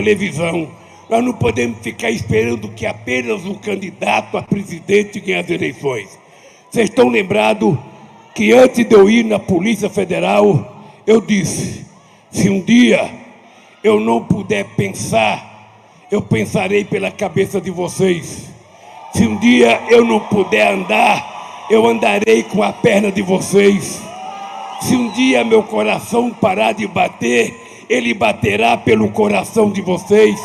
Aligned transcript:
televisão. 0.00 0.68
Nós 1.08 1.22
não 1.22 1.32
podemos 1.34 1.78
ficar 1.80 2.10
esperando 2.10 2.68
que 2.70 2.86
apenas 2.86 3.44
o 3.44 3.54
candidato 3.54 4.38
a 4.38 4.42
presidente 4.42 5.20
ganhe 5.20 5.40
as 5.40 5.50
eleições. 5.50 6.18
Vocês 6.70 6.88
estão 6.88 7.08
lembrados 7.08 7.76
que 8.34 8.52
antes 8.52 8.86
de 8.86 8.94
eu 8.94 9.10
ir 9.10 9.24
na 9.24 9.38
Polícia 9.38 9.90
Federal, 9.90 10.84
eu 11.06 11.20
disse: 11.20 11.84
se 12.30 12.48
um 12.48 12.60
dia 12.60 13.10
eu 13.84 14.00
não 14.00 14.24
puder 14.24 14.64
pensar, 14.76 15.68
eu 16.10 16.22
pensarei 16.22 16.84
pela 16.84 17.10
cabeça 17.10 17.60
de 17.60 17.70
vocês. 17.70 18.48
Se 19.12 19.26
um 19.26 19.36
dia 19.36 19.82
eu 19.90 20.04
não 20.04 20.20
puder 20.20 20.72
andar, 20.72 21.66
eu 21.68 21.86
andarei 21.86 22.44
com 22.44 22.62
a 22.62 22.72
perna 22.72 23.10
de 23.10 23.20
vocês. 23.20 24.00
Se 24.80 24.94
um 24.94 25.10
dia 25.10 25.44
meu 25.44 25.62
coração 25.64 26.30
parar 26.30 26.72
de 26.72 26.86
bater, 26.86 27.69
ele 27.90 28.14
baterá 28.14 28.76
pelo 28.76 29.10
coração 29.10 29.68
de 29.68 29.82
vocês. 29.82 30.40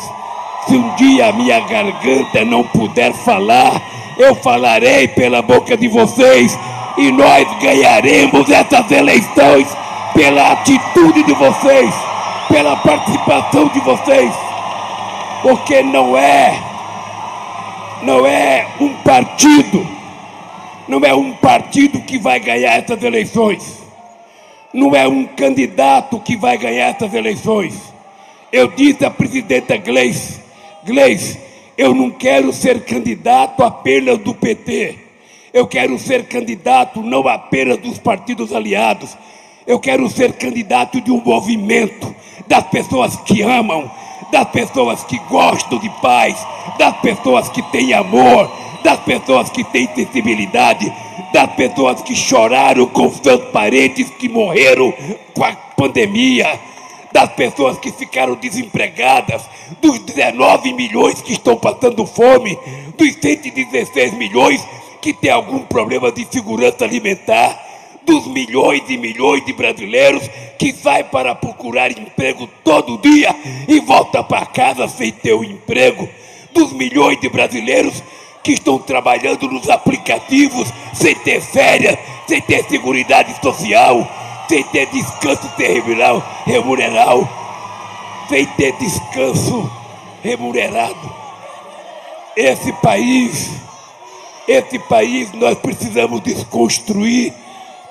Se 0.66 0.74
um 0.74 0.96
dia 0.96 1.28
a 1.28 1.32
minha 1.32 1.60
garganta 1.60 2.44
não 2.44 2.64
puder 2.64 3.12
falar, 3.12 3.80
eu 4.18 4.34
falarei 4.34 5.06
pela 5.06 5.40
boca 5.42 5.76
de 5.76 5.86
vocês. 5.86 6.58
E 6.98 7.12
nós 7.12 7.46
ganharemos 7.60 8.50
essas 8.50 8.90
eleições 8.90 9.68
pela 10.12 10.52
atitude 10.52 11.22
de 11.22 11.34
vocês, 11.34 11.94
pela 12.48 12.74
participação 12.78 13.68
de 13.68 13.78
vocês. 13.78 14.34
Porque 15.40 15.84
não 15.84 16.18
é, 16.18 16.58
não 18.02 18.26
é 18.26 18.66
um 18.80 18.92
partido, 19.04 19.86
não 20.88 20.98
é 21.04 21.14
um 21.14 21.32
partido 21.34 22.00
que 22.00 22.18
vai 22.18 22.40
ganhar 22.40 22.72
essas 22.72 23.00
eleições. 23.04 23.85
Não 24.72 24.94
é 24.94 25.06
um 25.08 25.24
candidato 25.26 26.20
que 26.20 26.36
vai 26.36 26.58
ganhar 26.58 26.88
essas 26.88 27.12
eleições. 27.14 27.74
Eu 28.52 28.68
disse 28.68 29.04
à 29.04 29.10
presidenta 29.10 29.76
Gleice, 29.76 30.40
Gleice, 30.84 31.38
eu 31.76 31.94
não 31.94 32.10
quero 32.10 32.52
ser 32.52 32.84
candidato 32.84 33.62
apenas 33.62 34.18
do 34.18 34.34
PT. 34.34 34.98
Eu 35.52 35.66
quero 35.66 35.98
ser 35.98 36.26
candidato 36.26 37.02
não 37.02 37.26
apenas 37.28 37.78
dos 37.78 37.98
partidos 37.98 38.52
aliados. 38.52 39.16
Eu 39.66 39.80
quero 39.80 40.08
ser 40.08 40.32
candidato 40.34 41.00
de 41.00 41.10
um 41.10 41.22
movimento, 41.22 42.14
das 42.46 42.64
pessoas 42.68 43.16
que 43.16 43.42
amam, 43.42 43.90
das 44.30 44.48
pessoas 44.50 45.04
que 45.04 45.18
gostam 45.28 45.78
de 45.78 45.88
paz, 46.02 46.36
das 46.78 46.96
pessoas 46.98 47.48
que 47.48 47.62
têm 47.70 47.92
amor, 47.92 48.50
das 48.82 49.00
pessoas 49.00 49.50
que 49.50 49.64
têm 49.64 49.88
sensibilidade, 49.94 50.92
das 51.32 51.52
pessoas 51.54 52.02
que 52.02 52.14
choraram 52.14 52.86
com 52.86 53.10
seus 53.10 53.44
parentes 53.50 54.10
que 54.10 54.28
morreram 54.28 54.92
com 55.34 55.44
a 55.44 55.52
pandemia, 55.76 56.58
das 57.12 57.32
pessoas 57.32 57.78
que 57.78 57.90
ficaram 57.90 58.34
desempregadas, 58.34 59.42
dos 59.80 59.98
19 60.00 60.72
milhões 60.72 61.20
que 61.22 61.32
estão 61.32 61.56
passando 61.56 62.06
fome, 62.06 62.58
dos 62.96 63.14
116 63.14 64.14
milhões 64.14 64.62
que 65.00 65.12
têm 65.12 65.30
algum 65.30 65.60
problema 65.60 66.12
de 66.12 66.26
segurança 66.30 66.84
alimentar, 66.84 67.65
dos 68.06 68.28
milhões 68.28 68.84
e 68.88 68.96
milhões 68.96 69.44
de 69.44 69.52
brasileiros 69.52 70.30
que 70.56 70.72
saem 70.72 71.04
para 71.04 71.34
procurar 71.34 71.90
emprego 71.90 72.48
todo 72.62 72.98
dia 72.98 73.34
e 73.66 73.80
volta 73.80 74.22
para 74.22 74.46
casa 74.46 74.86
sem 74.86 75.10
ter 75.10 75.34
o 75.34 75.40
um 75.40 75.44
emprego, 75.44 76.08
dos 76.54 76.72
milhões 76.72 77.20
de 77.20 77.28
brasileiros 77.28 78.02
que 78.44 78.52
estão 78.52 78.78
trabalhando 78.78 79.48
nos 79.48 79.68
aplicativos 79.68 80.72
sem 80.94 81.16
ter 81.16 81.40
férias, 81.40 81.98
sem 82.28 82.40
ter 82.40 82.64
segurança 82.68 83.26
social, 83.42 84.08
sem 84.48 84.62
ter 84.62 84.86
descanso 84.86 85.48
terminal, 85.56 86.24
remunerado, 86.46 87.28
sem 88.28 88.46
ter 88.46 88.72
descanso 88.76 89.68
remunerado. 90.22 91.12
Esse 92.36 92.72
país, 92.74 93.50
esse 94.46 94.78
país 94.78 95.32
nós 95.32 95.58
precisamos 95.58 96.20
desconstruir 96.20 97.32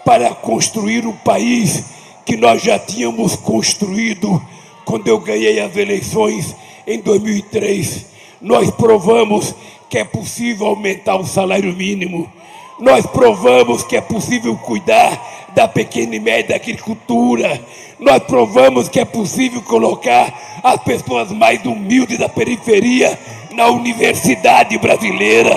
para 0.05 0.35
construir 0.35 1.07
o 1.07 1.13
país 1.13 1.83
que 2.23 2.38
nós 2.38 2.61
já 2.61 2.77
tínhamos 2.77 3.35
construído 3.35 4.41
quando 4.85 5.07
eu 5.07 5.19
ganhei 5.19 5.59
as 5.59 5.75
eleições 5.75 6.55
em 6.85 6.99
2003. 6.99 8.05
Nós 8.39 8.69
provamos 8.69 9.55
que 9.89 9.97
é 9.97 10.03
possível 10.03 10.67
aumentar 10.67 11.16
o 11.16 11.25
salário 11.25 11.73
mínimo. 11.73 12.31
Nós 12.79 13.05
provamos 13.07 13.83
que 13.83 13.97
é 13.97 14.01
possível 14.01 14.55
cuidar 14.57 15.49
da 15.55 15.67
pequena 15.67 16.16
e 16.16 16.19
média 16.19 16.55
agricultura. 16.55 17.59
Nós 17.99 18.22
provamos 18.23 18.87
que 18.87 18.99
é 18.99 19.05
possível 19.05 19.61
colocar 19.61 20.61
as 20.61 20.83
pessoas 20.83 21.31
mais 21.31 21.63
humildes 21.66 22.19
da 22.19 22.29
periferia 22.29 23.17
na 23.51 23.67
universidade 23.69 24.77
brasileira. 24.77 25.55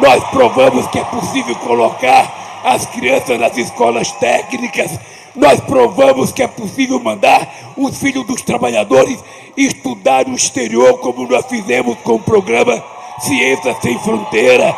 Nós 0.00 0.24
provamos 0.30 0.86
que 0.88 0.98
é 0.98 1.04
possível 1.04 1.54
colocar 1.56 2.40
as 2.64 2.86
crianças 2.86 3.38
nas 3.38 3.56
escolas 3.56 4.10
técnicas. 4.12 4.98
Nós 5.34 5.60
provamos 5.60 6.32
que 6.32 6.42
é 6.42 6.48
possível 6.48 6.98
mandar 7.00 7.48
os 7.76 7.98
filhos 7.98 8.26
dos 8.26 8.42
trabalhadores 8.42 9.18
estudar 9.56 10.26
no 10.26 10.34
exterior, 10.34 10.98
como 10.98 11.26
nós 11.26 11.46
fizemos 11.46 11.96
com 12.02 12.14
o 12.14 12.20
programa 12.20 12.82
Ciência 13.20 13.76
Sem 13.80 13.98
Fronteira. 13.98 14.74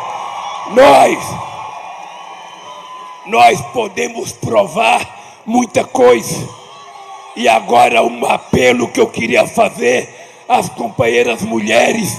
Nós, 0.71 1.17
nós 3.25 3.61
podemos 3.73 4.31
provar 4.33 5.41
muita 5.45 5.83
coisa. 5.83 6.47
E 7.35 7.47
agora 7.47 8.03
um 8.03 8.25
apelo 8.25 8.87
que 8.89 8.99
eu 8.99 9.07
queria 9.07 9.47
fazer 9.47 10.07
às 10.47 10.69
companheiras 10.69 11.41
mulheres. 11.41 12.15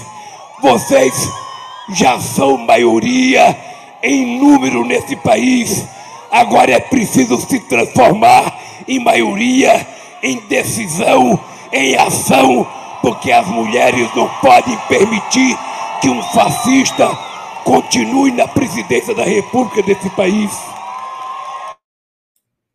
Vocês 0.61 1.13
já 1.89 2.19
são 2.19 2.57
maioria 2.57 3.55
em 4.05 4.39
número 4.39 4.85
nesse 4.85 5.15
país. 5.15 5.85
Agora 6.31 6.71
é 6.71 6.79
preciso 6.79 7.37
se 7.39 7.59
transformar 7.61 8.59
em 8.87 8.99
maioria, 8.99 9.85
em 10.21 10.39
decisão, 10.47 11.39
em 11.71 11.95
ação, 11.95 12.67
porque 13.01 13.31
as 13.31 13.47
mulheres 13.47 14.13
não 14.15 14.29
podem 14.41 14.77
permitir 14.87 15.57
que 16.01 16.09
um 16.09 16.21
fascista 16.21 17.07
continue 17.63 18.31
na 18.31 18.47
presidência 18.47 19.15
da 19.15 19.23
República 19.23 19.81
desse 19.81 20.09
país. 20.11 20.51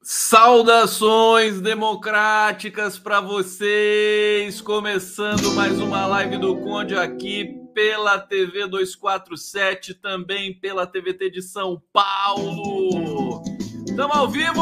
Saudações 0.02 1.60
democráticas 1.60 2.98
para 2.98 3.20
vocês, 3.20 4.60
começando 4.60 5.52
mais 5.54 5.78
uma 5.80 6.06
live 6.06 6.38
do 6.38 6.56
Conde 6.56 6.96
aqui 6.96 7.59
pela 7.72 8.18
TV 8.18 8.66
247, 8.66 9.94
também 9.94 10.58
pela 10.58 10.86
TVT 10.86 11.30
de 11.30 11.42
São 11.42 11.82
Paulo. 11.92 13.42
Estamos 13.86 14.16
ao 14.16 14.28
vivo! 14.28 14.60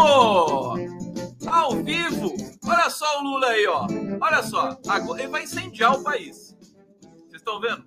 Ao 1.46 1.82
vivo! 1.82 2.34
Olha 2.64 2.90
só 2.90 3.20
o 3.20 3.25
Lula 3.25 3.49
aí, 3.49 3.66
ó. 3.66 3.87
Olha 4.20 4.43
só, 4.43 4.78
agora 4.87 5.20
ele 5.20 5.31
vai 5.31 5.44
incendiar 5.44 5.94
o 5.94 6.02
país. 6.02 6.56
Vocês 7.00 7.37
estão 7.37 7.60
vendo? 7.60 7.84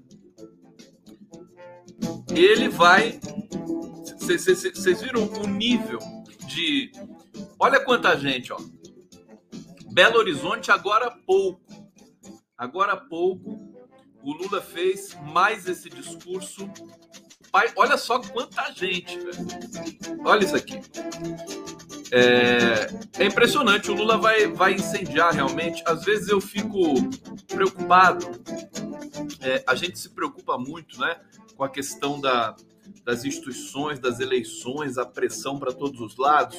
ele 2.35 2.69
vai. 2.69 3.19
Vocês 4.19 5.01
viram 5.01 5.25
o 5.25 5.47
nível 5.47 5.99
de. 6.47 6.91
Olha 7.59 7.83
quanta 7.83 8.17
gente, 8.17 8.51
ó. 8.53 8.57
Belo 9.91 10.17
Horizonte, 10.17 10.71
agora 10.71 11.07
há 11.07 11.11
pouco. 11.11 11.61
Agora 12.57 12.93
há 12.93 12.97
pouco, 12.97 13.73
o 14.23 14.33
Lula 14.33 14.61
fez 14.61 15.15
mais 15.33 15.67
esse 15.67 15.89
discurso. 15.89 16.69
Pai, 17.51 17.71
olha 17.75 17.97
só 17.97 18.19
quanta 18.19 18.71
gente, 18.73 19.17
velho. 19.17 20.21
Olha 20.25 20.45
isso 20.45 20.55
aqui. 20.55 20.79
É, 22.11 23.21
é, 23.23 23.25
impressionante, 23.25 23.91
o 23.91 23.93
Lula 23.93 24.17
vai, 24.17 24.47
vai 24.47 24.73
incendiar 24.73 25.33
realmente. 25.33 25.83
Às 25.85 26.03
vezes 26.05 26.29
eu 26.29 26.39
fico 26.39 26.79
preocupado. 27.47 28.25
É, 29.41 29.63
a 29.67 29.75
gente 29.75 29.99
se 29.99 30.09
preocupa 30.09 30.57
muito, 30.57 30.99
né? 30.99 31.19
com 31.61 31.65
a 31.65 31.69
questão 31.69 32.19
da, 32.19 32.55
das 33.05 33.23
instituições, 33.23 33.99
das 33.99 34.19
eleições, 34.19 34.97
a 34.97 35.05
pressão 35.05 35.59
para 35.59 35.71
todos 35.71 36.01
os 36.01 36.17
lados, 36.17 36.57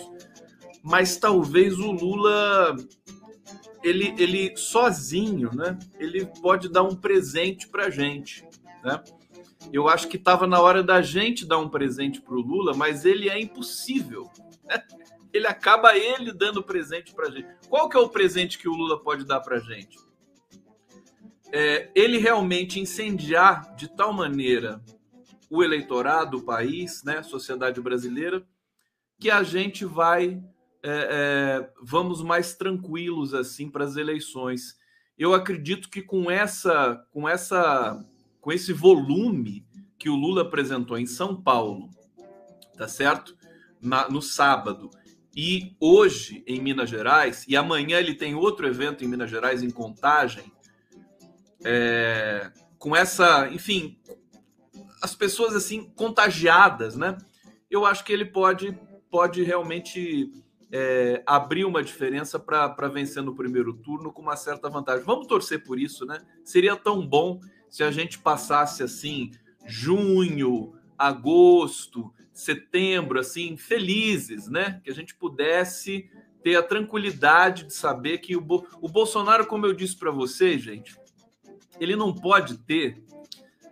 mas 0.80 1.16
talvez 1.16 1.76
o 1.76 1.90
Lula 1.90 2.76
ele, 3.82 4.14
ele 4.18 4.56
sozinho, 4.56 5.50
né? 5.54 5.78
Ele 5.98 6.26
pode 6.40 6.68
dar 6.68 6.82
um 6.82 6.94
presente 6.94 7.68
para 7.68 7.90
gente, 7.90 8.46
né? 8.82 9.02
Eu 9.72 9.88
acho 9.88 10.08
que 10.08 10.16
estava 10.16 10.46
na 10.46 10.60
hora 10.60 10.82
da 10.82 11.00
gente 11.00 11.46
dar 11.46 11.58
um 11.58 11.68
presente 11.68 12.20
para 12.20 12.34
o 12.34 12.40
Lula, 12.40 12.74
mas 12.74 13.04
ele 13.04 13.28
é 13.28 13.40
impossível. 13.40 14.28
Né? 14.64 14.82
Ele 15.32 15.46
acaba 15.46 15.96
ele 15.96 16.32
dando 16.32 16.62
presente 16.62 17.14
para 17.14 17.30
gente. 17.30 17.46
Qual 17.68 17.88
que 17.88 17.96
é 17.96 18.00
o 18.00 18.08
presente 18.08 18.58
que 18.58 18.68
o 18.68 18.74
Lula 18.74 19.00
pode 19.00 19.24
dar 19.24 19.40
para 19.40 19.60
gente? 19.60 19.96
é, 21.52 21.90
ele 21.94 22.16
realmente 22.16 22.80
incendiar 22.80 23.76
de 23.76 23.86
tal 23.86 24.12
maneira 24.12 24.82
o 25.50 25.62
eleitorado, 25.62 26.38
o 26.38 26.42
país, 26.42 27.04
né, 27.04 27.22
sociedade 27.22 27.78
brasileira, 27.78 28.42
que 29.20 29.30
a 29.30 29.42
gente 29.42 29.84
vai, 29.84 30.42
é, 30.82 31.08
é, 31.62 31.70
vamos 31.80 32.22
mais 32.22 32.54
tranquilos 32.54 33.34
assim 33.34 33.70
para 33.70 33.84
as 33.84 33.96
eleições. 33.96 34.76
eu 35.16 35.32
acredito 35.32 35.88
que 35.88 36.02
com 36.02 36.30
essa, 36.30 37.06
com 37.12 37.28
essa, 37.28 38.04
com 38.40 38.50
esse 38.50 38.72
volume 38.72 39.64
que 39.98 40.08
o 40.10 40.16
Lula 40.16 40.42
apresentou 40.42 40.98
em 40.98 41.06
São 41.06 41.40
Paulo, 41.40 41.88
tá 42.76 42.88
certo? 42.88 43.36
Na, 43.80 44.08
no 44.08 44.20
sábado 44.20 44.90
e 45.34 45.74
hoje 45.80 46.42
em 46.46 46.60
Minas 46.60 46.90
Gerais 46.90 47.44
e 47.48 47.56
amanhã 47.56 47.98
ele 47.98 48.14
tem 48.14 48.34
outro 48.34 48.66
evento 48.66 49.04
em 49.04 49.08
Minas 49.08 49.30
Gerais 49.30 49.62
em 49.62 49.70
Contagem, 49.70 50.52
é, 51.64 52.50
com 52.78 52.94
essa, 52.94 53.48
enfim, 53.50 53.98
as 55.00 55.14
pessoas 55.14 55.54
assim 55.54 55.90
contagiadas, 55.96 56.96
né? 56.96 57.16
Eu 57.70 57.86
acho 57.86 58.04
que 58.04 58.12
ele 58.12 58.24
pode 58.24 58.76
pode 59.12 59.42
realmente 59.42 60.32
é, 60.72 61.22
abrir 61.26 61.66
uma 61.66 61.84
diferença 61.84 62.38
para 62.38 62.88
vencer 62.88 63.22
no 63.22 63.34
primeiro 63.34 63.74
turno 63.74 64.10
com 64.10 64.22
uma 64.22 64.36
certa 64.36 64.70
vantagem. 64.70 65.04
Vamos 65.04 65.26
torcer 65.26 65.62
por 65.62 65.78
isso, 65.78 66.06
né? 66.06 66.22
Seria 66.42 66.74
tão 66.74 67.06
bom 67.06 67.40
se 67.68 67.84
a 67.84 67.90
gente 67.90 68.18
passasse 68.18 68.82
assim 68.82 69.30
junho, 69.66 70.72
agosto, 70.96 72.12
setembro, 72.32 73.20
assim, 73.20 73.56
felizes, 73.56 74.48
né? 74.48 74.80
Que 74.82 74.90
a 74.90 74.94
gente 74.94 75.14
pudesse 75.14 76.10
ter 76.42 76.56
a 76.56 76.62
tranquilidade 76.62 77.64
de 77.64 77.74
saber 77.74 78.18
que 78.18 78.34
o, 78.34 78.40
Bo 78.40 78.66
o 78.80 78.88
Bolsonaro, 78.88 79.46
como 79.46 79.66
eu 79.66 79.74
disse 79.74 79.96
para 79.96 80.10
vocês, 80.10 80.62
gente, 80.62 80.96
ele 81.78 81.94
não 81.94 82.14
pode 82.14 82.56
ter 82.58 83.04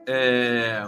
é, 0.06 0.86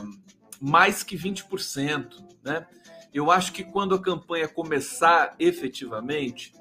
mais 0.61 1.03
que 1.03 1.17
20%, 1.17 2.23
né? 2.44 2.67
Eu 3.12 3.31
acho 3.31 3.53
que 3.53 3.62
quando 3.62 3.94
a 3.94 4.00
campanha 4.00 4.49
começar 4.49 5.35
efetivamente, 5.38 6.53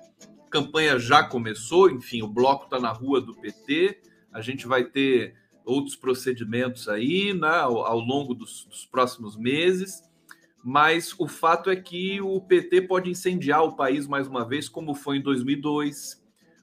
a 0.45 0.49
campanha 0.49 0.99
já 0.99 1.23
começou, 1.23 1.89
enfim, 1.89 2.21
o 2.21 2.27
bloco 2.27 2.65
está 2.65 2.79
na 2.79 2.91
rua 2.91 3.21
do 3.21 3.33
PT, 3.35 4.01
a 4.33 4.41
gente 4.41 4.67
vai 4.67 4.83
ter 4.83 5.35
outros 5.63 5.95
procedimentos 5.95 6.87
aí 6.87 7.33
né, 7.33 7.47
ao, 7.47 7.85
ao 7.85 7.99
longo 7.99 8.33
dos, 8.33 8.65
dos 8.65 8.85
próximos 8.85 9.37
meses, 9.37 10.03
mas 10.63 11.15
o 11.17 11.27
fato 11.27 11.69
é 11.69 11.75
que 11.75 12.21
o 12.21 12.39
PT 12.41 12.81
pode 12.83 13.09
incendiar 13.09 13.63
o 13.63 13.75
país 13.75 14.07
mais 14.07 14.27
uma 14.27 14.47
vez, 14.47 14.67
como 14.67 14.93
foi 14.93 15.17
em 15.17 15.21
2002, 15.21 16.21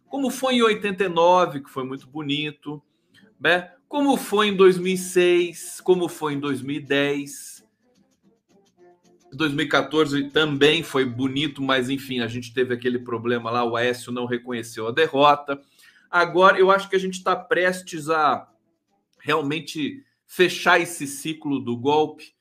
como 0.08 0.30
foi 0.30 0.54
em 0.56 0.62
89, 0.62 1.60
que 1.60 1.70
foi 1.70 1.84
muito 1.84 2.06
bonito, 2.06 2.82
né? 3.40 3.72
como 3.88 4.16
foi 4.18 4.48
em 4.48 4.56
2006, 4.56 5.80
como 5.80 6.08
foi 6.08 6.34
em 6.34 6.40
2010. 6.40 7.57
2014 9.38 10.30
também 10.30 10.82
foi 10.82 11.06
bonito, 11.06 11.62
mas 11.62 11.88
enfim, 11.88 12.20
a 12.20 12.26
gente 12.26 12.52
teve 12.52 12.74
aquele 12.74 12.98
problema 12.98 13.50
lá, 13.50 13.64
o 13.64 13.76
Aécio 13.76 14.12
não 14.12 14.26
reconheceu 14.26 14.86
a 14.86 14.92
derrota. 14.92 15.58
Agora 16.10 16.58
eu 16.58 16.70
acho 16.70 16.90
que 16.90 16.96
a 16.96 16.98
gente 16.98 17.14
está 17.14 17.34
prestes 17.34 18.10
a 18.10 18.46
realmente 19.18 20.04
fechar 20.26 20.78
esse 20.80 21.06
ciclo 21.06 21.58
do 21.58 21.76
golpe, 21.76 22.34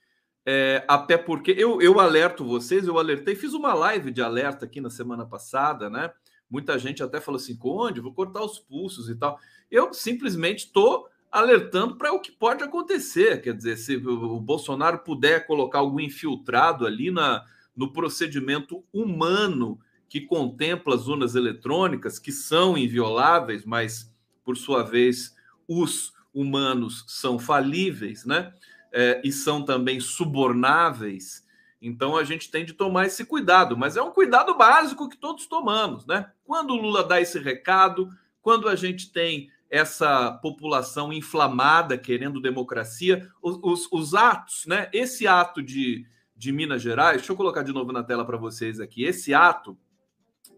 é, 0.46 0.84
até 0.88 1.18
porque 1.18 1.52
eu, 1.52 1.82
eu 1.82 2.00
alerto 2.00 2.44
vocês, 2.44 2.88
eu 2.88 2.98
alertei, 2.98 3.36
fiz 3.36 3.54
uma 3.54 3.74
live 3.74 4.12
de 4.12 4.22
alerta 4.22 4.66
aqui 4.66 4.82
na 4.82 4.90
semana 4.90 5.26
passada, 5.26 5.90
né? 5.90 6.12
Muita 6.50 6.80
gente 6.80 7.04
até 7.04 7.20
falou 7.20 7.40
assim: 7.40 7.58
Conde, 7.58 8.00
vou 8.00 8.14
cortar 8.14 8.42
os 8.44 8.58
pulsos 8.58 9.10
e 9.10 9.16
tal. 9.16 9.38
Eu 9.70 9.94
simplesmente 9.94 10.66
estou 10.66 11.10
alertando 11.32 11.96
para 11.96 12.14
o 12.14 12.20
que 12.20 12.32
pode 12.32 12.64
acontecer. 12.64 13.42
Quer 13.42 13.54
dizer, 13.54 13.78
se 13.78 13.96
o 13.98 14.40
Bolsonaro 14.40 15.00
puder 15.00 15.46
colocar 15.46 15.80
algum 15.80 16.00
infiltrado 16.00 16.86
ali 16.86 17.12
na, 17.12 17.44
no 17.76 17.92
procedimento 17.92 18.84
humano 18.92 19.80
que 20.10 20.22
contempla 20.22 20.96
as 20.96 21.08
urnas 21.08 21.36
eletrônicas, 21.36 22.18
que 22.18 22.32
são 22.32 22.78
invioláveis, 22.78 23.66
mas, 23.66 24.14
por 24.44 24.56
sua 24.56 24.84
vez, 24.84 25.36
os 25.68 26.14
humanos 26.34 27.04
são 27.08 27.38
falíveis, 27.38 28.26
né? 28.26 28.54
É, 28.92 29.22
e 29.24 29.32
são 29.32 29.64
também 29.64 30.00
subornáveis. 30.00 31.46
Então 31.82 32.16
a 32.16 32.24
gente 32.24 32.50
tem 32.50 32.66
de 32.66 32.74
tomar 32.74 33.06
esse 33.06 33.26
cuidado, 33.26 33.78
mas 33.78 33.98
é 33.98 34.02
um 34.02 34.12
cuidado 34.12 34.56
básico 34.56 35.10
que 35.10 35.18
todos 35.18 35.46
tomamos, 35.46 36.06
né? 36.06 36.32
Quando 36.44 36.72
o 36.72 36.78
Lula 36.78 37.04
dá 37.04 37.22
esse 37.22 37.38
recado, 37.38 38.10
quando 38.42 38.70
a 38.70 38.76
gente 38.76 39.12
tem 39.12 39.52
essa 39.70 40.32
população 40.32 41.12
inflamada 41.12 41.98
querendo 41.98 42.42
democracia, 42.42 43.30
os, 43.42 43.60
os, 43.62 43.92
os, 43.92 44.14
atos, 44.14 44.66
né? 44.66 44.90
Esse 44.94 45.28
ato 45.28 45.62
de, 45.62 46.06
de 46.36 46.52
Minas 46.52 46.82
Gerais, 46.82 47.18
deixa 47.18 47.32
eu 47.32 47.38
colocar 47.38 47.64
de 47.64 47.74
novo 47.74 47.92
na 47.92 48.04
tela 48.04 48.26
para 48.26 48.38
vocês 48.38 48.80
aqui. 48.80 49.04
Esse 49.04 49.34
ato, 49.34 49.78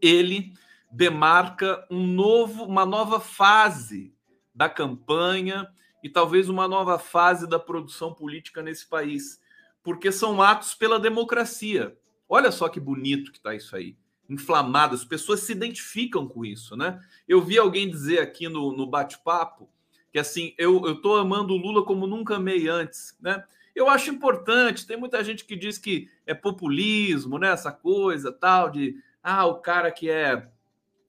ele 0.01 0.53
demarca 0.91 1.85
um 1.89 2.06
novo, 2.06 2.63
uma 2.63 2.85
nova 2.85 3.19
fase 3.19 4.13
da 4.54 4.69
campanha 4.69 5.68
e 6.04 6.09
talvez 6.09 6.49
uma 6.49 6.68
nova 6.68 6.97
fase 6.97 7.47
da 7.47 7.59
produção 7.59 8.13
política 8.13 8.61
nesse 8.61 8.87
país, 8.87 9.39
porque 9.83 10.11
são 10.11 10.42
atos 10.42 10.73
pela 10.73 10.99
democracia. 10.99 11.97
Olha 12.28 12.51
só 12.51 12.69
que 12.69 12.80
bonito 12.80 13.31
que 13.31 13.37
está 13.37 13.54
isso 13.54 13.75
aí 13.75 13.97
inflamado, 14.30 14.95
as 14.95 15.04
pessoas 15.04 15.42
se 15.42 15.52
identificam 15.52 16.28
com 16.28 16.45
isso, 16.45 16.76
né? 16.76 17.00
Eu 17.28 17.42
vi 17.42 17.57
alguém 17.57 17.90
dizer 17.90 18.19
aqui 18.19 18.48
no, 18.48 18.71
no 18.71 18.86
bate-papo 18.86 19.69
que 20.12 20.19
assim, 20.19 20.54
eu, 20.57 20.86
eu 20.86 21.02
tô 21.02 21.16
amando 21.16 21.54
o 21.54 21.57
Lula 21.57 21.83
como 21.83 22.07
nunca 22.07 22.36
amei 22.36 22.68
antes, 22.68 23.16
né? 23.21 23.44
Eu 23.76 23.90
acho 23.90 24.09
importante, 24.09 24.86
tem 24.86 24.98
muita 24.98 25.24
gente 25.24 25.45
que 25.45 25.56
diz 25.56 25.78
que 25.78 26.09
é 26.26 26.33
populismo, 26.33 27.38
né? 27.38 27.50
Essa 27.52 27.71
coisa 27.71 28.31
tal 28.31 28.69
de 28.69 28.95
ah, 29.24 29.45
o 29.45 29.56
cara 29.56 29.92
que 29.92 30.09
é. 30.09 30.50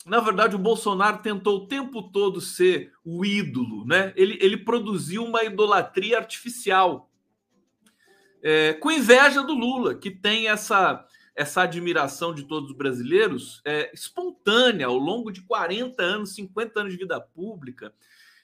Na 0.06 0.20
verdade, 0.20 0.56
o 0.56 0.58
Bolsonaro 0.58 1.18
tentou 1.18 1.58
o 1.58 1.66
tempo 1.66 2.02
todo 2.02 2.40
ser 2.40 2.92
o 3.04 3.24
ídolo, 3.24 3.84
né? 3.86 4.12
Ele, 4.16 4.38
ele 4.40 4.56
produziu 4.56 5.24
uma 5.24 5.42
idolatria 5.42 6.18
artificial. 6.18 7.10
É, 8.42 8.72
com 8.74 8.90
inveja 8.90 9.42
do 9.42 9.52
Lula, 9.52 9.94
que 9.94 10.10
tem 10.10 10.48
essa 10.48 11.04
essa 11.40 11.62
admiração 11.62 12.34
de 12.34 12.44
todos 12.44 12.68
os 12.68 12.76
brasileiros 12.76 13.62
é 13.64 13.90
espontânea 13.94 14.86
ao 14.86 14.98
longo 14.98 15.32
de 15.32 15.40
40 15.40 16.02
anos, 16.02 16.34
50 16.34 16.80
anos 16.80 16.92
de 16.92 16.98
vida 16.98 17.18
pública. 17.18 17.94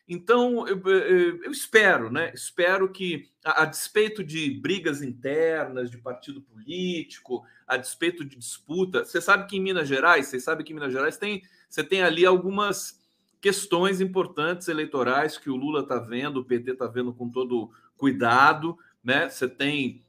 Então, 0.09 0.67
eu, 0.67 0.81
eu, 0.83 1.45
eu 1.45 1.51
espero, 1.51 2.11
né? 2.11 2.33
Espero 2.35 2.91
que, 2.91 3.29
a, 3.45 3.65
a, 3.65 3.65
despeito 3.67 4.25
de 4.25 4.49
brigas 4.49 5.03
internas, 5.03 5.91
de 5.91 5.99
partido 5.99 6.41
político, 6.41 7.45
a 7.67 7.77
despeito 7.77 8.25
de 8.25 8.35
disputa, 8.35 9.05
você 9.05 9.21
sabe 9.21 9.47
que 9.47 9.59
em 9.59 9.61
Minas 9.61 9.87
Gerais, 9.87 10.29
você 10.29 10.41
sabe 10.41 10.65
que 10.65 10.73
em 10.73 10.77
Minas 10.77 10.93
Gerais 10.93 11.19
tem, 11.19 11.43
você 11.69 11.85
tem 11.85 12.03
ali 12.03 12.25
algumas 12.25 12.99
questões 13.43 14.01
importantes 14.01 14.69
eleitorais 14.69 15.37
que 15.37 15.51
o 15.51 15.57
Lula 15.57 15.81
está 15.81 15.99
vendo, 15.99 16.39
o 16.39 16.45
PT 16.47 16.71
está 16.71 16.87
vendo 16.87 17.13
com 17.13 17.29
todo 17.29 17.71
cuidado, 17.95 18.79
né? 19.05 19.29
Você 19.29 19.47
tem 19.47 20.06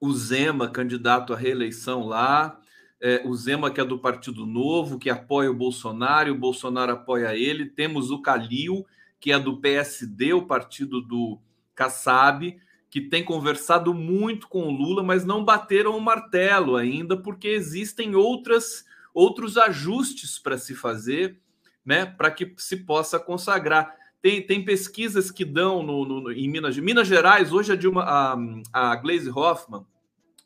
o 0.00 0.12
Zema, 0.12 0.68
candidato 0.68 1.32
à 1.32 1.36
reeleição 1.36 2.06
lá, 2.06 2.60
é, 3.00 3.22
o 3.24 3.34
Zema, 3.34 3.70
que 3.70 3.80
é 3.80 3.84
do 3.84 3.98
Partido 3.98 4.44
Novo, 4.44 4.98
que 4.98 5.10
apoia 5.10 5.50
o 5.50 5.54
Bolsonaro, 5.54 6.28
e 6.28 6.32
o 6.32 6.38
Bolsonaro 6.38 6.92
apoia 6.92 7.36
ele. 7.36 7.66
Temos 7.66 8.10
o 8.10 8.20
Calil, 8.20 8.84
que 9.20 9.32
é 9.32 9.38
do 9.38 9.60
PSD, 9.60 10.32
o 10.32 10.46
partido 10.46 11.00
do 11.00 11.38
Kassab, 11.74 12.58
que 12.90 13.00
tem 13.00 13.24
conversado 13.24 13.92
muito 13.94 14.48
com 14.48 14.66
o 14.66 14.70
Lula, 14.70 15.02
mas 15.02 15.24
não 15.24 15.44
bateram 15.44 15.96
o 15.96 16.00
martelo 16.00 16.76
ainda, 16.76 17.16
porque 17.16 17.48
existem 17.48 18.14
outras 18.14 18.86
outros 19.14 19.56
ajustes 19.56 20.38
para 20.38 20.56
se 20.56 20.76
fazer, 20.76 21.40
né, 21.84 22.06
para 22.06 22.30
que 22.30 22.54
se 22.56 22.76
possa 22.76 23.18
consagrar. 23.18 23.96
Tem, 24.20 24.44
tem 24.44 24.64
pesquisas 24.64 25.30
que 25.30 25.44
dão 25.44 25.82
no, 25.82 26.04
no, 26.04 26.32
em 26.32 26.48
Minas, 26.48 26.76
Minas 26.76 27.06
Gerais. 27.06 27.52
Hoje 27.52 27.72
a, 27.72 27.76
Dilma, 27.76 28.02
a, 28.02 28.36
a 28.72 28.96
Glaze 28.96 29.30
Hoffman, 29.30 29.86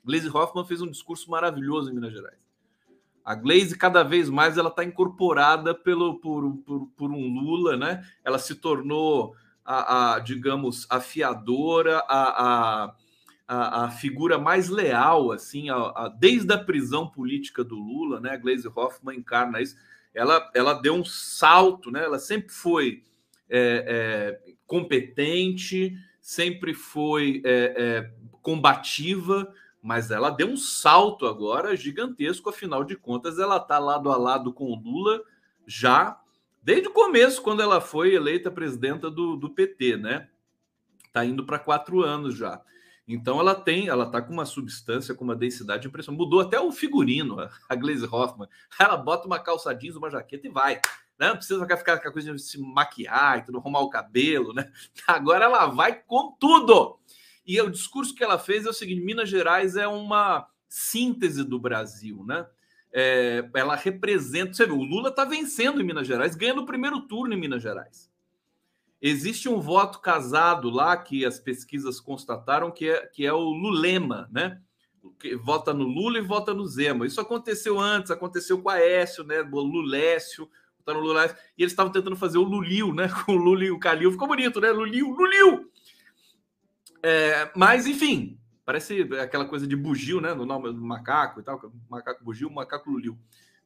Glaze 0.04 0.28
Hoffman 0.28 0.64
fez 0.66 0.82
um 0.82 0.90
discurso 0.90 1.30
maravilhoso 1.30 1.90
em 1.90 1.94
Minas 1.94 2.12
Gerais. 2.12 2.36
A 3.24 3.34
Glaze, 3.34 3.78
cada 3.78 4.02
vez 4.02 4.28
mais, 4.28 4.58
ela 4.58 4.68
está 4.68 4.84
incorporada 4.84 5.74
pelo, 5.74 6.18
por, 6.18 6.56
por, 6.58 6.86
por, 6.96 7.10
um 7.10 7.40
Lula, 7.40 7.76
né? 7.76 8.04
Ela 8.24 8.38
se 8.38 8.56
tornou, 8.56 9.34
a, 9.64 10.14
a 10.14 10.18
digamos, 10.18 10.86
afiadora, 10.90 11.98
a, 12.08 12.94
a, 13.46 13.84
a, 13.84 13.90
figura 13.90 14.38
mais 14.38 14.68
leal, 14.68 15.30
assim, 15.30 15.70
a, 15.70 16.12
desde 16.18 16.52
a 16.52 16.58
prisão 16.58 17.06
política 17.06 17.62
do 17.62 17.76
Lula, 17.76 18.20
né? 18.20 18.32
A 18.32 18.36
Glaze 18.36 18.68
Hoffman 18.68 19.18
encarna 19.18 19.62
isso. 19.62 19.76
Ela, 20.12 20.50
ela 20.52 20.74
deu 20.74 20.94
um 20.94 21.04
salto, 21.04 21.92
né? 21.92 22.04
Ela 22.04 22.18
sempre 22.18 22.52
foi 22.52 23.04
é, 23.52 24.40
é, 24.46 24.54
competente, 24.66 25.94
sempre 26.20 26.72
foi 26.72 27.42
é, 27.44 27.74
é, 27.76 28.10
combativa, 28.40 29.52
mas 29.82 30.10
ela 30.10 30.30
deu 30.30 30.48
um 30.48 30.56
salto 30.56 31.26
agora 31.26 31.76
gigantesco, 31.76 32.48
afinal 32.48 32.82
de 32.82 32.96
contas, 32.96 33.38
ela 33.38 33.58
está 33.58 33.78
lado 33.78 34.10
a 34.10 34.16
lado 34.16 34.52
com 34.52 34.64
o 34.64 34.74
Lula 34.74 35.22
já 35.66 36.18
desde 36.62 36.88
o 36.88 36.92
começo, 36.92 37.42
quando 37.42 37.60
ela 37.60 37.80
foi 37.80 38.14
eleita 38.14 38.50
presidenta 38.50 39.10
do, 39.10 39.36
do 39.36 39.50
PT, 39.50 39.96
né? 39.96 40.28
Está 41.04 41.24
indo 41.24 41.44
para 41.44 41.58
quatro 41.58 42.02
anos 42.02 42.36
já. 42.36 42.62
Então 43.06 43.40
ela 43.40 43.54
tem, 43.54 43.88
ela 43.88 44.06
tá 44.06 44.22
com 44.22 44.32
uma 44.32 44.46
substância, 44.46 45.14
com 45.14 45.24
uma 45.24 45.34
densidade 45.34 45.86
impressionante. 45.88 46.20
Mudou 46.20 46.40
até 46.40 46.58
o 46.60 46.70
figurino, 46.70 47.36
a 47.68 47.74
Glaze 47.74 48.06
Hoffman. 48.06 48.48
Ela 48.78 48.96
bota 48.96 49.26
uma 49.26 49.38
calça 49.38 49.74
jeans, 49.74 49.96
uma 49.96 50.08
jaqueta 50.08 50.46
e 50.46 50.50
vai. 50.50 50.80
Né? 51.18 51.28
Não 51.28 51.36
precisa 51.36 51.60
ficar 51.76 51.98
com 51.98 52.08
a 52.08 52.12
coisa 52.12 52.32
de 52.32 52.42
se 52.42 52.60
maquiar 52.60 53.38
e 53.38 53.42
tudo, 53.42 53.58
arrumar 53.58 53.80
o 53.80 53.90
cabelo, 53.90 54.52
né? 54.52 54.70
Agora 55.06 55.44
ela 55.44 55.66
vai 55.66 56.02
com 56.02 56.32
tudo. 56.38 56.98
E 57.46 57.60
o 57.60 57.70
discurso 57.70 58.14
que 58.14 58.24
ela 58.24 58.38
fez 58.38 58.66
é 58.66 58.70
o 58.70 58.74
seguinte: 58.74 59.04
Minas 59.04 59.28
Gerais 59.28 59.76
é 59.76 59.86
uma 59.86 60.46
síntese 60.68 61.44
do 61.44 61.58
Brasil, 61.58 62.24
né? 62.24 62.46
É, 62.92 63.48
ela 63.54 63.74
representa. 63.74 64.54
Você 64.54 64.66
vê, 64.66 64.72
o 64.72 64.82
Lula 64.82 65.08
está 65.08 65.24
vencendo 65.24 65.80
em 65.80 65.84
Minas 65.84 66.06
Gerais, 66.06 66.34
ganhando 66.34 66.62
o 66.62 66.66
primeiro 66.66 67.00
turno 67.02 67.34
em 67.34 67.40
Minas 67.40 67.62
Gerais. 67.62 68.10
Existe 69.00 69.48
um 69.48 69.60
voto 69.60 69.98
casado 70.00 70.70
lá 70.70 70.96
que 70.96 71.24
as 71.24 71.38
pesquisas 71.38 71.98
constataram 71.98 72.70
que 72.70 72.88
é, 72.88 73.06
que 73.06 73.26
é 73.26 73.32
o 73.32 73.40
Lulema, 73.40 74.28
né? 74.30 74.60
Que 75.18 75.34
vota 75.34 75.74
no 75.74 75.84
Lula 75.84 76.18
e 76.18 76.22
vota 76.22 76.54
no 76.54 76.64
Zema. 76.66 77.04
Isso 77.04 77.20
aconteceu 77.20 77.80
antes, 77.80 78.12
aconteceu 78.12 78.62
com 78.62 78.68
a 78.68 78.78
Écio, 78.78 79.24
né? 79.24 79.40
O 79.40 79.60
Lulécio, 79.60 80.48
no 80.86 81.00
Lula, 81.00 81.26
e 81.56 81.62
eles 81.62 81.72
estavam 81.72 81.92
tentando 81.92 82.16
fazer 82.16 82.38
o 82.38 82.42
Lulio, 82.42 82.94
né? 82.94 83.08
Com 83.24 83.32
o 83.32 83.36
Lula 83.36 83.64
e 83.64 83.70
o 83.70 83.78
Calil. 83.78 84.12
Ficou 84.12 84.28
bonito, 84.28 84.60
né? 84.60 84.70
Lulio, 84.70 85.10
Lulio! 85.10 85.70
É, 87.02 87.50
mas, 87.54 87.86
enfim, 87.86 88.38
parece 88.64 89.02
aquela 89.20 89.44
coisa 89.44 89.66
de 89.66 89.76
bugio, 89.76 90.20
né? 90.20 90.34
No 90.34 90.46
nome 90.46 90.72
do 90.72 90.80
macaco 90.80 91.40
e 91.40 91.42
tal. 91.42 91.60
Macaco 91.88 92.24
bugio, 92.24 92.50
macaco 92.50 92.90
Lulio. 92.90 93.18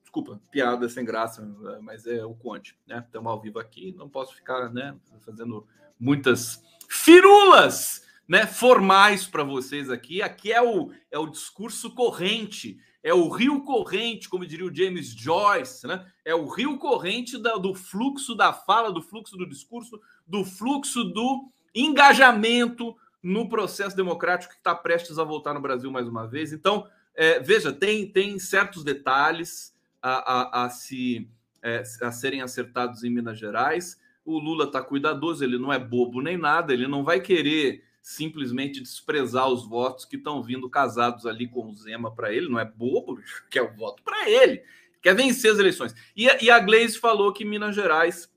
Desculpa, 0.03 0.41
piada 0.51 0.89
sem 0.89 1.05
graça, 1.05 1.47
mas 1.83 2.07
é 2.07 2.25
o 2.25 2.35
Conte, 2.35 2.79
né? 2.87 3.03
Estamos 3.05 3.31
ao 3.31 3.41
vivo 3.41 3.59
aqui, 3.59 3.93
não 3.99 4.09
posso 4.09 4.35
ficar, 4.35 4.73
né, 4.73 4.97
fazendo 5.21 5.67
muitas 5.99 6.63
firulas, 6.89 8.07
né, 8.27 8.47
formais 8.47 9.27
para 9.27 9.43
vocês 9.43 9.91
aqui. 9.91 10.23
Aqui 10.23 10.53
é 10.53 10.63
o 10.63 10.91
é 11.11 11.19
o 11.19 11.27
discurso 11.27 11.95
corrente, 11.95 12.79
é 13.07 13.15
o 13.15 13.29
rio 13.29 13.63
corrente, 13.63 14.29
como 14.29 14.45
diria 14.45 14.67
o 14.67 14.75
James 14.75 15.11
Joyce, 15.11 15.87
né? 15.87 16.05
É 16.25 16.35
o 16.35 16.49
rio 16.49 16.77
corrente 16.77 17.39
da, 17.39 17.55
do 17.55 17.73
fluxo 17.73 18.35
da 18.35 18.53
fala, 18.53 18.91
do 18.93 19.01
fluxo 19.01 19.37
do 19.37 19.49
discurso, 19.49 20.01
do 20.27 20.45
fluxo 20.45 21.05
do 21.05 21.49
engajamento 21.73 22.97
no 23.23 23.49
processo 23.49 23.97
democrático 23.97 24.55
que 24.55 24.59
está 24.59 24.75
prestes 24.75 25.21
a 25.21 25.23
voltar 25.23 25.55
no 25.55 25.61
Brasil 25.61 25.89
mais 25.89 26.09
uma 26.09 26.27
vez. 26.27 26.53
Então, 26.53 26.89
é, 27.15 27.39
veja, 27.39 27.73
tem, 27.73 28.11
tem 28.11 28.41
certos 28.41 28.83
detalhes 28.83 29.73
a, 30.03 30.63
a, 30.63 30.65
a 30.65 30.71
se, 30.71 31.31
é, 31.63 31.85
a 32.03 32.11
serem 32.11 32.43
acertados 32.43 33.05
em 33.05 33.11
Minas 33.11 33.39
Gerais. 33.39 34.01
O 34.25 34.37
Lula 34.37 34.65
está 34.65 34.83
cuidadoso, 34.83 35.45
ele 35.45 35.61
não 35.61 35.73
é 35.73 35.79
bobo 35.79 36.21
nem 36.21 36.37
nada, 36.37 36.73
ele 36.73 36.89
não 36.89 37.05
vai 37.05 37.21
querer 37.21 37.85
simplesmente 38.07 38.81
desprezar 38.81 39.49
os 39.49 39.67
votos 39.67 40.05
que 40.05 40.15
estão 40.15 40.41
vindo 40.41 40.71
casados 40.71 41.27
ali 41.27 41.49
com 41.49 41.67
o 41.67 41.75
Zema 41.75 42.15
para 42.15 42.33
ele, 42.33 42.49
não 42.49 42.57
é 42.57 42.65
bobo, 42.65 43.21
quer 43.51 43.63
o 43.63 43.75
voto 43.75 44.01
para 44.05 44.31
ele, 44.31 44.63
quer 45.03 45.13
vencer 45.13 45.51
as 45.51 45.59
eleições. 45.59 45.93
E, 46.17 46.27
e 46.45 46.49
a 46.49 46.61
Gleisi 46.61 47.01
falou 47.01 47.33
que 47.33 47.45
Minas 47.45 47.75
Gerais 47.75 48.33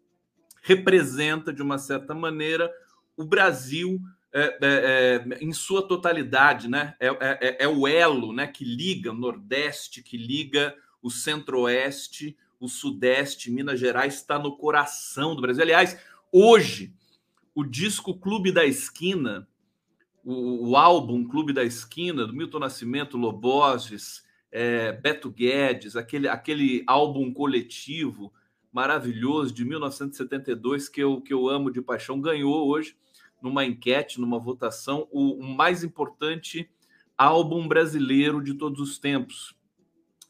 representa, 0.63 1.53
de 1.53 1.61
uma 1.61 1.77
certa 1.77 2.15
maneira, 2.15 2.73
o 3.15 3.23
Brasil 3.23 3.99
é, 4.33 4.41
é, 4.41 4.57
é, 4.59 5.37
em 5.39 5.53
sua 5.53 5.87
totalidade, 5.87 6.67
né? 6.67 6.95
É, 6.99 7.07
é, 7.07 7.17
é, 7.19 7.63
é, 7.65 7.67
o 7.67 7.87
elo 7.87 8.33
né, 8.33 8.47
que 8.47 8.65
liga 8.65 9.11
o 9.11 9.15
Nordeste, 9.15 10.01
que 10.01 10.17
liga 10.17 10.75
o 10.99 11.11
Centro-Oeste, 11.11 12.35
o 12.59 12.67
Sudeste, 12.67 13.51
Minas 13.51 13.79
Gerais 13.79 14.15
está 14.15 14.39
no 14.39 14.57
coração 14.57 15.35
do 15.35 15.43
Brasil. 15.43 15.61
Aliás, 15.61 15.95
hoje, 16.31 16.91
o 17.53 17.63
disco 17.63 18.19
Clube 18.19 18.51
da 18.51 18.65
Esquina, 18.65 19.47
o, 20.23 20.69
o 20.69 20.77
álbum 20.77 21.27
Clube 21.27 21.53
da 21.53 21.63
Esquina, 21.63 22.25
do 22.25 22.33
Milton 22.33 22.59
Nascimento, 22.59 23.17
Loborges, 23.17 24.23
é, 24.51 24.91
Beto 24.91 25.29
Guedes, 25.29 25.95
aquele, 25.95 26.27
aquele 26.27 26.83
álbum 26.87 27.33
coletivo 27.33 28.33
maravilhoso 28.71 29.53
de 29.53 29.65
1972 29.65 30.89
que 30.89 31.01
eu, 31.01 31.21
que 31.21 31.33
eu 31.33 31.49
amo 31.49 31.71
de 31.71 31.81
paixão, 31.81 32.19
ganhou 32.19 32.67
hoje, 32.67 32.95
numa 33.41 33.65
enquete, 33.65 34.19
numa 34.19 34.39
votação, 34.39 35.07
o, 35.11 35.33
o 35.33 35.43
mais 35.43 35.83
importante 35.83 36.69
álbum 37.17 37.67
brasileiro 37.67 38.41
de 38.41 38.53
todos 38.53 38.79
os 38.79 38.97
tempos 38.97 39.55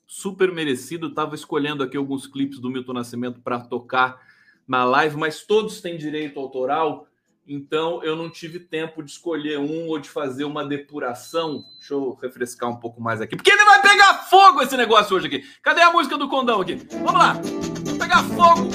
super 0.08 0.52
merecido. 0.52 1.08
Estava 1.08 1.36
escolhendo 1.36 1.84
aqui 1.84 1.96
alguns 1.96 2.26
clipes 2.26 2.60
do 2.60 2.70
Milton 2.70 2.94
Nascimento 2.94 3.40
para 3.42 3.60
tocar 3.60 4.20
na 4.68 4.84
live, 4.84 5.18
mas 5.18 5.46
todos 5.46 5.82
têm 5.82 5.98
direito 5.98 6.40
autoral, 6.40 7.08
então 7.50 8.04
eu 8.04 8.16
não 8.16 8.30
tive 8.30 8.60
tempo 8.60 9.02
de 9.02 9.10
escolher 9.10 9.58
um 9.58 9.88
ou 9.88 9.98
de 9.98 10.08
fazer 10.08 10.44
uma 10.44 10.64
depuração. 10.64 11.66
Deixa 11.80 11.96
eu 11.96 12.18
refrescar 12.22 12.70
um 12.70 12.76
pouco 12.76 13.02
mais 13.02 13.20
aqui, 13.20 13.36
porque 13.36 13.52
ele 13.52 13.66
vai 13.66 13.82
pegar 13.82 14.14
fogo 14.30 14.62
esse 14.62 14.78
negócio 14.78 15.16
hoje 15.16 15.28
aqui. 15.28 15.44
Cadê 15.64 15.82
a 15.82 15.92
música 15.92 16.18
do 16.18 16.30
condão 16.30 16.62
aqui? 16.62 16.76
Vamos 16.92 17.14
lá, 17.14 17.34
Vamos 17.34 17.98
pegar 17.98 18.24
fogo. 18.24 18.70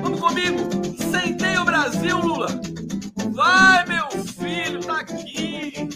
Vamos 0.00 0.20
comigo. 0.20 0.58
Sentei 1.10 1.58
o 1.58 1.64
Brasil, 1.64 2.18
Lula. 2.18 2.46
Vai, 3.32 3.84
meu 3.86 4.08
filho, 4.10 4.80
tá 4.80 5.00
aqui. 5.00 5.88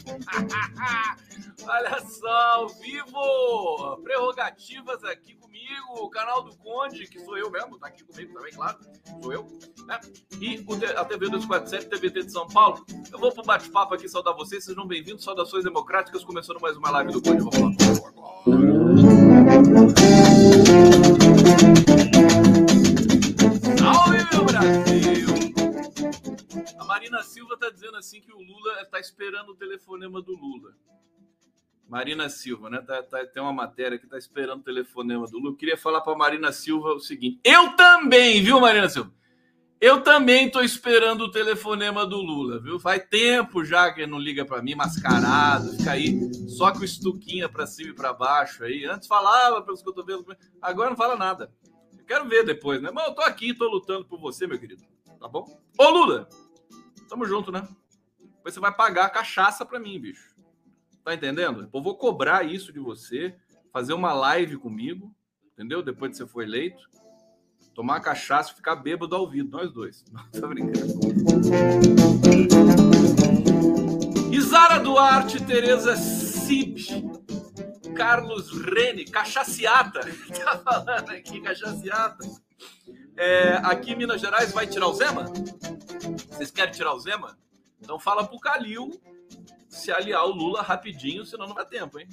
Olha 1.70 2.00
só, 2.00 2.26
ao 2.54 2.68
vivo! 2.68 3.98
Prerrogativas 4.02 5.04
aqui 5.04 5.34
comigo, 5.34 6.02
o 6.02 6.08
canal 6.08 6.42
do 6.42 6.56
Conde, 6.56 7.06
que 7.06 7.20
sou 7.20 7.36
eu 7.36 7.50
mesmo, 7.50 7.78
tá 7.78 7.88
aqui 7.88 8.02
comigo 8.04 8.32
também, 8.32 8.54
claro, 8.54 8.78
sou 9.20 9.30
eu, 9.30 9.46
né? 9.84 10.00
E 10.40 10.64
a 10.96 11.04
TV 11.04 11.28
247, 11.28 11.90
TVT 11.90 12.24
de 12.24 12.32
São 12.32 12.48
Paulo. 12.48 12.86
Eu 13.12 13.18
vou 13.18 13.30
pro 13.32 13.42
bate-papo 13.42 13.92
aqui 13.92 14.08
saudar 14.08 14.32
vocês, 14.34 14.64
sejam 14.64 14.86
bem-vindos, 14.86 15.22
saudações 15.22 15.62
democráticas, 15.62 16.24
começando 16.24 16.58
mais 16.58 16.74
uma 16.74 16.90
live 16.90 17.12
do 17.12 17.20
Conde, 17.20 17.42
vamos 17.42 17.60
lá. 17.60 17.70
Salve, 23.76 24.18
meu 24.32 24.44
Brasil! 24.46 25.28
A 26.78 26.84
Marina 26.86 27.22
Silva 27.22 27.58
tá 27.58 27.68
dizendo 27.68 27.98
assim 27.98 28.22
que 28.22 28.32
o 28.32 28.38
Lula 28.38 28.86
tá 28.86 28.98
esperando 28.98 29.50
o 29.50 29.54
telefonema 29.54 30.22
do 30.22 30.32
Lula. 30.32 30.72
Marina 31.88 32.28
Silva, 32.28 32.68
né? 32.68 32.82
Tá, 32.82 33.02
tá, 33.02 33.26
tem 33.26 33.42
uma 33.42 33.52
matéria 33.52 33.98
que 33.98 34.06
tá 34.06 34.18
esperando 34.18 34.60
o 34.60 34.64
telefonema 34.64 35.26
do. 35.26 35.44
Eu 35.46 35.56
queria 35.56 35.76
falar 35.76 36.02
para 36.02 36.14
Marina 36.14 36.52
Silva 36.52 36.92
o 36.92 37.00
seguinte: 37.00 37.40
eu 37.42 37.72
também, 37.72 38.42
viu, 38.42 38.60
Marina 38.60 38.88
Silva? 38.88 39.10
Eu 39.80 40.02
também 40.02 40.50
tô 40.50 40.60
esperando 40.60 41.22
o 41.22 41.30
telefonema 41.30 42.04
do 42.04 42.16
Lula, 42.16 42.60
viu? 42.60 42.80
Faz 42.80 43.06
tempo 43.08 43.64
já 43.64 43.92
que 43.92 44.00
ele 44.00 44.10
não 44.10 44.18
liga 44.18 44.44
para 44.44 44.60
mim, 44.60 44.74
mascarado, 44.74 45.70
fica 45.76 45.92
aí 45.92 46.18
só 46.48 46.72
com 46.72 46.82
estuquinha 46.82 47.48
para 47.48 47.64
cima 47.64 47.90
e 47.90 47.94
para 47.94 48.12
baixo 48.12 48.64
aí. 48.64 48.84
Antes 48.84 49.06
falava 49.06 49.62
pelos 49.62 49.80
cotovelos, 49.80 50.26
agora 50.60 50.90
não 50.90 50.96
fala 50.96 51.16
nada. 51.16 51.52
Eu 51.96 52.04
quero 52.04 52.28
ver 52.28 52.44
depois, 52.44 52.82
né? 52.82 52.90
Mas 52.92 53.06
eu 53.06 53.14
tô 53.14 53.22
aqui, 53.22 53.54
tô 53.54 53.68
lutando 53.68 54.04
por 54.04 54.18
você, 54.18 54.48
meu 54.48 54.58
querido. 54.58 54.82
Tá 55.20 55.28
bom? 55.28 55.46
Ô, 55.78 55.88
Lula, 55.90 56.28
tamo 57.08 57.24
junto, 57.24 57.52
né? 57.52 57.66
Depois 58.18 58.54
você 58.54 58.60
vai 58.60 58.74
pagar 58.74 59.06
a 59.06 59.10
cachaça 59.10 59.64
para 59.64 59.78
mim, 59.78 59.98
bicho. 60.00 60.37
Tá 61.08 61.14
entendendo? 61.14 61.70
Eu 61.72 61.82
vou 61.82 61.96
cobrar 61.96 62.44
isso 62.44 62.70
de 62.70 62.78
você, 62.78 63.34
fazer 63.72 63.94
uma 63.94 64.12
live 64.12 64.58
comigo, 64.58 65.10
entendeu? 65.54 65.82
Depois 65.82 66.10
que 66.10 66.18
você 66.18 66.26
for 66.26 66.42
eleito, 66.42 66.86
tomar 67.74 68.00
cachaça 68.00 68.52
e 68.52 68.56
ficar 68.56 68.76
bêbado 68.76 69.14
ao 69.14 69.22
ouvido, 69.22 69.48
nós 69.48 69.72
dois. 69.72 70.04
Não, 70.12 70.22
tô 70.30 70.46
brincando. 70.48 70.86
Isara 74.30 74.80
Duarte, 74.80 75.42
Tereza 75.42 75.96
Cib, 75.96 76.76
Carlos 77.96 78.52
Rene, 78.52 79.06
cachaciata, 79.06 80.00
tá 80.44 80.58
falando 80.58 81.08
aqui, 81.08 81.40
cachaciata. 81.40 82.28
É, 83.16 83.54
aqui 83.62 83.92
em 83.92 83.96
Minas 83.96 84.20
Gerais 84.20 84.52
vai 84.52 84.66
tirar 84.66 84.88
o 84.88 84.92
Zema? 84.92 85.24
Vocês 86.28 86.50
querem 86.50 86.74
tirar 86.74 86.92
o 86.92 87.00
Zema? 87.00 87.38
Então 87.80 87.98
fala 87.98 88.26
pro 88.26 88.38
Calil 88.38 88.90
se 89.68 89.92
aliar 89.92 90.24
o 90.24 90.30
Lula 90.30 90.62
rapidinho, 90.62 91.24
senão 91.24 91.46
não 91.46 91.54
vai 91.54 91.66
tempo, 91.66 91.98
hein? 91.98 92.08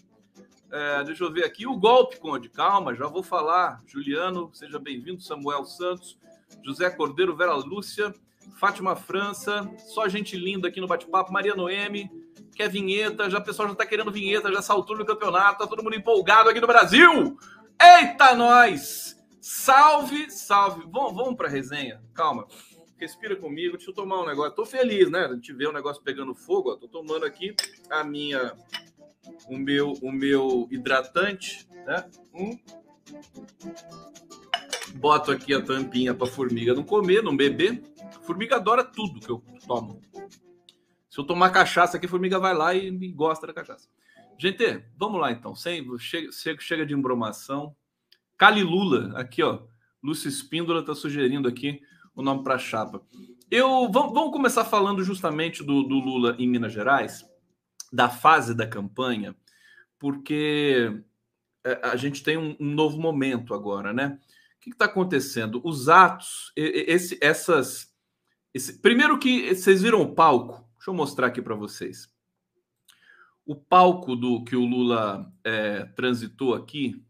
É, 0.71 1.03
deixa 1.03 1.24
eu 1.24 1.31
ver 1.31 1.45
aqui 1.45 1.65
o 1.65 1.77
golpe, 1.77 2.19
Conde. 2.19 2.50
Calma, 2.50 2.93
já 2.93 3.07
vou 3.07 3.24
falar. 3.24 3.81
Juliano, 3.88 4.50
seja 4.53 4.77
bem-vindo. 4.77 5.21
Samuel 5.21 5.63
Santos, 5.65 6.17
José 6.63 6.89
Cordeiro, 6.89 7.35
Vera 7.35 7.53
Lúcia, 7.55 8.13
Fátima 8.59 8.95
França, 8.95 9.69
só 9.77 10.07
gente 10.07 10.35
linda 10.35 10.67
aqui 10.67 10.81
no 10.81 10.88
bate-papo. 10.88 11.31
Maria 11.31 11.55
Noemi, 11.55 12.12
quer 12.55 12.69
vinheta? 12.69 13.29
Já 13.29 13.39
o 13.39 13.43
pessoal 13.43 13.69
já 13.69 13.75
tá 13.75 13.85
querendo 13.85 14.12
vinheta, 14.12 14.51
já 14.51 14.62
saltou 14.62 14.97
no 14.97 15.05
campeonato, 15.05 15.59
tá 15.59 15.67
todo 15.67 15.83
mundo 15.83 15.95
empolgado 15.95 16.50
aqui 16.50 16.59
no 16.59 16.67
Brasil. 16.67 17.38
Eita, 17.81 18.35
nós! 18.35 19.15
Salve, 19.39 20.29
salve. 20.31 20.83
Vamos, 20.91 21.13
vamos 21.13 21.35
para 21.35 21.47
resenha. 21.47 22.01
Calma 22.13 22.47
respira 22.97 23.35
comigo, 23.35 23.77
deixa 23.77 23.91
eu 23.91 23.95
tomar 23.95 24.21
um 24.21 24.25
negócio. 24.25 24.55
Tô 24.55 24.65
feliz, 24.65 25.09
né? 25.09 25.25
A 25.25 25.33
gente 25.33 25.53
vê 25.53 25.67
o 25.67 25.71
negócio 25.71 26.01
pegando 26.01 26.33
fogo, 26.33 26.71
ó. 26.71 26.75
Tô 26.75 26.87
tomando 26.87 27.25
aqui 27.25 27.55
a 27.89 28.03
minha 28.03 28.53
o 29.47 29.57
meu 29.57 29.93
o 30.01 30.11
meu 30.11 30.67
hidratante, 30.71 31.67
né? 31.85 32.09
Hum. 32.33 32.57
Boto 34.95 35.31
aqui 35.31 35.53
a 35.53 35.61
tampinha 35.61 36.13
para 36.13 36.27
formiga 36.27 36.73
não 36.73 36.83
comer, 36.83 37.21
não 37.21 37.35
beber. 37.35 37.81
Formiga 38.23 38.55
adora 38.55 38.83
tudo 38.83 39.19
que 39.19 39.29
eu 39.29 39.43
tomo. 39.67 40.01
Se 41.09 41.19
eu 41.19 41.25
tomar 41.25 41.49
cachaça 41.49 41.97
aqui, 41.97 42.05
a 42.05 42.09
formiga 42.09 42.39
vai 42.39 42.53
lá 42.53 42.73
e, 42.73 42.91
gosta 43.11 43.47
da 43.47 43.53
cachaça. 43.53 43.87
Gente, 44.37 44.83
vamos 44.97 45.19
lá 45.19 45.31
então. 45.31 45.55
Sem, 45.55 45.85
chega, 45.97 46.59
chega 46.61 46.85
de 46.85 46.93
embromação. 46.93 47.75
Calilula, 48.37 49.17
aqui 49.17 49.43
ó. 49.43 49.63
Lúcio 50.03 50.27
Espíndola 50.27 50.81
está 50.81 50.93
sugerindo 50.93 51.47
aqui 51.47 51.81
o 52.15 52.24
nome 52.24 52.43
para 52.43 52.55
a 52.55 52.60
chapa. 52.60 53.01
Eu 53.51 53.91
vamos, 53.91 54.13
vamos, 54.13 54.31
começar 54.31 54.65
falando 54.65 55.03
justamente 55.03 55.63
do, 55.63 55.84
do, 55.84 56.00
Lula 56.00 56.36
em 56.39 56.48
Minas 56.48 56.74
Gerais, 56.74 57.25
da 57.91 58.10
fase 58.10 58.55
da 58.55 58.65
campanha, 58.65 59.36
porque 60.00 61.03
é, 61.63 61.79
a 61.84 61.95
gente 61.95 62.24
tem 62.24 62.38
um, 62.38 62.55
um 62.60 62.74
novo 62.74 62.98
momento 63.00 63.53
agora, 63.53 63.93
né? 63.93 64.19
O 64.57 64.60
que 64.62 64.69
está 64.72 64.86
acontecendo? 64.86 65.62
Os 65.63 65.89
atos, 65.89 66.51
esse, 66.55 67.19
essas, 67.22 67.93
esse, 68.51 68.79
primeiro 68.81 69.19
que 69.19 69.53
vocês 69.53 69.81
viram 69.84 70.01
o 70.01 70.15
palco. 70.15 70.67
Deixa 70.77 70.89
eu 70.89 70.93
mostrar 70.95 71.27
aqui 71.27 71.41
para 71.41 71.53
vocês. 71.53 72.10
O 73.45 73.55
palco 73.55 74.15
do 74.15 74.43
que 74.43 74.55
o 74.55 74.65
Lula 74.65 75.31
é, 75.43 75.86
transitou 75.95 76.55
aqui 76.55 77.05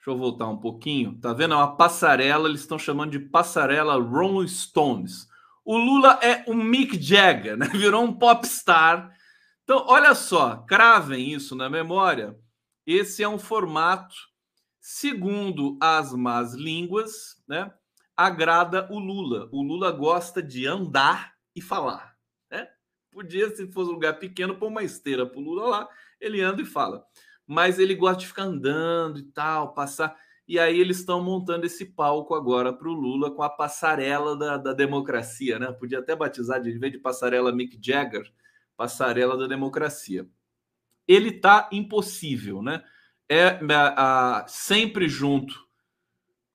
Deixa 0.00 0.12
eu 0.12 0.16
voltar 0.16 0.48
um 0.48 0.56
pouquinho. 0.56 1.20
Tá 1.20 1.34
vendo? 1.34 1.52
É 1.52 1.56
uma 1.58 1.76
passarela, 1.76 2.48
eles 2.48 2.62
estão 2.62 2.78
chamando 2.78 3.10
de 3.10 3.18
passarela 3.18 4.00
Rolling 4.00 4.48
Stones. 4.48 5.28
O 5.62 5.76
Lula 5.76 6.18
é 6.22 6.42
um 6.48 6.54
Mick 6.54 6.98
Jagger, 6.98 7.54
né? 7.54 7.66
Virou 7.76 8.02
um 8.02 8.14
popstar. 8.14 9.14
Então, 9.62 9.84
olha 9.86 10.14
só, 10.14 10.56
cravem 10.66 11.30
isso 11.34 11.54
na 11.54 11.68
memória. 11.68 12.34
Esse 12.86 13.22
é 13.22 13.28
um 13.28 13.38
formato, 13.38 14.14
segundo 14.80 15.76
as 15.82 16.14
más 16.14 16.54
línguas, 16.54 17.36
né? 17.46 17.70
Agrada 18.16 18.88
o 18.90 18.98
Lula. 18.98 19.50
O 19.52 19.62
Lula 19.62 19.92
gosta 19.92 20.42
de 20.42 20.66
andar 20.66 21.34
e 21.54 21.60
falar. 21.60 22.16
Né? 22.50 22.66
Podia, 23.12 23.54
se 23.54 23.70
fosse 23.70 23.90
um 23.90 23.94
lugar 23.94 24.18
pequeno, 24.18 24.56
pôr 24.56 24.68
uma 24.68 24.82
esteira 24.82 25.26
para 25.26 25.38
o 25.38 25.42
Lula 25.42 25.68
lá, 25.68 25.88
ele 26.18 26.40
anda 26.40 26.62
e 26.62 26.66
fala 26.66 27.04
mas 27.50 27.80
ele 27.80 27.96
gosta 27.96 28.20
de 28.20 28.28
ficar 28.28 28.44
andando 28.44 29.18
e 29.18 29.24
tal, 29.24 29.74
passar. 29.74 30.16
E 30.46 30.56
aí 30.56 30.78
eles 30.78 30.98
estão 31.00 31.20
montando 31.20 31.66
esse 31.66 31.84
palco 31.84 32.32
agora 32.32 32.72
para 32.72 32.88
o 32.88 32.92
Lula 32.92 33.28
com 33.34 33.42
a 33.42 33.50
passarela 33.50 34.36
da, 34.36 34.56
da 34.56 34.72
democracia, 34.72 35.58
né? 35.58 35.66
Podia 35.72 35.98
até 35.98 36.14
batizar, 36.14 36.62
de, 36.62 36.70
em 36.70 36.78
vez 36.78 36.92
de 36.92 37.00
passarela 37.00 37.50
Mick 37.50 37.76
Jagger, 37.82 38.32
passarela 38.76 39.36
da 39.36 39.48
democracia. 39.48 40.28
Ele 41.08 41.32
tá 41.32 41.68
impossível, 41.72 42.62
né? 42.62 42.84
É 43.28 43.58
a, 43.74 44.42
a, 44.42 44.46
sempre 44.46 45.08
junto 45.08 45.52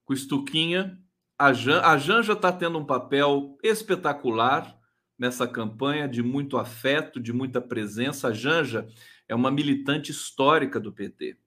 com 0.06 0.14
o 0.14 0.18
Stuquinha. 0.18 0.98
A, 1.38 1.52
Jan, 1.52 1.82
a 1.82 1.98
Janja 1.98 2.32
está 2.32 2.54
tendo 2.54 2.80
um 2.80 2.86
papel 2.86 3.58
espetacular 3.62 4.80
nessa 5.20 5.46
campanha, 5.46 6.08
de 6.08 6.24
muito 6.24 6.58
afeto, 6.58 7.20
de 7.20 7.34
muita 7.34 7.60
presença. 7.60 8.30
A 8.30 8.34
Janja 8.34 8.88
é 9.28 9.36
uma 9.36 9.52
militante 9.52 10.12
histórica 10.12 10.80
do 10.80 10.92
PT. 10.92 11.38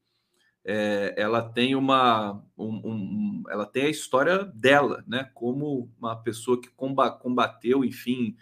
É, 0.64 1.14
ela 1.16 1.42
tem 1.42 1.74
uma 1.74 2.44
um, 2.56 2.80
um, 2.84 3.42
ela 3.48 3.64
tem 3.64 3.84
a 3.84 3.90
história 3.90 4.44
dela, 4.44 5.02
né? 5.06 5.30
Como 5.32 5.90
uma 5.98 6.16
pessoa 6.16 6.60
que 6.60 6.68
combateu, 6.68 7.84
enfim, 7.84 8.36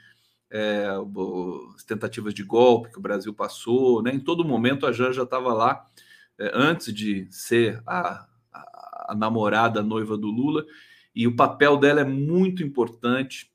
é, 0.51 0.89
as 1.75 1.85
tentativas 1.85 2.35
de 2.35 2.43
golpe 2.43 2.91
que 2.91 2.99
o 2.99 3.03
Brasil 3.03 3.33
passou, 3.33 4.03
né? 4.03 4.13
Em 4.13 4.21
todo 4.21 4.45
momento 4.45 4.87
a 4.87 4.93
Janja 4.93 5.23
estava 5.23 5.53
lá 5.53 5.87
é, 6.39 6.51
antes 6.55 6.93
de 6.93 7.29
ser 7.31 7.83
a, 7.87 8.27
a, 8.53 9.07
a 9.13 9.15
namorada, 9.15 9.81
a 9.81 9.85
noiva 9.85 10.17
do 10.17 10.29
Lula, 10.29 10.65
e 11.15 11.27
o 11.27 11.37
papel 11.37 11.77
dela 11.77 12.01
é 12.01 12.05
muito 12.05 12.63
importante. 12.63 13.51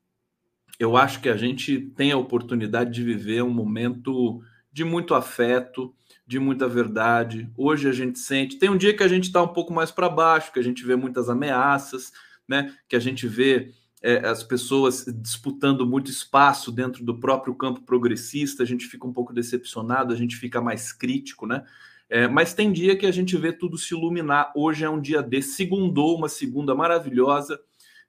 Eu 0.79 0.97
acho 0.97 1.21
que 1.21 1.29
a 1.29 1.37
gente 1.37 1.79
tem 1.79 2.11
a 2.11 2.17
oportunidade 2.17 2.91
de 2.91 3.03
viver 3.03 3.43
um 3.43 3.53
momento 3.53 4.41
de 4.71 4.83
muito 4.83 5.13
afeto, 5.13 5.93
de 6.25 6.39
muita 6.39 6.67
verdade. 6.67 7.49
Hoje 7.57 7.89
a 7.89 7.91
gente 7.91 8.19
sente. 8.19 8.57
Tem 8.57 8.69
um 8.69 8.77
dia 8.77 8.95
que 8.95 9.03
a 9.03 9.07
gente 9.07 9.25
está 9.25 9.41
um 9.43 9.47
pouco 9.47 9.73
mais 9.73 9.91
para 9.91 10.07
baixo, 10.07 10.51
que 10.53 10.59
a 10.59 10.63
gente 10.63 10.85
vê 10.85 10.95
muitas 10.95 11.29
ameaças, 11.29 12.11
né? 12.47 12.73
Que 12.87 12.95
a 12.95 12.99
gente 12.99 13.27
vê 13.27 13.73
é, 14.01 14.25
as 14.25 14.43
pessoas 14.43 15.05
disputando 15.21 15.85
muito 15.85 16.09
espaço 16.09 16.71
dentro 16.71 17.03
do 17.03 17.19
próprio 17.19 17.53
campo 17.53 17.81
progressista. 17.81 18.63
A 18.63 18.65
gente 18.65 18.87
fica 18.87 19.05
um 19.05 19.13
pouco 19.13 19.33
decepcionado, 19.33 20.13
a 20.13 20.17
gente 20.17 20.37
fica 20.37 20.61
mais 20.61 20.93
crítico, 20.93 21.45
né? 21.45 21.65
É, 22.09 22.27
mas 22.27 22.53
tem 22.53 22.71
dia 22.71 22.97
que 22.97 23.05
a 23.05 23.11
gente 23.11 23.37
vê 23.37 23.53
tudo 23.53 23.77
se 23.77 23.93
iluminar. 23.93 24.51
Hoje 24.55 24.83
é 24.83 24.89
um 24.89 24.99
dia 24.99 25.21
de 25.21 25.41
segundou, 25.41 26.17
uma 26.17 26.27
segunda 26.27 26.75
maravilhosa, 26.75 27.59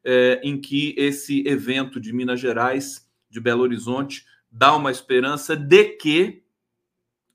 é, 0.05 0.41
em 0.43 0.61
que 0.61 0.95
esse 0.97 1.47
evento 1.47 2.01
de 2.01 2.13
Minas 2.13 2.41
Gerais, 2.41 3.09
de 3.31 3.41
Belo 3.41 3.63
Horizonte, 3.63 4.25
dá 4.51 4.75
uma 4.75 4.91
esperança 4.91 5.57
de 5.57 5.85
que 5.85 6.42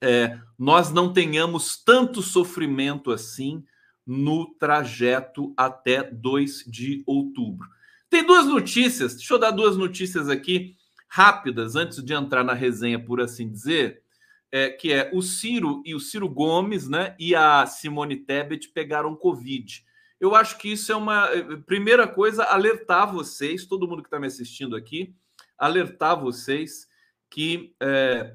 é, 0.02 0.38
nós 0.58 0.92
não 0.92 1.12
tenhamos 1.12 1.82
tanto 1.82 2.22
sofrimento 2.22 3.10
assim 3.10 3.64
no 4.06 4.46
trajeto 4.54 5.52
até 5.56 6.02
2 6.02 6.64
de 6.66 7.02
outubro. 7.06 7.68
Tem 8.08 8.24
duas 8.24 8.46
notícias, 8.46 9.14
deixa 9.14 9.34
eu 9.34 9.38
dar 9.38 9.50
duas 9.50 9.76
notícias 9.76 10.28
aqui 10.28 10.76
rápidas 11.08 11.76
antes 11.76 12.02
de 12.02 12.14
entrar 12.14 12.42
na 12.42 12.54
resenha, 12.54 12.98
por 12.98 13.20
assim 13.20 13.50
dizer, 13.50 14.02
é, 14.50 14.70
que 14.70 14.92
é 14.92 15.10
o 15.12 15.20
Ciro 15.20 15.82
e 15.84 15.94
o 15.94 16.00
Ciro 16.00 16.28
Gomes, 16.28 16.88
né, 16.88 17.14
e 17.18 17.34
a 17.34 17.66
Simone 17.66 18.16
Tebet 18.16 18.68
pegaram 18.68 19.14
Covid. 19.14 19.84
Eu 20.20 20.34
acho 20.34 20.58
que 20.58 20.72
isso 20.72 20.90
é 20.90 20.96
uma 20.96 21.28
primeira 21.66 22.08
coisa, 22.08 22.44
alertar 22.44 23.12
vocês, 23.12 23.66
todo 23.66 23.86
mundo 23.86 24.02
que 24.02 24.08
está 24.08 24.18
me 24.18 24.26
assistindo 24.26 24.74
aqui, 24.74 25.14
alertar 25.56 26.18
vocês 26.18 26.88
que 27.30 27.74
é, 27.80 28.34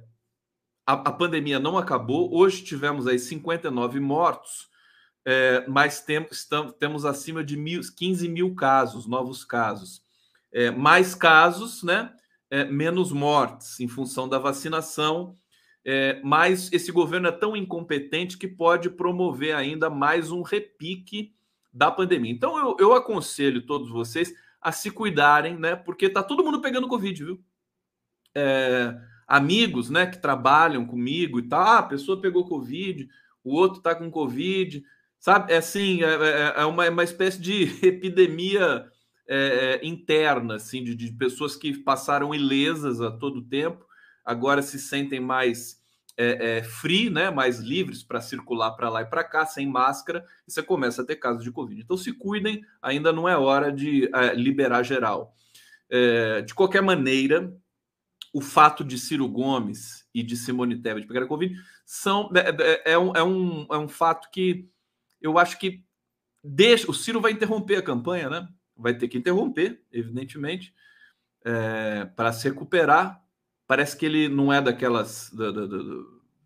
a, 0.86 0.94
a, 0.94 1.12
pandemia 1.12 1.60
não 1.60 1.78
acabou. 1.78 2.34
Hoje 2.34 2.64
tivemos 2.64 3.08
aí 3.08 3.18
59 3.18 4.00
mortos, 4.00 4.70
é, 5.26 5.66
mas 5.68 6.02
tem, 6.02 6.26
estamos, 6.32 6.74
temos 6.74 7.06
acima 7.06 7.44
de 7.44 7.56
mil, 7.58 7.82
15 7.96 8.28
mil 8.28 8.54
casos, 8.56 9.08
novos 9.08 9.46
casos. 9.46 10.02
É, 10.52 10.70
mais 10.70 11.16
casos, 11.16 11.84
né? 11.84 12.14
É, 12.50 12.66
menos 12.66 13.12
mortes 13.12 13.80
em 13.80 13.88
função 13.88 14.30
da 14.30 14.38
vacinação. 14.38 15.36
É, 15.86 16.22
mas 16.24 16.72
esse 16.72 16.92
governo 16.92 17.28
é 17.28 17.32
tão 17.32 17.58
incompetente 17.58 18.38
que 18.38 18.48
pode 18.48 18.90
promover 18.90 19.56
ainda 19.56 19.90
mais 19.90 20.32
um 20.32 20.42
repique 20.42 21.34
da 21.74 21.92
pandemia. 21.92 22.32
Então 22.32 22.58
eu, 22.58 22.78
eu 22.80 22.94
aconselho 22.94 23.66
todos 23.66 23.90
vocês 23.90 24.34
a 24.62 24.72
se 24.72 24.92
cuidarem, 24.92 25.58
né? 25.58 25.76
Porque 25.76 26.10
tá 26.10 26.24
todo 26.24 26.44
mundo 26.44 26.62
pegando 26.62 26.88
Covid, 26.88 27.24
viu? 27.24 27.44
É, 28.36 28.96
amigos, 29.28 29.90
né, 29.90 30.06
que 30.06 30.22
trabalham 30.22 30.86
comigo 30.86 31.40
e 31.40 31.48
tal. 31.48 31.62
Ah, 31.62 31.80
a 31.80 31.84
pessoa 31.84 32.22
pegou 32.22 32.48
Covid, 32.48 33.08
o 33.44 33.54
outro 33.54 33.82
tá 33.82 33.96
com 33.96 34.10
Covid, 34.10 34.84
sabe? 35.20 35.54
É 35.54 35.58
assim, 35.58 36.04
é, 36.04 36.14
é, 36.14 36.54
é 36.58 36.66
uma, 36.66 36.86
é 36.86 36.90
uma 36.90 37.04
espécie 37.04 37.40
de 37.40 37.64
epidemia 37.86 38.86
é, 39.28 39.80
é, 39.82 39.88
interna, 39.88 40.56
assim, 40.56 40.84
de, 40.84 40.96
de 40.96 41.12
pessoas 41.14 41.56
que 41.56 41.78
passaram 41.78 42.36
ilesas 42.36 43.02
a 43.02 43.10
todo 43.12 43.42
tempo, 43.42 43.86
agora 44.26 44.62
se 44.62 44.78
sentem 44.80 45.20
mais 45.20 45.82
é, 46.18 46.58
é, 46.58 46.64
free, 46.64 47.10
né, 47.10 47.32
mais 47.32 47.60
livres 47.60 48.04
para 48.04 48.22
circular 48.22 48.72
para 48.72 48.90
lá 48.90 49.02
e 49.02 49.06
para 49.06 49.24
cá, 49.24 49.46
sem 49.46 49.68
máscara, 49.68 50.26
e 50.48 50.52
você 50.52 50.62
começa 50.62 51.02
a 51.02 51.06
ter 51.06 51.16
casos 51.16 51.44
de 51.44 51.52
Covid. 51.52 51.82
Então 51.82 51.98
se 51.98 52.12
cuidem, 52.14 52.62
ainda 52.82 53.12
não 53.12 53.28
é 53.28 53.38
hora 53.38 53.72
de 53.72 54.10
é, 54.14 54.34
liberar 54.36 54.84
geral. 54.84 55.34
É, 55.90 56.42
de 56.42 56.54
qualquer 56.54 56.82
maneira, 56.82 57.54
o 58.34 58.42
fato 58.42 58.84
de 58.84 58.98
Ciro 58.98 59.28
Gomes 59.28 60.08
e 60.14 60.24
de 60.24 60.36
Simone 60.36 60.82
Tebet 60.82 61.08
pegar 61.08 61.24
a 61.24 61.28
Covid 61.28 61.56
são, 61.86 62.32
é, 62.36 62.50
é, 62.50 62.94
é, 62.94 62.98
um, 62.98 63.16
é, 63.16 63.24
um, 63.24 63.68
é 63.72 63.78
um 63.78 63.88
fato 63.88 64.30
que 64.32 64.68
eu 65.22 65.38
acho 65.38 65.60
que 65.60 65.84
deixa. 66.44 66.90
O 66.90 66.94
Ciro 66.94 67.22
vai 67.22 67.32
interromper 67.32 67.76
a 67.76 67.84
campanha, 67.84 68.30
né? 68.30 68.50
Vai 68.76 68.98
ter 68.98 69.08
que 69.08 69.20
interromper, 69.20 69.82
evidentemente, 69.92 70.74
é, 71.46 72.06
para 72.16 72.34
se 72.34 72.50
recuperar. 72.50 73.24
Parece 73.68 73.96
que 73.96 74.06
ele 74.06 74.28
não 74.28 74.52
é 74.52 74.60
daquelas. 74.60 75.30
Da, 75.32 75.52
da, 75.52 75.68
da, 75.68 75.78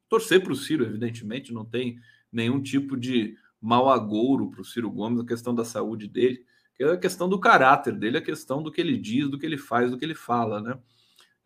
torcer 0.10 0.44
para 0.44 0.52
o 0.52 0.56
Ciro, 0.56 0.84
evidentemente, 0.84 1.54
não 1.54 1.66
tem 1.66 1.98
nenhum 2.32 2.62
tipo 2.62 2.98
de 2.98 3.36
mau 3.62 3.90
agouro 3.90 4.52
para 4.52 4.62
o 4.62 4.66
Ciro 4.66 4.92
Gomes, 4.92 5.22
a 5.22 5.26
questão 5.26 5.56
da 5.56 5.66
saúde 5.66 6.08
dele, 6.08 6.46
é 6.80 6.86
a 6.86 6.98
questão 6.98 7.28
do 7.28 7.40
caráter 7.40 7.94
dele, 7.94 8.18
a 8.18 8.22
questão 8.22 8.62
do 8.62 8.72
que 8.72 8.80
ele 8.80 8.98
diz, 8.98 9.30
do 9.30 9.40
que 9.40 9.46
ele 9.46 9.58
faz, 9.58 9.90
do 9.90 9.98
que 9.98 10.06
ele 10.06 10.14
fala, 10.14 10.62
né? 10.62 10.78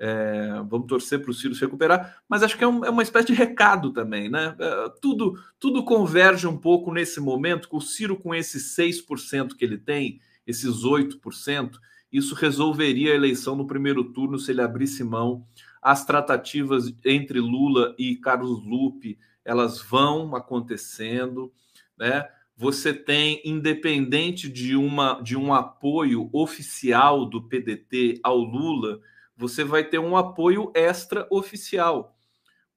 É, 0.04 0.50
vamos 0.68 0.88
torcer 0.88 1.22
para 1.22 1.30
o 1.30 1.34
Ciro 1.34 1.54
se 1.54 1.62
recuperar, 1.62 2.24
mas 2.28 2.42
acho 2.42 2.58
que 2.58 2.64
é, 2.64 2.68
um, 2.68 2.84
é, 2.84 2.90
uma 2.90 3.04
espécie 3.04 3.28
de 3.28 3.34
recado 3.36 3.94
também, 3.94 4.30
né? 4.30 4.56
É, 4.58 4.90
tudo, 5.00 5.40
tudo 5.60 5.86
converge 5.86 6.48
um 6.48 6.58
pouco 6.58 6.92
nesse 6.92 7.20
momento, 7.20 7.70
com 7.70 7.78
o 7.78 7.82
Ciro 7.82 8.18
com 8.18 8.34
esses 8.34 8.76
6% 8.76 9.56
que 9.56 9.64
ele 9.64 9.78
tem, 9.78 10.20
esses 10.48 10.84
8%, 10.84 11.74
isso 12.12 12.34
resolveria 12.34 13.12
a 13.12 13.16
eleição 13.16 13.56
no 13.56 13.68
primeiro 13.68 14.04
turno 14.06 14.40
se 14.40 14.50
ele 14.50 14.62
abrisse 14.62 15.04
mão. 15.04 15.46
As 15.80 16.04
tratativas 16.04 16.92
entre 17.06 17.40
Lula 17.40 17.94
e 17.96 18.16
Carlos 18.16 18.66
Lupe, 18.66 19.20
elas 19.46 19.80
vão 19.80 20.36
acontecendo, 20.36 21.54
né? 21.96 22.28
Você 22.58 22.92
tem, 22.92 23.40
independente 23.46 24.50
de, 24.50 24.76
uma, 24.76 25.22
de 25.22 25.38
um 25.38 25.54
apoio 25.54 26.28
oficial 26.34 27.24
do 27.24 27.44
PDT 27.44 28.20
ao 28.24 28.40
Lula, 28.40 29.00
você 29.42 29.64
vai 29.64 29.84
ter 29.84 29.98
um 29.98 30.16
apoio 30.16 30.72
extra-oficial, 30.76 32.16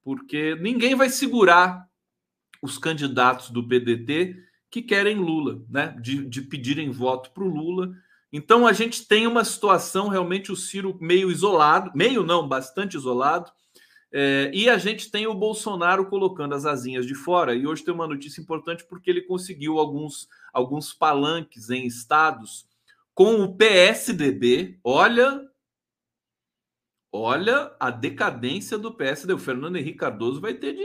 porque 0.03 0.57
ninguém 0.57 0.95
vai 0.95 1.11
segurar 1.11 1.87
os 2.63 2.79
candidatos 2.79 3.51
do 3.51 3.63
PDT 3.63 4.35
que 4.71 4.81
querem 4.81 5.19
Lula, 5.19 5.63
né? 5.69 5.95
De, 6.01 6.25
de 6.25 6.41
pedirem 6.41 6.91
voto 6.91 7.31
para 7.33 7.45
o 7.45 7.49
Lula. 7.49 7.93
Então 8.33 8.67
a 8.67 8.73
gente 8.73 9.07
tem 9.07 9.27
uma 9.27 9.45
situação 9.45 10.09
realmente 10.09 10.51
o 10.51 10.57
Ciro 10.57 10.97
meio 11.01 11.31
isolado, 11.31 11.93
meio 11.95 12.25
não, 12.25 12.49
bastante 12.49 12.97
isolado. 12.97 13.53
É, 14.11 14.51
e 14.55 14.69
a 14.71 14.79
gente 14.79 15.11
tem 15.11 15.27
o 15.27 15.35
Bolsonaro 15.35 16.07
colocando 16.07 16.55
as 16.55 16.65
asinhas 16.65 17.07
de 17.07 17.15
fora. 17.15 17.55
E 17.55 17.67
hoje 17.67 17.85
tem 17.85 17.93
uma 17.93 18.09
notícia 18.09 18.41
importante 18.41 18.85
porque 18.89 19.11
ele 19.11 19.21
conseguiu 19.21 19.79
alguns, 19.79 20.29
alguns 20.53 20.95
palanques 20.95 21.69
em 21.69 21.87
estados 21.87 22.67
com 23.13 23.43
o 23.43 23.55
PSDB. 23.55 24.79
Olha, 24.83 25.43
olha 27.15 27.73
a 27.79 27.91
decadência 27.91 28.77
do 28.77 28.93
PSD. 28.93 29.33
O 29.33 29.39
Fernando 29.39 29.77
Henrique 29.77 29.99
Cardoso 29.99 30.41
vai 30.41 30.53
ter 30.53 30.75
de 30.75 30.85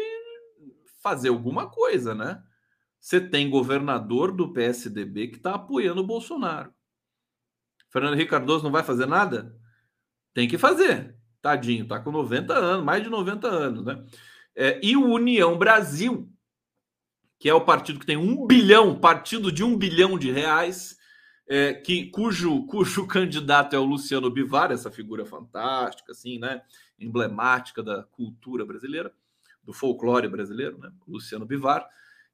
fazer 1.01 1.29
alguma 1.29 1.67
coisa, 1.67 2.13
né? 2.13 2.43
Você 2.99 3.19
tem 3.19 3.49
governador 3.49 4.31
do 4.31 4.53
PSDB 4.53 5.29
que 5.29 5.37
está 5.37 5.55
apoiando 5.55 6.01
o 6.01 6.05
Bolsonaro. 6.05 6.71
Fernando 7.89 8.13
Henrique 8.13 8.29
Cardoso 8.29 8.63
não 8.63 8.71
vai 8.71 8.83
fazer 8.83 9.07
nada? 9.07 9.55
Tem 10.31 10.47
que 10.47 10.57
fazer. 10.57 11.15
Tadinho, 11.41 11.87
tá 11.87 11.99
com 11.99 12.11
90 12.11 12.53
anos, 12.53 12.85
mais 12.85 13.01
de 13.01 13.09
90 13.09 13.47
anos, 13.47 13.85
né? 13.85 14.05
É, 14.55 14.79
e 14.83 14.95
o 14.95 15.05
União 15.05 15.57
Brasil, 15.57 16.31
que 17.39 17.49
é 17.49 17.53
o 17.53 17.65
partido 17.65 17.99
que 17.99 18.05
tem 18.05 18.17
um 18.17 18.45
bilhão, 18.45 18.99
partido 18.99 19.51
de 19.51 19.63
um 19.63 19.75
bilhão 19.75 20.19
de 20.19 20.29
reais, 20.29 20.98
é, 21.49 21.73
que, 21.73 22.05
cujo, 22.05 22.63
cujo 22.69 23.07
candidato 23.07 23.75
é 23.75 23.79
o 23.79 23.83
Luciano 23.83 24.29
Bivar, 24.29 24.71
essa 24.71 24.91
figura 24.91 25.25
fantástica, 25.25 26.11
assim, 26.11 26.37
né? 26.37 26.61
Emblemática 26.99 27.81
da 27.81 28.03
cultura 28.03 28.63
brasileira, 28.63 29.11
do 29.63 29.73
folclore 29.73 30.27
brasileiro, 30.27 30.77
né? 30.77 30.91
Luciano 31.07 31.45
Bivar. 31.45 31.87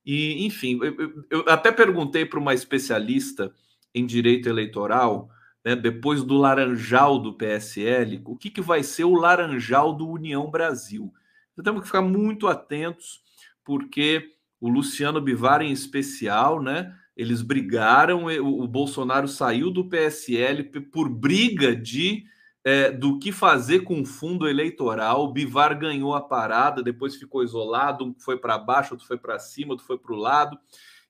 E, 0.06 0.46
enfim, 0.46 0.80
eu, 0.84 1.26
eu 1.30 1.46
até 1.48 1.72
perguntei 1.72 2.26
para 2.26 2.40
uma 2.40 2.54
especialista 2.54 3.52
em 3.94 4.06
direito 4.06 4.50
eleitoral, 4.50 5.30
né, 5.64 5.76
depois 5.76 6.22
do 6.22 6.38
laranjal 6.38 7.18
do 7.18 7.34
PSL, 7.34 8.22
o 8.26 8.36
que, 8.36 8.52
que 8.52 8.62
vai 8.62 8.84
ser 8.84 9.06
o 9.06 9.16
laranjal 9.16 9.94
do 9.94 10.08
União 10.08 10.52
Brasil. 10.52 11.12
Então, 11.54 11.64
temos 11.64 11.82
que 11.82 11.88
ficar 11.88 12.04
muito 12.04 12.48
atentos, 12.48 13.22
porque 13.64 14.36
o 14.60 14.70
Luciano 14.70 15.20
Bivar, 15.20 15.62
em 15.62 15.72
especial, 15.72 16.62
né? 16.62 16.96
Eles 17.16 17.42
brigaram, 17.42 18.26
o 18.26 18.68
Bolsonaro 18.68 19.28
saiu 19.28 19.72
do 19.72 19.88
PSL 19.88 20.64
por 20.92 21.08
briga 21.08 21.76
de 21.76 22.26
é, 22.66 22.92
do 22.92 23.20
que 23.20 23.32
fazer 23.32 23.82
com 23.82 24.02
o 24.02 24.06
fundo 24.06 24.48
eleitoral. 24.48 25.24
O 25.24 25.32
Bivar 25.32 25.78
ganhou 25.78 26.16
a 26.16 26.22
parada, 26.22 26.82
depois 26.82 27.16
ficou 27.16 27.44
isolado, 27.44 28.04
um 28.04 28.16
foi 28.18 28.38
para 28.38 28.58
baixo, 28.58 28.96
outro 28.96 29.08
foi 29.08 29.18
para 29.18 29.38
cima, 29.38 29.74
outro 29.74 29.86
foi 29.86 30.00
para 30.00 30.14
o 30.14 30.18
lado. 30.18 30.58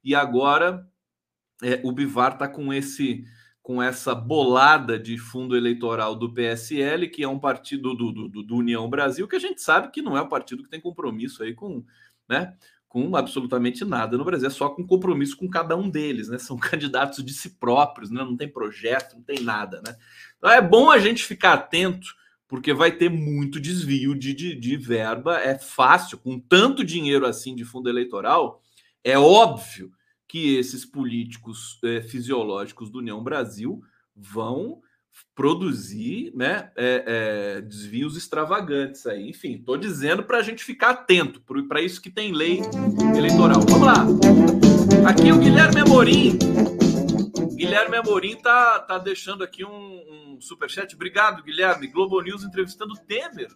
E 0.04 0.14
agora 0.14 0.86
é, 1.64 1.80
o 1.84 1.94
Bivar 1.94 2.34
está 2.34 2.48
com 2.48 2.74
esse 2.74 3.24
com 3.62 3.82
essa 3.82 4.14
bolada 4.14 5.00
de 5.00 5.18
fundo 5.18 5.58
eleitoral 5.58 6.16
do 6.16 6.32
PSL, 6.32 7.10
que 7.10 7.24
é 7.24 7.28
um 7.28 7.40
partido 7.40 7.96
do, 7.96 8.12
do, 8.12 8.44
do 8.44 8.56
União 8.56 8.88
Brasil, 8.88 9.28
que 9.28 9.36
a 9.36 9.40
gente 9.40 9.60
sabe 9.60 9.90
que 9.90 10.04
não 10.04 10.16
é 10.16 10.22
um 10.22 10.30
partido 10.30 10.62
que 10.62 10.70
tem 10.70 10.80
compromisso 10.80 11.42
aí 11.42 11.52
com, 11.56 11.84
né, 12.30 12.56
com 12.96 13.14
absolutamente 13.14 13.84
nada 13.84 14.18
no 14.18 14.24
Brasil, 14.24 14.48
é 14.48 14.50
só 14.50 14.70
com 14.70 14.88
compromisso 14.88 15.36
com 15.36 15.50
cada 15.50 15.76
um 15.76 15.90
deles, 15.90 16.30
né? 16.30 16.38
São 16.38 16.56
candidatos 16.56 17.26
de 17.26 17.34
si 17.34 17.50
próprios, 17.50 18.10
né? 18.10 18.24
Não 18.24 18.38
tem 18.38 18.48
projeto, 18.48 19.18
não 19.18 19.22
tem 19.22 19.42
nada, 19.42 19.82
né? 19.86 19.98
Então 20.38 20.50
é 20.50 20.62
bom 20.62 20.90
a 20.90 20.98
gente 20.98 21.22
ficar 21.22 21.52
atento, 21.56 22.08
porque 22.48 22.74
vai 22.74 22.94
ter 22.94 23.10
muito 23.10 23.60
desvio 23.60 24.18
de, 24.18 24.34
de, 24.34 24.56
de 24.56 24.78
verba. 24.78 25.42
É 25.42 25.60
fácil, 25.60 26.18
com 26.18 26.40
tanto 26.40 26.86
dinheiro 26.86 27.26
assim 27.26 27.54
de 27.54 27.66
fundo 27.66 27.90
eleitoral, 27.90 28.64
é 29.04 29.20
óbvio 29.20 29.92
que 30.26 30.56
esses 30.56 30.86
políticos 30.86 31.78
é, 31.84 32.02
fisiológicos 32.02 32.90
do 32.90 33.00
União 33.00 33.22
Brasil 33.22 33.84
vão 34.16 34.80
produzir 35.36 36.32
né, 36.34 36.72
é, 36.76 37.04
é, 37.58 37.62
desvios 37.62 38.16
extravagantes 38.16 39.06
aí. 39.06 39.30
Enfim, 39.30 39.56
estou 39.56 39.78
dizendo 39.78 40.24
para 40.24 40.38
a 40.38 40.42
gente 40.42 40.64
ficar 40.64 40.92
atento, 40.92 41.42
para 41.68 41.82
isso 41.82 42.02
que 42.02 42.10
tem 42.10 42.32
lei 42.32 42.62
eleitoral. 43.16 43.62
Vamos 43.62 43.86
lá. 43.86 44.06
Aqui 45.10 45.32
o 45.32 45.38
Guilherme 45.38 45.82
Amorim. 45.82 46.40
Guilherme 47.56 47.98
Amorim 47.98 48.36
tá, 48.38 48.80
tá 48.80 48.98
deixando 48.98 49.44
aqui 49.44 49.66
um, 49.66 50.36
um 50.36 50.42
superchat. 50.42 50.96
Obrigado, 50.96 51.44
Guilherme. 51.44 51.88
Globo 51.88 52.22
News 52.22 52.44
entrevistando 52.44 52.94
Temer, 53.08 53.50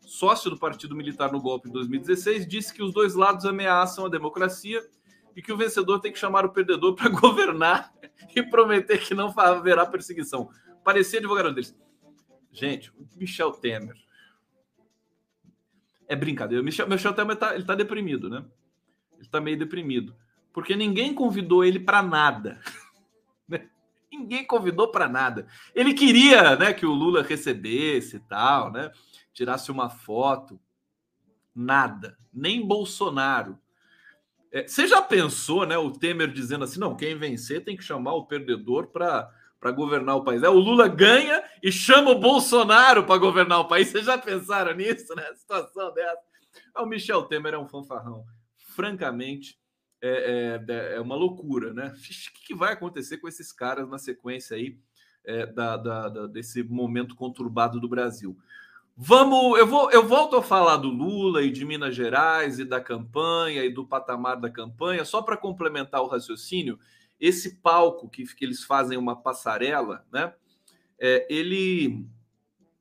sócio 0.00 0.50
do 0.50 0.58
Partido 0.58 0.94
Militar 0.94 1.32
no 1.32 1.40
golpe 1.40 1.68
em 1.68 1.72
2016, 1.72 2.46
disse 2.46 2.72
que 2.72 2.82
os 2.82 2.92
dois 2.92 3.14
lados 3.14 3.44
ameaçam 3.44 4.06
a 4.06 4.08
democracia 4.08 4.80
e 5.36 5.42
que 5.42 5.52
o 5.52 5.56
vencedor 5.56 6.00
tem 6.00 6.12
que 6.12 6.18
chamar 6.18 6.44
o 6.44 6.50
perdedor 6.50 6.94
para 6.94 7.08
governar 7.10 7.92
e 8.34 8.42
prometer 8.42 8.98
que 8.98 9.14
não 9.14 9.32
haverá 9.36 9.84
perseguição. 9.86 10.50
Parecia 10.82 11.18
advogado 11.18 11.52
deles. 11.52 11.76
Gente, 12.52 12.90
o 12.90 13.06
Michel 13.16 13.50
Temer. 13.52 13.96
É 16.06 16.14
brincadeira. 16.14 16.62
O 16.62 16.64
Michel, 16.64 16.88
Michel 16.88 17.12
Temer 17.12 17.36
tá, 17.36 17.54
ele 17.54 17.64
tá 17.64 17.74
deprimido, 17.74 18.28
né? 18.28 18.44
Ele 19.18 19.28
tá 19.28 19.40
meio 19.40 19.58
deprimido. 19.58 20.14
Porque 20.52 20.76
ninguém 20.76 21.14
convidou 21.14 21.64
ele 21.64 21.80
para 21.80 22.02
nada. 22.02 22.60
Né? 23.46 23.68
ninguém 24.10 24.42
convidou 24.46 24.90
para 24.90 25.06
nada. 25.06 25.46
Ele 25.74 25.92
queria, 25.92 26.56
né, 26.56 26.72
que 26.72 26.86
o 26.86 26.92
Lula 26.94 27.22
recebesse 27.22 28.16
e 28.16 28.20
tal, 28.20 28.72
né? 28.72 28.90
Tirasse 29.34 29.70
uma 29.70 29.90
foto. 29.90 30.58
Nada. 31.54 32.16
Nem 32.32 32.66
Bolsonaro 32.66 33.58
é, 34.54 34.68
você 34.68 34.86
já 34.86 35.02
pensou, 35.02 35.66
né? 35.66 35.76
O 35.76 35.90
Temer 35.90 36.32
dizendo 36.32 36.62
assim: 36.62 36.78
não, 36.78 36.96
quem 36.96 37.18
vencer 37.18 37.64
tem 37.64 37.76
que 37.76 37.82
chamar 37.82 38.14
o 38.14 38.24
perdedor 38.24 38.86
para 38.86 39.28
para 39.64 39.70
governar 39.72 40.16
o 40.16 40.22
país. 40.22 40.42
É, 40.42 40.48
o 40.48 40.58
Lula 40.58 40.86
ganha 40.86 41.42
e 41.62 41.72
chama 41.72 42.10
o 42.10 42.20
Bolsonaro 42.20 43.04
para 43.04 43.16
governar 43.16 43.60
o 43.60 43.66
país. 43.66 43.88
Vocês 43.88 44.04
já 44.04 44.18
pensaram 44.18 44.74
nisso, 44.76 45.14
né? 45.14 45.24
Situação 45.34 45.92
dessa. 45.94 46.20
Ah, 46.74 46.82
o 46.82 46.86
Michel 46.86 47.22
Temer 47.22 47.54
é 47.54 47.58
um 47.58 47.66
fanfarrão. 47.66 48.26
Francamente, 48.58 49.58
é, 50.02 50.60
é, 50.68 50.96
é 50.96 51.00
uma 51.00 51.16
loucura, 51.16 51.72
né? 51.72 51.94
O 51.96 52.00
que, 52.02 52.46
que, 52.48 52.54
vai 52.54 52.74
acontecer 52.74 53.16
com 53.16 53.26
esses 53.26 53.50
caras 53.52 53.88
na 53.88 53.96
sequência 53.96 54.54
aí 54.54 54.78
é, 55.24 55.46
da, 55.46 55.78
da, 55.78 56.08
da, 56.10 56.26
desse 56.26 56.62
momento 56.62 57.16
conturbado 57.16 57.80
do 57.80 57.88
Brasil? 57.88 58.36
Vamos, 58.96 59.58
eu 59.58 59.66
vou, 59.66 59.90
eu 59.90 60.06
volto 60.06 60.36
a 60.36 60.42
falar 60.42 60.76
do 60.76 60.88
Lula 60.88 61.42
e 61.42 61.50
de 61.50 61.64
Minas 61.64 61.96
Gerais 61.96 62.60
e 62.60 62.64
da 62.64 62.80
campanha 62.80 63.64
e 63.64 63.68
do 63.68 63.84
patamar 63.84 64.36
da 64.36 64.48
campanha, 64.48 65.04
só 65.04 65.20
para 65.20 65.36
complementar 65.36 66.00
o 66.00 66.06
raciocínio. 66.06 66.78
Esse 67.18 67.56
palco 67.56 68.08
que, 68.08 68.24
que 68.24 68.44
eles 68.44 68.62
fazem 68.62 68.96
uma 68.96 69.16
passarela, 69.16 70.06
né? 70.12 70.32
É, 70.96 71.26
ele, 71.28 72.06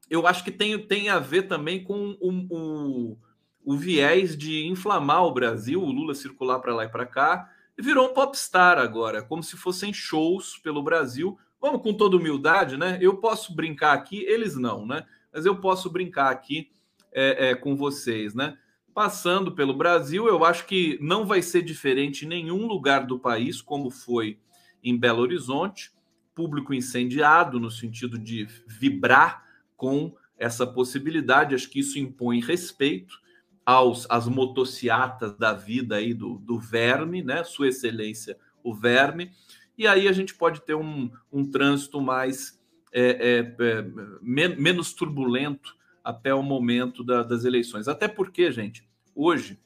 eu 0.07 0.27
acho 0.27 0.43
que 0.43 0.51
tem, 0.51 0.77
tem 0.77 1.09
a 1.09 1.17
ver 1.17 1.43
também 1.43 1.83
com 1.83 2.15
o, 2.21 2.29
o, 2.51 3.17
o 3.65 3.75
viés 3.75 4.37
de 4.37 4.67
inflamar 4.67 5.25
o 5.25 5.33
Brasil, 5.33 5.81
o 5.81 5.91
Lula 5.91 6.13
circular 6.13 6.59
para 6.59 6.75
lá 6.75 6.85
e 6.85 6.89
para 6.89 7.07
cá, 7.07 7.49
virou 7.75 8.11
um 8.11 8.13
popstar 8.13 8.77
agora, 8.77 9.23
como 9.23 9.41
se 9.41 9.57
fossem 9.57 9.91
shows 9.91 10.59
pelo 10.59 10.83
Brasil. 10.83 11.39
Vamos 11.59 11.81
com 11.81 11.91
toda 11.91 12.17
humildade, 12.17 12.77
né? 12.77 12.99
Eu 13.01 13.17
posso 13.17 13.55
brincar 13.55 13.93
aqui, 13.93 14.23
eles 14.25 14.55
não, 14.55 14.85
né? 14.85 15.07
Mas 15.33 15.45
eu 15.45 15.55
posso 15.55 15.89
brincar 15.89 16.29
aqui 16.29 16.69
é, 17.11 17.49
é, 17.49 17.55
com 17.55 17.75
vocês, 17.75 18.33
né? 18.33 18.57
Passando 18.93 19.53
pelo 19.53 19.73
Brasil, 19.73 20.27
eu 20.27 20.45
acho 20.45 20.65
que 20.67 20.99
não 21.01 21.25
vai 21.25 21.41
ser 21.41 21.63
diferente 21.63 22.25
em 22.25 22.27
nenhum 22.27 22.67
lugar 22.67 23.07
do 23.07 23.17
país, 23.17 23.59
como 23.59 23.89
foi 23.89 24.37
em 24.83 24.95
Belo 24.97 25.21
Horizonte, 25.21 25.91
público 26.35 26.73
incendiado, 26.73 27.59
no 27.59 27.71
sentido 27.71 28.19
de 28.19 28.47
vibrar 28.67 29.43
com 29.75 30.15
essa 30.37 30.67
possibilidade. 30.67 31.55
Acho 31.55 31.69
que 31.69 31.79
isso 31.79 31.97
impõe 31.97 32.39
respeito 32.39 33.19
aos 33.65 34.05
às 34.09 34.27
motociatas 34.27 35.35
da 35.37 35.53
vida 35.53 35.95
aí 35.95 36.13
do, 36.13 36.37
do 36.37 36.59
verme, 36.59 37.23
né? 37.23 37.43
Sua 37.43 37.69
Excelência, 37.69 38.37
o 38.63 38.75
verme. 38.75 39.31
E 39.75 39.87
aí 39.87 40.07
a 40.07 40.11
gente 40.11 40.35
pode 40.35 40.61
ter 40.61 40.75
um, 40.75 41.09
um 41.31 41.49
trânsito 41.49 41.99
mais 41.99 42.61
é, 42.93 43.55
é, 43.59 43.65
é 43.65 43.85
menos 44.21 44.93
turbulento 44.93 45.75
até 46.03 46.33
o 46.33 46.43
momento 46.43 47.03
da, 47.03 47.23
das 47.23 47.45
eleições. 47.45 47.87
Até 47.87 48.07
porque, 48.07 48.51
gente, 48.51 48.87
hoje 49.15 49.59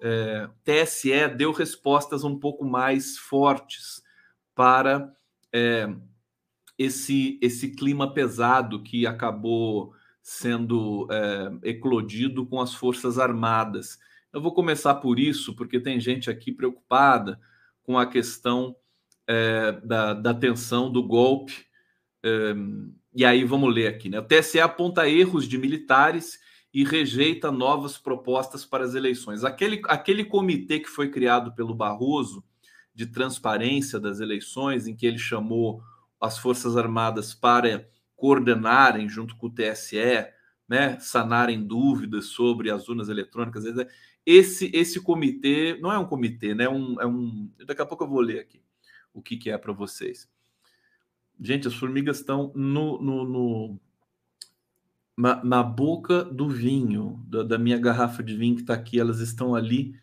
é, 0.00 0.48
TSE 0.64 1.28
deu 1.36 1.52
respostas 1.52 2.24
um 2.24 2.38
pouco 2.38 2.64
mais 2.64 3.18
fortes 3.18 4.02
para 4.54 5.12
é, 5.52 5.92
esse, 6.78 7.38
esse 7.42 7.72
clima 7.72 8.12
pesado 8.12 8.82
que 8.82 9.06
acabou 9.06 9.92
sendo 10.22 11.08
é, 11.10 11.70
eclodido 11.70 12.46
com 12.46 12.60
as 12.60 12.74
Forças 12.74 13.18
Armadas. 13.18 13.98
Eu 14.32 14.42
vou 14.42 14.52
começar 14.52 14.96
por 14.96 15.18
isso, 15.18 15.56
porque 15.56 15.80
tem 15.80 15.98
gente 15.98 16.30
aqui 16.30 16.52
preocupada 16.52 17.40
com 17.82 17.98
a 17.98 18.06
questão 18.06 18.76
é, 19.26 19.72
da, 19.82 20.12
da 20.12 20.34
tensão 20.34 20.92
do 20.92 21.02
golpe 21.02 21.67
E 23.14 23.24
aí 23.24 23.44
vamos 23.44 23.74
ler 23.74 23.88
aqui, 23.88 24.08
né? 24.08 24.18
O 24.18 24.24
TSE 24.24 24.60
aponta 24.60 25.08
erros 25.08 25.46
de 25.48 25.58
militares 25.58 26.38
e 26.72 26.84
rejeita 26.84 27.50
novas 27.50 27.98
propostas 27.98 28.64
para 28.64 28.84
as 28.84 28.94
eleições. 28.94 29.44
Aquele, 29.44 29.80
aquele 29.84 30.24
comitê 30.24 30.80
que 30.80 30.88
foi 30.88 31.10
criado 31.10 31.52
pelo 31.54 31.74
Barroso 31.74 32.44
de 32.94 33.06
transparência 33.06 33.98
das 33.98 34.20
eleições, 34.20 34.86
em 34.86 34.94
que 34.94 35.06
ele 35.06 35.18
chamou 35.18 35.82
as 36.20 36.38
Forças 36.38 36.76
Armadas 36.76 37.32
para 37.32 37.88
coordenarem 38.16 39.08
junto 39.08 39.36
com 39.36 39.46
o 39.46 39.50
TSE, 39.50 40.26
né, 40.68 40.98
sanarem 41.00 41.64
dúvidas 41.64 42.26
sobre 42.26 42.70
as 42.70 42.88
urnas 42.88 43.08
eletrônicas. 43.08 43.64
Esse 44.26 44.70
esse 44.74 45.00
comitê 45.00 45.78
não 45.80 45.90
é 45.90 45.98
um 45.98 46.04
comitê, 46.04 46.54
né? 46.54 46.64
É 46.64 46.68
um, 46.68 47.00
é 47.00 47.06
um 47.06 47.50
daqui 47.64 47.80
a 47.80 47.86
pouco 47.86 48.04
eu 48.04 48.08
vou 48.08 48.20
ler 48.20 48.40
aqui 48.40 48.60
o 49.14 49.22
que, 49.22 49.36
que 49.36 49.50
é 49.50 49.56
para 49.56 49.72
vocês. 49.72 50.28
Gente, 51.40 51.68
as 51.68 51.74
formigas 51.74 52.18
estão 52.18 52.52
no, 52.54 53.00
no, 53.00 53.24
no 53.24 53.80
na, 55.16 55.44
na, 55.44 55.62
boca 55.62 56.24
do 56.24 56.48
vinho, 56.48 57.24
da, 57.26 57.42
da 57.42 57.58
minha 57.58 57.78
garrafa 57.78 58.22
de 58.22 58.36
vinho 58.36 58.56
que 58.56 58.62
está 58.62 58.74
aqui. 58.74 58.98
Elas 58.98 59.20
estão 59.20 59.54
ali 59.54 59.94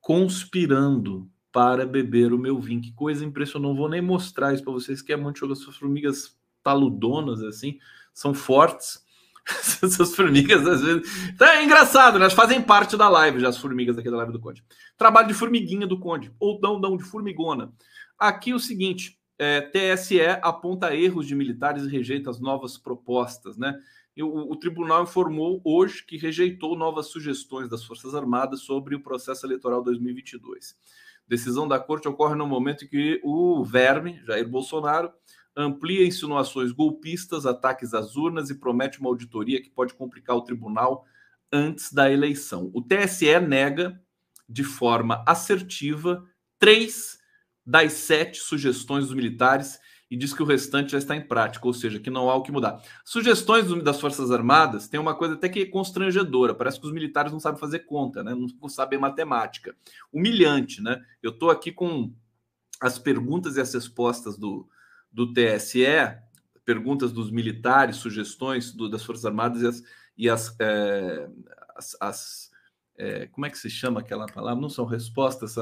conspirando 0.00 1.28
para 1.52 1.84
beber 1.84 2.32
o 2.32 2.38
meu 2.38 2.60
vinho. 2.60 2.80
Que 2.80 2.92
coisa 2.92 3.24
impressionante. 3.24 3.68
Não 3.68 3.76
vou 3.76 3.88
nem 3.88 4.00
mostrar 4.00 4.54
isso 4.54 4.62
para 4.62 4.72
vocês, 4.72 5.02
que 5.02 5.12
é 5.12 5.16
muito 5.16 5.40
jogo. 5.40 5.52
As 5.52 5.62
formigas 5.62 6.36
taludonas, 6.62 7.42
assim, 7.42 7.78
são 8.14 8.32
fortes. 8.32 9.04
Essas 9.82 10.14
formigas, 10.14 10.66
às 10.66 10.82
vezes. 10.82 11.28
Então, 11.28 11.48
é 11.48 11.64
engraçado, 11.64 12.14
né? 12.18 12.24
Elas 12.24 12.34
fazem 12.34 12.62
parte 12.62 12.96
da 12.96 13.08
live, 13.08 13.40
já 13.40 13.48
as 13.48 13.58
formigas 13.58 13.98
aqui 13.98 14.10
da 14.10 14.18
live 14.18 14.32
do 14.32 14.40
Conde. 14.40 14.62
Trabalho 14.96 15.28
de 15.28 15.34
formiguinha 15.34 15.86
do 15.86 15.98
Conde, 15.98 16.32
ou 16.38 16.60
não, 16.60 16.78
não, 16.78 16.96
de 16.96 17.04
formigona. 17.04 17.72
Aqui 18.18 18.52
o 18.52 18.60
seguinte: 18.60 19.17
é, 19.38 19.60
TSE 19.60 20.20
aponta 20.42 20.94
erros 20.94 21.26
de 21.26 21.34
militares 21.34 21.84
e 21.84 21.88
rejeita 21.88 22.28
as 22.28 22.40
novas 22.40 22.76
propostas, 22.76 23.56
né? 23.56 23.78
O, 24.20 24.52
o, 24.52 24.56
tribunal 24.56 25.04
informou 25.04 25.60
hoje 25.64 26.04
que 26.04 26.16
rejeitou 26.16 26.76
novas 26.76 27.06
sugestões 27.06 27.68
das 27.68 27.84
Forças 27.84 28.16
Armadas 28.16 28.62
sobre 28.62 28.96
o 28.96 29.00
processo 29.00 29.46
eleitoral 29.46 29.80
2022. 29.80 30.76
Decisão 31.28 31.68
da 31.68 31.78
corte 31.78 32.08
ocorre 32.08 32.34
no 32.34 32.44
momento 32.44 32.84
em 32.84 32.88
que 32.88 33.20
o 33.22 33.62
verme, 33.64 34.20
Jair 34.26 34.48
Bolsonaro, 34.48 35.12
amplia 35.56 36.04
insinuações 36.04 36.72
golpistas, 36.72 37.46
ataques 37.46 37.94
às 37.94 38.16
urnas 38.16 38.50
e 38.50 38.58
promete 38.58 38.98
uma 38.98 39.08
auditoria 39.08 39.62
que 39.62 39.70
pode 39.70 39.94
complicar 39.94 40.34
o 40.34 40.42
tribunal 40.42 41.04
antes 41.52 41.92
da 41.92 42.10
eleição. 42.10 42.72
O 42.74 42.82
TSE 42.82 43.38
nega 43.38 44.00
de 44.48 44.64
forma 44.64 45.22
assertiva 45.26 46.24
três 46.58 47.18
das 47.68 47.92
sete 47.92 48.38
sugestões 48.38 49.04
dos 49.04 49.14
militares 49.14 49.78
e 50.10 50.16
diz 50.16 50.32
que 50.32 50.42
o 50.42 50.46
restante 50.46 50.92
já 50.92 50.96
está 50.96 51.14
em 51.14 51.20
prática, 51.20 51.66
ou 51.66 51.74
seja, 51.74 52.00
que 52.00 52.08
não 52.08 52.30
há 52.30 52.34
o 52.34 52.42
que 52.42 52.50
mudar. 52.50 52.80
Sugestões 53.04 53.66
das 53.82 54.00
Forças 54.00 54.30
Armadas 54.30 54.88
tem 54.88 54.98
uma 54.98 55.14
coisa 55.14 55.34
até 55.34 55.50
que 55.50 55.66
constrangedora, 55.66 56.54
parece 56.54 56.80
que 56.80 56.86
os 56.86 56.92
militares 56.94 57.30
não 57.30 57.38
sabem 57.38 57.60
fazer 57.60 57.80
conta, 57.80 58.24
né? 58.24 58.34
não 58.34 58.68
sabem 58.70 58.98
matemática. 58.98 59.76
Humilhante, 60.10 60.80
né? 60.80 61.04
Eu 61.22 61.32
estou 61.32 61.50
aqui 61.50 61.70
com 61.70 62.10
as 62.80 62.98
perguntas 62.98 63.58
e 63.58 63.60
as 63.60 63.74
respostas 63.74 64.38
do, 64.38 64.66
do 65.12 65.30
TSE, 65.34 65.84
perguntas 66.64 67.12
dos 67.12 67.30
militares, 67.30 67.96
sugestões 67.96 68.72
do, 68.72 68.88
das 68.88 69.04
Forças 69.04 69.26
Armadas 69.26 69.60
e 69.60 69.66
as, 69.66 69.82
e 70.16 70.30
as, 70.30 70.56
é, 70.58 71.28
as, 71.76 71.96
as 72.00 72.50
é, 72.96 73.26
como 73.26 73.44
é 73.44 73.50
que 73.50 73.58
se 73.58 73.68
chama 73.68 74.00
aquela 74.00 74.24
palavra? 74.24 74.58
Não 74.58 74.70
são 74.70 74.86
respostas, 74.86 75.56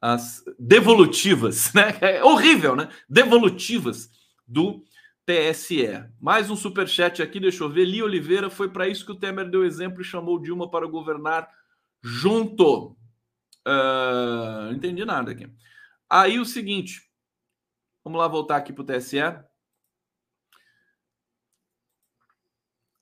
as 0.00 0.44
devolutivas, 0.58 1.72
né? 1.74 1.96
É 2.00 2.24
horrível, 2.24 2.74
né? 2.74 2.88
Devolutivas 3.08 4.10
do 4.46 4.82
TSE. 5.26 6.04
Mais 6.20 6.50
um 6.50 6.56
super 6.56 6.88
chat 6.88 7.22
aqui, 7.22 7.38
deixa 7.38 7.62
eu 7.62 7.68
ver. 7.68 7.84
Li 7.84 8.02
Oliveira, 8.02 8.48
foi 8.48 8.68
para 8.70 8.88
isso 8.88 9.04
que 9.04 9.12
o 9.12 9.18
Temer 9.18 9.50
deu 9.50 9.64
exemplo 9.64 10.00
e 10.00 10.04
chamou 10.04 10.40
Dilma 10.40 10.70
para 10.70 10.86
governar 10.86 11.48
junto. 12.02 12.96
Uh, 13.66 14.66
não 14.66 14.72
entendi 14.72 15.04
nada 15.04 15.32
aqui. 15.32 15.46
Aí 16.08 16.40
o 16.40 16.46
seguinte, 16.46 17.10
Vamos 18.02 18.18
lá 18.18 18.26
voltar 18.26 18.56
aqui 18.56 18.72
para 18.72 18.82
o 18.82 18.86
TSE. 18.86 19.18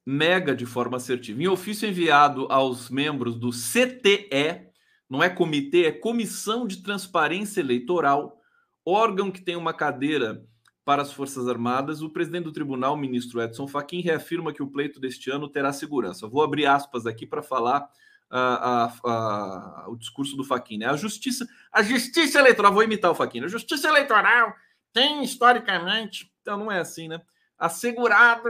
Mega 0.05 0.55
de 0.55 0.67
forma 0.67 0.97
assertiva. 0.97 1.43
Em 1.43 1.49
ofício 1.49 1.89
enviado 1.89 2.47
aos 2.51 2.91
membros 2.91 3.37
do 3.37 3.51
CTE, 3.51 4.68
não 5.09 5.23
é 5.23 5.31
comitê, 5.31 5.87
é 5.87 5.93
Comissão 5.93 6.67
de 6.67 6.83
Transparência 6.83 7.61
Eleitoral, 7.61 8.41
órgão 8.85 9.31
que 9.31 9.41
tem 9.41 9.57
uma 9.57 9.73
cadeira 9.73 10.45
para 10.85 11.03
as 11.03 11.13
Forças 11.13 11.47
Armadas, 11.47 12.01
o 12.01 12.11
presidente 12.11 12.45
do 12.45 12.53
tribunal, 12.53 12.97
ministro 12.97 13.43
Edson 13.43 13.69
Fachin, 13.69 14.01
reafirma 14.01 14.53
que 14.53 14.63
o 14.63 14.71
pleito 14.71 14.99
deste 14.99 15.31
ano 15.31 15.49
terá 15.49 15.73
segurança. 15.73 16.27
vou 16.27 16.43
abrir 16.43 16.67
aspas 16.67 17.07
aqui 17.07 17.27
para 17.27 17.43
falar 17.43 17.91
uh, 18.31 19.91
o 19.91 19.97
discurso 19.97 20.37
do 20.37 20.45
Fachin. 20.45 20.79
Né? 20.79 20.87
A 20.87 20.97
justiça, 20.97 21.47
a 21.73 21.83
justiça 21.83 22.39
eleitoral, 22.39 22.73
vou 22.73 22.83
imitar 22.83 23.11
o 23.11 23.15
Fachin, 23.15 23.45
a 23.45 23.49
justiça 23.49 23.89
eleitoral 23.89 24.55
tem 24.93 25.23
historicamente, 25.23 26.33
então 26.41 26.57
não 26.57 26.73
é 26.73 26.81
assim, 26.81 27.09
né? 27.09 27.21
Assegurado 27.59 28.49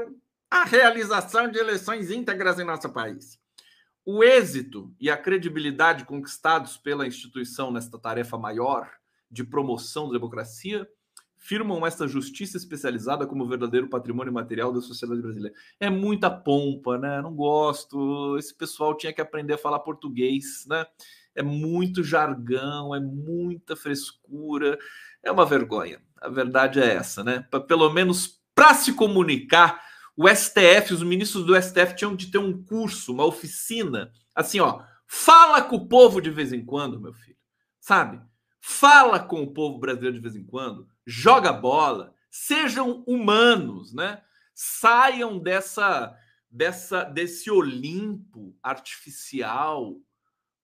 a 0.50 0.64
realização 0.64 1.50
de 1.50 1.58
eleições 1.58 2.10
íntegras 2.10 2.58
em 2.58 2.64
nosso 2.64 2.88
país. 2.90 3.38
O 4.10 4.24
êxito 4.24 4.90
e 4.98 5.10
a 5.10 5.18
credibilidade 5.18 6.06
conquistados 6.06 6.78
pela 6.78 7.06
instituição 7.06 7.70
nesta 7.70 7.98
tarefa 7.98 8.38
maior 8.38 8.88
de 9.30 9.44
promoção 9.44 10.06
da 10.06 10.14
democracia 10.14 10.88
firmam 11.36 11.86
esta 11.86 12.08
justiça 12.08 12.56
especializada 12.56 13.26
como 13.26 13.46
verdadeiro 13.46 13.86
patrimônio 13.86 14.32
material 14.32 14.72
da 14.72 14.80
sociedade 14.80 15.20
brasileira. 15.20 15.54
É 15.78 15.90
muita 15.90 16.30
pompa, 16.30 16.96
né? 16.96 17.20
Não 17.20 17.34
gosto. 17.34 18.38
Esse 18.38 18.54
pessoal 18.54 18.96
tinha 18.96 19.12
que 19.12 19.20
aprender 19.20 19.52
a 19.52 19.58
falar 19.58 19.80
português, 19.80 20.64
né? 20.66 20.86
É 21.34 21.42
muito 21.42 22.02
jargão, 22.02 22.94
é 22.94 23.00
muita 23.00 23.76
frescura, 23.76 24.78
é 25.22 25.30
uma 25.30 25.44
vergonha. 25.44 26.00
A 26.16 26.30
verdade 26.30 26.80
é 26.80 26.94
essa, 26.94 27.22
né? 27.22 27.46
Pelo 27.68 27.90
menos 27.90 28.40
para 28.54 28.72
se 28.72 28.94
comunicar, 28.94 29.86
o 30.18 30.26
STF, 30.28 30.92
os 30.92 31.02
ministros 31.04 31.46
do 31.46 31.54
STF 31.54 31.94
tinham 31.94 32.16
de 32.16 32.28
ter 32.28 32.38
um 32.38 32.60
curso, 32.64 33.12
uma 33.12 33.24
oficina, 33.24 34.12
assim, 34.34 34.58
ó, 34.58 34.82
fala 35.06 35.62
com 35.62 35.76
o 35.76 35.86
povo 35.86 36.20
de 36.20 36.28
vez 36.28 36.52
em 36.52 36.64
quando, 36.64 37.00
meu 37.00 37.12
filho, 37.12 37.38
sabe? 37.78 38.20
Fala 38.60 39.20
com 39.20 39.44
o 39.44 39.54
povo 39.54 39.78
brasileiro 39.78 40.16
de 40.16 40.20
vez 40.20 40.34
em 40.34 40.42
quando, 40.42 40.88
joga 41.06 41.52
bola, 41.52 42.12
sejam 42.28 43.04
humanos, 43.06 43.94
né? 43.94 44.20
Saiam 44.52 45.38
dessa 45.38 46.12
dessa 46.50 47.04
desse 47.04 47.48
Olimpo 47.48 48.56
artificial, 48.60 49.94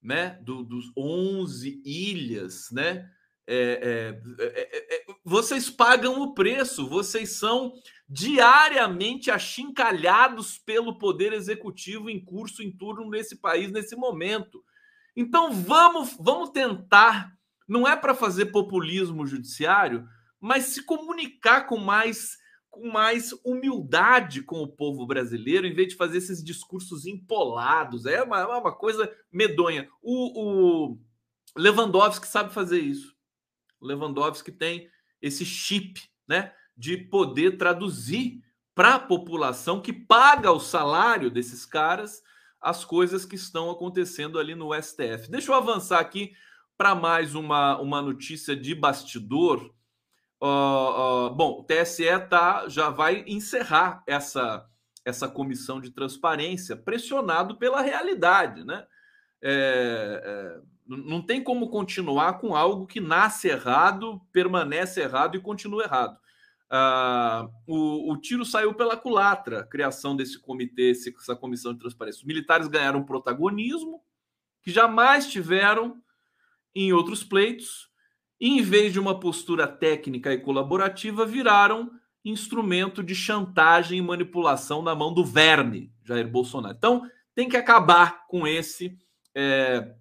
né? 0.03 0.31
Do, 0.43 0.65
dos 0.65 0.91
11 0.97 1.81
ilhas, 1.85 2.73
né? 2.73 3.09
É 3.47 4.21
é, 4.37 4.45
é, 4.45 4.61
é, 4.61 4.97
é, 4.97 5.05
vocês 5.23 5.69
pagam 5.69 6.21
o 6.21 6.35
preço, 6.35 6.89
vocês 6.89 7.31
são 7.31 7.73
diariamente 8.09 9.31
achincalhados 9.31 10.59
pelo 10.59 10.99
poder 10.99 11.33
executivo 11.33 12.09
em 12.09 12.23
curso, 12.23 12.63
em 12.63 12.71
turno 12.71 13.09
nesse 13.09 13.37
país, 13.37 13.71
nesse 13.71 13.95
momento. 13.97 14.65
Então 15.15 15.53
vamos, 15.53 16.17
vamos 16.19 16.51
tentar, 16.51 17.33
não 17.69 17.87
é 17.87 17.95
para 17.95 18.15
fazer 18.15 18.47
populismo 18.47 19.27
judiciário, 19.27 20.07
mas 20.41 20.65
se 20.65 20.83
comunicar 20.83 21.67
com 21.67 21.77
mais 21.77 22.43
com 22.71 22.91
mais 22.91 23.31
humildade 23.45 24.43
com 24.43 24.61
o 24.61 24.67
povo 24.67 25.07
brasileiro, 25.07 25.65
em 25.65 25.73
vez 25.73 25.91
de 25.91 25.95
fazer 25.95 26.19
esses 26.19 26.43
discursos 26.43 27.07
empolados. 27.07 28.05
É 28.05 28.21
uma, 28.21 28.41
é 28.41 28.47
uma 28.47 28.75
coisa 28.75 29.09
medonha. 29.31 29.89
O, 30.03 30.95
o 30.95 30.99
Lewandowski 31.57 32.27
sabe 32.27 32.53
fazer 32.53 32.81
isso. 32.81 33.14
Lewandowski 33.87 34.51
tem 34.51 34.89
esse 35.21 35.45
chip, 35.45 36.03
né, 36.27 36.53
de 36.77 36.97
poder 36.97 37.57
traduzir 37.57 38.43
para 38.75 38.97
a 38.97 39.01
população 39.01 39.81
que 39.81 39.93
paga 39.93 40.51
o 40.51 40.59
salário 40.59 41.31
desses 41.31 41.65
caras 41.65 42.23
as 42.61 42.83
coisas 42.83 43.27
que 43.27 43.37
estão 43.37 43.71
acontecendo 43.71 44.39
ali 44.39 44.55
no 44.55 44.71
STF. 44.75 45.31
Deixa 45.31 45.53
eu 45.53 45.55
avançar 45.55 46.01
aqui 46.01 46.33
para 46.79 46.95
mais 46.95 47.35
uma, 47.35 47.79
uma 47.79 48.01
notícia 48.01 48.57
de 48.57 48.75
bastidor. 48.75 49.71
Uh, 50.43 51.27
uh, 51.27 51.31
bom, 51.35 51.61
o 51.61 51.65
TSE 51.65 52.05
tá, 52.31 52.67
já 52.69 52.89
vai 52.89 53.23
encerrar 53.27 54.03
essa, 54.07 54.67
essa 55.05 55.29
comissão 55.29 55.79
de 55.79 55.91
transparência, 55.91 56.75
pressionado 56.75 57.59
pela 57.59 57.83
realidade, 57.83 58.65
né? 58.65 58.87
É, 59.43 60.23
é, 60.25 60.74
não 60.87 61.23
tem 61.23 61.43
como 61.43 61.71
continuar 61.71 62.35
com 62.35 62.55
algo 62.55 62.87
que 62.87 63.01
nasce 63.01 63.49
errado, 63.49 64.21
permanece 64.33 65.01
errado 65.01 65.37
e 65.37 65.41
continua 65.41 65.85
errado. 65.85 66.19
Uh, 66.71 67.49
o, 67.67 68.13
o, 68.13 68.21
tiro 68.21 68.45
saiu 68.45 68.75
pela 68.75 68.97
culatra, 68.97 69.61
a 69.61 69.67
criação 69.67 70.17
desse 70.17 70.41
comitê, 70.41 70.91
essa 70.91 71.37
comissão 71.37 71.73
de 71.73 71.79
transparência. 71.79 72.21
Os 72.21 72.27
militares 72.27 72.67
ganharam 72.67 73.05
protagonismo 73.05 74.03
que 74.63 74.71
jamais 74.71 75.29
tiveram 75.29 76.03
em 76.75 76.93
outros 76.93 77.23
pleitos, 77.23 77.89
e 78.41 78.59
em 78.59 78.63
vez 78.63 78.93
de 78.93 78.99
uma 78.99 79.21
postura 79.21 79.69
técnica 79.69 80.33
e 80.33 80.41
colaborativa, 80.41 81.25
viraram 81.25 81.91
instrumento 82.25 83.03
de 83.03 83.15
chantagem 83.15 83.99
e 83.99 84.03
manipulação 84.03 84.83
na 84.83 84.95
mão 84.95 85.13
do 85.13 85.25
verme 85.25 85.93
Jair 86.03 86.29
Bolsonaro. 86.29 86.75
Então, 86.77 87.09
tem 87.35 87.49
que 87.49 87.57
acabar 87.57 88.27
com 88.27 88.47
esse. 88.47 88.99
É, 89.35 89.95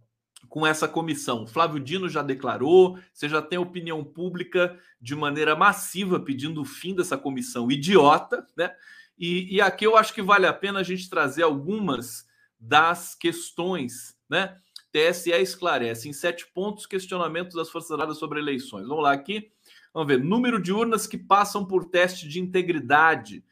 com 0.54 0.68
essa 0.68 0.88
comissão. 0.88 1.48
Flávio 1.48 1.80
Dino 1.80 2.08
já 2.08 2.22
declarou, 2.22 3.00
você 3.12 3.28
já 3.28 3.42
tem 3.42 3.58
opinião 3.58 4.04
pública 4.04 4.78
de 5.02 5.16
maneira 5.16 5.56
massiva 5.56 6.20
pedindo 6.20 6.62
o 6.62 6.66
fim 6.66 6.94
dessa 6.94 7.18
comissão 7.18 7.72
idiota, 7.72 8.46
né? 8.56 8.72
E, 9.18 9.56
e 9.56 9.60
aqui 9.60 9.84
eu 9.84 9.98
acho 9.98 10.13
que 10.13 10.22
vale 10.22 10.46
a 10.46 10.54
pena 10.54 10.82
a 10.82 10.84
gente 10.84 11.10
trazer 11.10 11.42
algumas 11.42 12.28
das 12.60 13.16
questões, 13.16 14.16
né? 14.30 14.56
TSE 14.92 15.32
esclarece 15.32 16.08
em 16.08 16.13
sete 16.13 16.46
pontos 16.54 16.86
questionamentos 16.86 17.56
das 17.56 17.72
Forças 17.72 17.89
Armadas 17.89 18.20
sobre 18.20 18.39
eleições. 18.39 18.88
Vamos 18.88 19.06
lá 19.06 19.12
aqui. 19.12 19.52
Vamos 19.92 20.08
ver. 20.08 20.24
Número 20.24 20.62
de 20.62 20.72
urnas 20.72 21.08
que 21.08 21.18
passam 21.18 21.66
por 21.66 21.86
teste 21.86 22.28
de 22.28 22.39
integridade. 22.39 23.44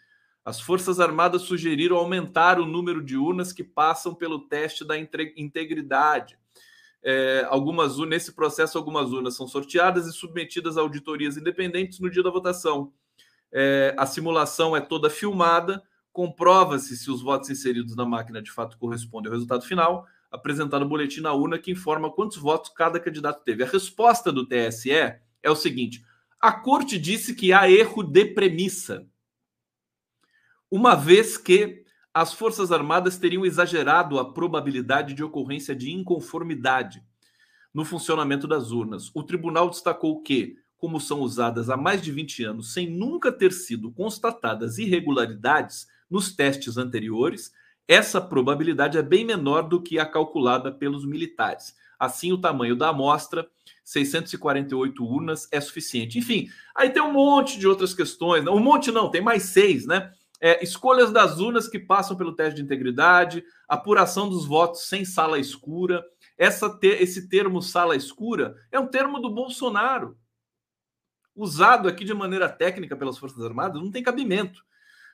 As 0.46 0.62
Forças 0.62 1.00
Armadas 1.00 1.42
sugeriram 1.42 1.98
aumentar 1.98 2.60
o 2.60 2.66
número 2.68 3.04
de 3.04 3.18
urnas 3.18 3.52
que 3.52 3.64
passam 3.64 4.14
pelo 4.14 4.48
teste 4.48 4.86
da 4.86 4.96
integridade. 5.00 6.40
É, 7.04 7.46
algumas 7.50 7.98
nesse 7.98 8.34
processo, 8.34 8.78
algumas 8.78 9.12
urnas 9.12 9.36
são 9.36 9.48
sorteadas 9.48 10.06
e 10.06 10.14
submetidas 10.14 10.78
a 10.78 10.82
auditorias 10.82 11.36
independentes 11.36 12.00
no 12.00 12.10
dia 12.10 12.22
da 12.22 12.30
votação. 12.30 12.94
É, 13.52 13.96
a 13.98 14.06
simulação 14.06 14.76
é 14.76 14.82
toda 14.82 15.10
filmada, 15.10 15.82
comprova-se 16.14 16.96
se 16.96 17.10
os 17.10 17.22
votos 17.22 17.50
inseridos 17.50 17.96
na 17.96 18.06
máquina 18.06 18.42
de 18.42 18.52
fato 18.52 18.78
correspondem 18.78 19.30
ao 19.30 19.34
resultado 19.34 19.66
final, 19.66 20.06
apresentado 20.32 20.84
o 20.84 20.88
boletim 20.88 21.22
na 21.22 21.34
urna 21.34 21.58
que 21.60 21.72
informa 21.72 22.12
quantos 22.12 22.38
votos 22.38 22.72
cada 22.74 23.00
candidato 23.00 23.44
teve. 23.44 23.64
A 23.64 23.68
resposta 23.68 24.32
do 24.32 24.46
TSE 24.46 24.92
é 24.92 25.50
o 25.50 25.56
seguinte: 25.56 26.06
a 26.40 26.52
corte 26.52 26.98
disse 26.98 27.36
que 27.36 27.52
há 27.52 27.70
erro 27.70 28.04
de 28.04 28.26
premissa, 28.26 29.08
uma 30.70 30.96
vez 30.96 31.38
que 31.38 31.81
as 32.14 32.34
Forças 32.34 32.72
Armadas 32.72 33.18
teriam 33.18 33.46
exagerado 33.46 34.20
a 34.20 34.34
probabilidade 34.34 35.14
de 35.14 35.24
ocorrência 35.24 35.76
de 35.76 35.92
inconformidade 35.92 37.02
no 37.74 37.86
funcionamento 37.86 38.48
das 38.48 38.72
urnas. 38.72 39.10
O 39.16 39.24
tribunal 39.24 39.70
destacou 39.70 40.22
que, 40.22 40.58
como 40.78 41.00
são 41.00 41.22
usadas 41.22 41.70
há 41.70 41.78
mais 41.78 42.02
de 42.02 42.12
20 42.12 42.44
anos 42.44 42.74
sem 42.74 42.90
nunca 42.90 43.32
ter 43.32 43.54
sido 43.54 43.92
constatadas 43.92 44.78
irregularidades 44.78 45.88
nos 46.10 46.36
testes 46.36 46.78
anteriores, 46.78 47.54
essa 47.88 48.20
probabilidade 48.20 48.98
é 48.98 49.02
bem 49.02 49.24
menor 49.24 49.64
do 49.64 49.82
que 49.82 49.98
a 49.98 50.06
calculada 50.06 50.72
pelos 50.72 51.06
militares. 51.06 51.76
Assim, 51.98 52.34
o 52.34 52.38
tamanho 52.38 52.76
da 52.76 52.90
amostra, 52.90 53.48
648 53.86 55.06
urnas, 55.06 55.48
é 55.52 55.62
suficiente. 55.62 56.18
Enfim, 56.18 56.50
aí 56.76 56.90
tem 56.90 57.02
um 57.02 57.14
monte 57.14 57.58
de 57.60 57.68
outras 57.68 57.94
questões. 57.94 58.46
Um 58.48 58.60
monte 58.60 58.92
não, 58.92 59.10
tem 59.10 59.22
mais 59.22 59.44
seis, 59.44 59.86
né? 59.86 60.12
É, 60.42 60.64
escolhas 60.64 61.12
das 61.12 61.40
urnas 61.40 61.68
que 61.68 61.80
passam 61.80 62.18
pelo 62.18 62.36
teste 62.36 62.56
de 62.56 62.64
integridade, 62.64 63.46
apuração 63.68 64.28
dos 64.28 64.48
votos 64.48 64.88
sem 64.88 65.06
sala 65.06 65.38
escura. 65.38 66.04
Essa 66.36 66.78
esse 66.82 67.30
termo 67.30 67.62
sala 67.62 67.96
escura 67.96 68.56
é 68.72 68.80
um 68.80 68.88
termo 68.88 69.20
do 69.20 69.30
Bolsonaro, 69.30 70.18
usado 71.36 71.88
aqui 71.88 72.04
de 72.04 72.14
maneira 72.14 72.50
técnica 72.50 72.98
pelas 72.98 73.20
Forças 73.20 73.44
Armadas, 73.44 73.80
não 73.80 73.92
tem 73.92 74.02
cabimento. 74.02 74.66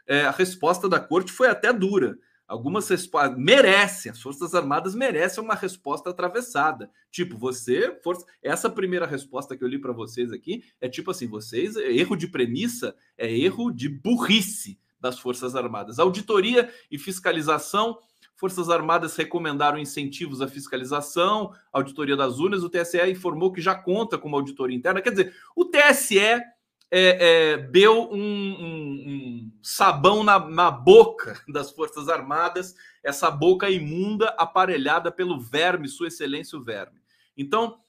É, 0.08 0.22
a 0.22 0.32
resposta 0.32 0.88
da 0.88 1.02
corte 1.02 1.34
foi 1.34 1.50
até 1.50 1.74
dura. 1.74 2.18
Algumas 2.48 2.88
respostas 2.88 3.38
merecem, 3.38 4.10
as 4.10 4.22
Forças 4.22 4.56
Armadas 4.56 4.96
merecem 4.96 5.44
uma 5.44 5.54
resposta 5.54 6.12
atravessada. 6.12 6.90
Tipo, 7.12 7.38
você, 7.38 8.00
força, 8.02 8.26
essa 8.42 8.70
primeira 8.70 9.06
resposta 9.06 9.58
que 9.58 9.62
eu 9.62 9.68
li 9.68 9.78
para 9.78 9.92
vocês 9.92 10.32
aqui 10.32 10.64
é 10.80 10.88
tipo 10.88 11.12
assim: 11.12 11.28
vocês, 11.28 11.76
erro 11.76 12.16
de 12.16 12.30
premissa 12.30 12.96
é 13.18 13.30
erro 13.30 13.70
de 13.70 13.90
burrice 13.90 14.80
das 15.00 15.20
Forças 15.20 15.56
Armadas. 15.56 16.00
Auditoria 16.00 16.72
e 16.90 16.98
fiscalização. 16.98 18.00
Forças 18.36 18.70
Armadas 18.70 19.16
recomendaram 19.16 19.80
incentivos 19.80 20.42
à 20.42 20.48
fiscalização, 20.48 21.52
auditoria 21.74 22.16
das 22.16 22.40
urnas. 22.40 22.64
O 22.64 22.70
TSE 22.70 23.02
informou 23.10 23.52
que 23.52 23.62
já 23.62 23.74
conta 23.74 24.18
com 24.18 24.28
uma 24.28 24.38
auditoria 24.38 24.78
interna. 24.78 25.02
Quer 25.02 25.10
dizer, 25.10 25.36
o 25.56 25.66
TSE 25.66 26.20
é, 26.20 26.44
é, 26.92 27.58
deu 27.58 28.10
um, 28.12 28.18
um, 28.18 29.04
um 29.08 29.52
sabão 29.62 30.24
na, 30.24 30.40
na, 30.40 30.72
boca 30.72 31.42
das 31.50 31.72
Forças 31.72 32.08
Armadas, 32.08 32.76
essa 33.04 33.30
boca 33.30 33.70
imunda 33.70 34.30
aparelhada 34.38 35.12
pelo 35.12 35.40
verme, 35.40 35.88
Sua 35.88 36.08
Excelência 36.08 36.58
o 36.58 36.64
Verme. 36.64 37.00
Então, 37.36 37.80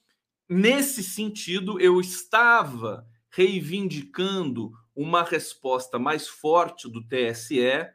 nesse 0.49 1.03
sentido, 1.03 1.81
eu 1.81 2.01
estava 2.01 3.07
reivindicando 3.31 4.73
uma 4.99 5.23
resposta 5.23 5.97
mais 5.97 6.27
forte 6.27 6.91
do 6.91 7.01
TSE 7.01 7.87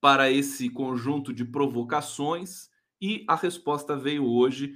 para 0.00 0.30
esse 0.30 0.70
conjunto 0.70 1.32
de 1.32 1.44
provocações 1.44 2.68
e 3.02 3.24
a 3.26 3.34
resposta 3.34 3.96
veio 3.96 4.24
hoje 4.24 4.74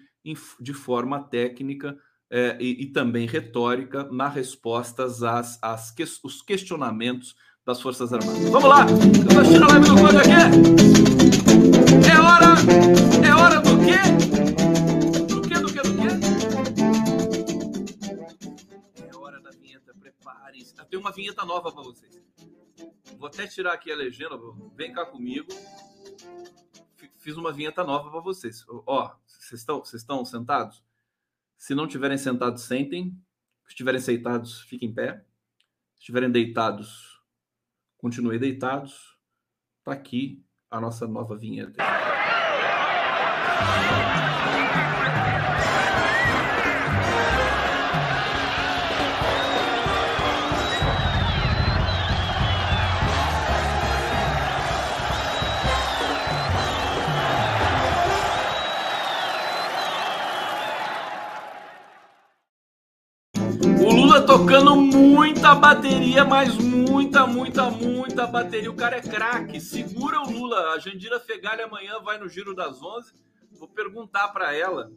de 0.60 0.74
forma 0.74 1.22
técnica 1.22 1.96
é, 2.28 2.56
e, 2.60 2.82
e, 2.82 2.86
também 2.86 3.24
retórica 3.28 4.02
na 4.10 4.26
respostas 4.26 5.22
às, 5.22 5.62
às 5.62 5.92
que, 5.92 6.02
os 6.02 6.42
questionamentos 6.42 7.36
das 7.64 7.80
Forças 7.80 8.12
Armadas. 8.12 8.48
Vamos 8.48 8.68
lá! 8.68 8.84
Assistindo 9.38 9.64
a 9.64 9.68
live 9.68 9.86
do 9.86 9.94
aqui! 10.18 10.30
É 12.10 12.20
hora! 12.20 12.56
É 13.24 13.34
hora 13.34 13.60
do 13.60 13.78
quê? 13.84 14.61
Tenho 20.92 21.00
uma 21.00 21.10
vinheta 21.10 21.42
nova 21.46 21.72
para 21.72 21.82
vocês. 21.82 22.22
Vou 23.16 23.26
até 23.26 23.46
tirar 23.46 23.72
aqui 23.72 23.90
a 23.90 23.96
legenda. 23.96 24.38
Vem 24.76 24.92
cá 24.92 25.06
comigo. 25.06 25.48
Fiz 27.18 27.34
uma 27.34 27.50
vinheta 27.50 27.82
nova 27.82 28.10
para 28.10 28.20
vocês. 28.20 28.62
Ó, 28.68 29.10
vocês 29.26 29.60
estão, 29.60 29.78
vocês 29.78 30.02
estão 30.02 30.22
sentados? 30.22 30.84
Se 31.56 31.74
não 31.74 31.86
estiverem 31.86 32.18
sentados, 32.18 32.64
sentem. 32.64 33.18
Se 33.64 33.70
estiverem 33.70 34.02
sentados, 34.02 34.60
fiquem 34.60 34.90
em 34.90 34.94
pé. 34.94 35.24
Se 35.94 36.00
estiverem 36.00 36.30
deitados, 36.30 37.22
continuem 37.96 38.38
deitados. 38.38 39.16
Tá 39.82 39.92
aqui 39.92 40.44
a 40.70 40.78
nossa 40.78 41.06
nova 41.06 41.38
vinheta. 41.38 41.82
Muita 65.42 65.56
bateria, 65.56 66.24
mas 66.24 66.56
muita, 66.56 67.26
muita, 67.26 67.68
muita 67.68 68.26
bateria. 68.28 68.70
O 68.70 68.76
cara 68.76 68.98
é 68.98 69.00
craque. 69.00 69.60
Segura 69.60 70.20
o 70.20 70.30
Lula. 70.30 70.72
A 70.72 70.78
Jandira 70.78 71.18
Fegali 71.18 71.60
amanhã 71.60 71.98
vai 71.98 72.16
no 72.16 72.28
Giro 72.28 72.54
das 72.54 72.80
11. 72.80 73.12
Vou 73.58 73.66
perguntar 73.66 74.28
para 74.28 74.54
ela 74.54 74.92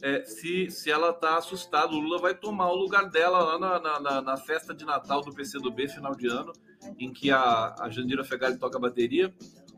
é, 0.00 0.22
se, 0.24 0.70
se 0.70 0.88
ela 0.88 1.12
tá 1.12 1.36
assustada. 1.36 1.92
O 1.92 1.98
Lula 1.98 2.20
vai 2.20 2.32
tomar 2.32 2.70
o 2.70 2.76
lugar 2.76 3.10
dela 3.10 3.40
lá 3.40 3.58
na, 3.58 4.00
na, 4.00 4.22
na, 4.22 4.36
festa 4.36 4.72
de 4.72 4.84
Natal 4.84 5.20
do 5.20 5.34
PCdoB, 5.34 5.88
final 5.88 6.14
de 6.14 6.28
ano, 6.28 6.52
em 6.96 7.12
que 7.12 7.32
a, 7.32 7.74
a 7.80 7.90
Jandira 7.90 8.22
Fegali 8.22 8.56
toca 8.58 8.78
bateria. 8.78 9.34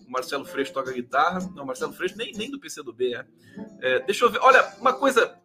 O 0.07 0.11
Marcelo 0.11 0.45
Freixo 0.45 0.75
toca 0.75 0.93
guitarra. 0.93 1.39
Não, 1.55 1.65
Marcelo 1.65 1.95
Freixo 1.95 2.19
nem, 2.19 2.31
nem 2.35 2.51
do 2.51 2.61
PCdoB 2.61 3.15
é. 3.15 3.27
é. 3.81 4.01
Deixa 4.01 4.27
eu 4.27 4.31
ver. 4.31 4.41
Olha, 4.43 4.71
uma 4.79 4.93
coisa. 4.93 5.41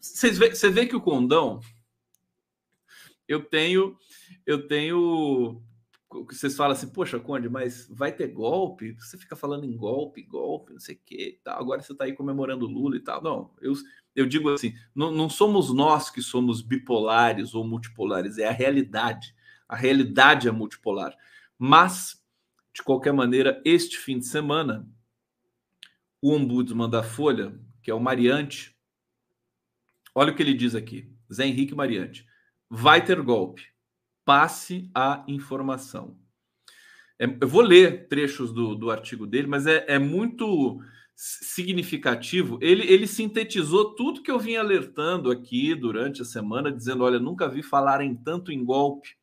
Você 0.00 0.30
vê, 0.30 0.48
vê 0.48 0.86
que 0.86 0.96
o 0.96 1.00
Condão 1.00 1.60
eu 3.28 3.44
tenho, 3.44 3.96
eu 4.46 4.66
tenho. 4.66 5.62
Vocês 6.26 6.56
falam 6.56 6.72
assim, 6.72 6.88
poxa, 6.88 7.20
Conde, 7.20 7.50
mas 7.50 7.86
vai 7.90 8.10
ter 8.10 8.28
golpe? 8.28 8.92
Você 8.92 9.18
fica 9.18 9.36
falando 9.36 9.64
em 9.64 9.76
golpe, 9.76 10.22
golpe, 10.22 10.72
não 10.72 10.80
sei 10.80 10.94
o 10.94 11.00
quê. 11.04 11.38
Tá? 11.44 11.54
Agora 11.54 11.82
você 11.82 11.92
está 11.92 12.04
aí 12.04 12.14
comemorando 12.14 12.66
Lula 12.66 12.96
e 12.96 13.00
tal. 13.00 13.22
Não, 13.22 13.50
eu, 13.60 13.74
eu 14.16 14.24
digo 14.24 14.50
assim: 14.50 14.74
não, 14.94 15.10
não 15.10 15.28
somos 15.28 15.72
nós 15.72 16.08
que 16.08 16.22
somos 16.22 16.62
bipolares 16.62 17.54
ou 17.54 17.62
multipolares, 17.62 18.38
é 18.38 18.48
a 18.48 18.52
realidade. 18.52 19.34
A 19.68 19.76
realidade 19.76 20.48
é 20.48 20.50
multipolar. 20.50 21.14
Mas, 21.58 22.24
de 22.72 22.82
qualquer 22.82 23.12
maneira, 23.12 23.60
este 23.62 23.98
fim 23.98 24.18
de 24.18 24.24
semana, 24.24 24.88
o 26.22 26.32
ombudsman 26.32 26.88
da 26.88 27.02
Folha, 27.02 27.60
que 27.82 27.90
é 27.90 27.94
o 27.94 28.00
Mariante, 28.00 28.74
olha 30.14 30.32
o 30.32 30.34
que 30.34 30.42
ele 30.42 30.54
diz 30.54 30.74
aqui: 30.74 31.12
Zé 31.30 31.46
Henrique 31.46 31.74
Mariante 31.74 32.26
vai 32.68 33.04
ter 33.04 33.20
golpe. 33.22 33.62
Passe 34.24 34.90
a 34.94 35.24
informação. 35.26 36.16
É, 37.18 37.24
eu 37.40 37.48
vou 37.48 37.62
ler 37.62 38.08
trechos 38.08 38.52
do, 38.52 38.74
do 38.74 38.90
artigo 38.90 39.26
dele, 39.26 39.46
mas 39.46 39.66
é, 39.66 39.84
é 39.88 39.98
muito 39.98 40.80
significativo. 41.14 42.58
Ele, 42.60 42.86
ele 42.86 43.06
sintetizou 43.06 43.94
tudo 43.94 44.22
que 44.22 44.30
eu 44.30 44.38
vim 44.38 44.56
alertando 44.56 45.30
aqui 45.30 45.74
durante 45.74 46.22
a 46.22 46.24
semana, 46.24 46.70
dizendo: 46.70 47.04
olha, 47.04 47.18
nunca 47.18 47.48
vi 47.48 47.62
falarem 47.62 48.14
tanto 48.14 48.52
em 48.52 48.64
golpe 48.64 49.18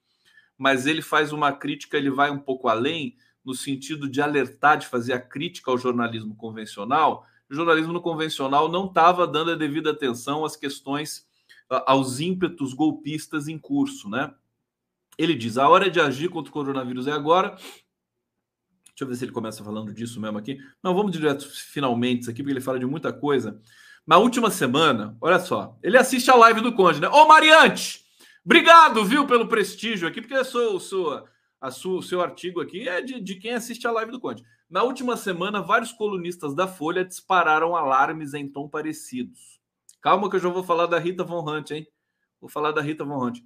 mas 0.57 0.85
ele 0.85 1.01
faz 1.01 1.33
uma 1.33 1.51
crítica, 1.51 1.97
ele 1.97 2.09
vai 2.09 2.31
um 2.31 2.39
pouco 2.39 2.67
além, 2.67 3.15
no 3.43 3.53
sentido 3.53 4.09
de 4.09 4.21
alertar, 4.21 4.77
de 4.77 4.87
fazer 4.87 5.13
a 5.13 5.19
crítica 5.19 5.69
ao 5.69 5.77
jornalismo 5.77 6.35
convencional. 6.35 7.25
O 7.49 7.53
jornalismo 7.53 7.93
no 7.93 8.01
convencional 8.01 8.69
não 8.69 8.87
estava 8.87 9.27
dando 9.27 9.51
a 9.51 9.55
devida 9.55 9.91
atenção 9.91 10.43
às 10.43 10.55
questões, 10.55 11.24
aos 11.69 12.19
ímpetos 12.19 12.73
golpistas 12.73 13.47
em 13.47 13.57
curso, 13.57 14.09
né? 14.09 14.33
Ele 15.17 15.33
diz: 15.35 15.57
a 15.57 15.67
hora 15.67 15.89
de 15.89 15.99
agir 15.99 16.29
contra 16.29 16.49
o 16.49 16.53
coronavírus 16.53 17.07
é 17.07 17.11
agora. 17.11 17.49
Deixa 17.49 19.03
eu 19.03 19.07
ver 19.07 19.15
se 19.15 19.25
ele 19.25 19.31
começa 19.31 19.63
falando 19.63 19.93
disso 19.93 20.21
mesmo 20.21 20.37
aqui. 20.37 20.57
Não, 20.81 20.95
vamos 20.95 21.11
direto 21.11 21.45
finalmente 21.49 22.29
aqui, 22.29 22.41
porque 22.41 22.53
ele 22.53 22.61
fala 22.61 22.79
de 22.79 22.85
muita 22.85 23.11
coisa. 23.11 23.61
Na 24.07 24.17
última 24.17 24.49
semana, 24.49 25.17
olha 25.19 25.39
só, 25.39 25.77
ele 25.83 25.97
assiste 25.97 26.29
a 26.29 26.35
live 26.35 26.61
do 26.61 26.73
Conde, 26.73 27.01
né? 27.01 27.09
Ô 27.09 27.27
Mariante, 27.27 28.01
obrigado, 28.45 29.03
viu, 29.03 29.25
pelo 29.25 29.47
prestígio 29.47 30.07
aqui, 30.07 30.21
porque 30.21 30.35
eu 30.35 30.45
sou, 30.45 30.79
sou 30.79 31.27
a 31.59 31.71
sua, 31.71 31.97
o 31.97 32.03
seu 32.03 32.21
artigo 32.21 32.61
aqui 32.61 32.87
é 32.87 33.01
de, 33.01 33.19
de 33.19 33.35
quem 33.35 33.53
assiste 33.53 33.87
a 33.87 33.91
live 33.91 34.11
do 34.11 34.19
Conde. 34.19 34.43
Na 34.69 34.83
última 34.83 35.17
semana, 35.17 35.61
vários 35.61 35.91
colunistas 35.91 36.55
da 36.55 36.67
Folha 36.67 37.03
dispararam 37.03 37.75
alarmes 37.75 38.33
em 38.33 38.47
tom 38.47 38.69
parecidos. 38.69 39.54
Calma 40.05 40.29
que 40.29 40.35
eu 40.35 40.39
já 40.39 40.49
vou 40.49 40.61
falar 40.61 40.85
da 40.85 40.99
Rita 40.99 41.23
Von 41.23 41.43
Hunt, 41.49 41.71
hein? 41.71 41.87
Vou 42.39 42.47
falar 42.47 42.71
da 42.71 42.79
Rita 42.79 43.03
Von 43.03 43.25
Hunt. 43.25 43.39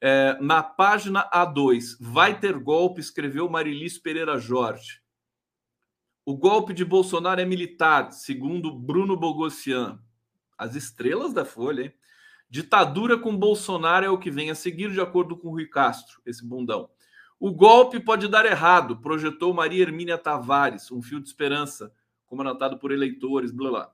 É, 0.00 0.36
na 0.40 0.60
página 0.60 1.30
A2, 1.30 1.96
vai 2.00 2.36
ter 2.36 2.58
golpe, 2.58 3.00
escreveu 3.00 3.48
Marilis 3.48 3.96
Pereira 3.96 4.36
Jorge. 4.36 5.00
O 6.26 6.36
golpe 6.36 6.74
de 6.74 6.84
Bolsonaro 6.84 7.40
é 7.40 7.44
militar, 7.44 8.10
segundo 8.10 8.76
Bruno 8.76 9.16
Bogossian. 9.16 10.02
As 10.58 10.74
estrelas 10.74 11.32
da 11.32 11.44
Folha, 11.44 11.82
hein? 11.82 11.94
Ditadura 12.48 13.16
com 13.16 13.36
Bolsonaro 13.36 14.04
é 14.04 14.10
o 14.10 14.18
que 14.18 14.32
vem 14.32 14.50
a 14.50 14.56
seguir, 14.56 14.90
de 14.90 15.00
acordo 15.00 15.36
com 15.36 15.50
Rui 15.50 15.68
Castro, 15.68 16.20
esse 16.26 16.44
bundão. 16.44 16.90
O 17.38 17.52
golpe 17.52 18.00
pode 18.00 18.26
dar 18.26 18.44
errado, 18.44 19.00
projetou 19.00 19.54
Maria 19.54 19.82
Hermínia 19.82 20.18
Tavares, 20.18 20.90
um 20.90 21.00
fio 21.00 21.20
de 21.20 21.28
esperança, 21.28 21.94
como 22.26 22.42
anotado 22.42 22.80
por 22.80 22.90
eleitores, 22.90 23.52
blá 23.52 23.70
blá. 23.70 23.92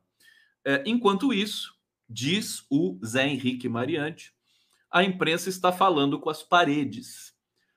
É, 0.65 0.83
enquanto 0.87 1.35
isso, 1.35 1.76
diz 2.09 2.65
o 2.71 2.99
Zé 3.05 3.29
Henrique 3.29 3.69
Mariante, 3.69 4.33
a 4.91 5.03
imprensa 5.03 5.49
está 5.49 5.73
falando 5.73 6.19
com 6.19 6.31
as 6.31 6.43
paredes. 6.43 7.35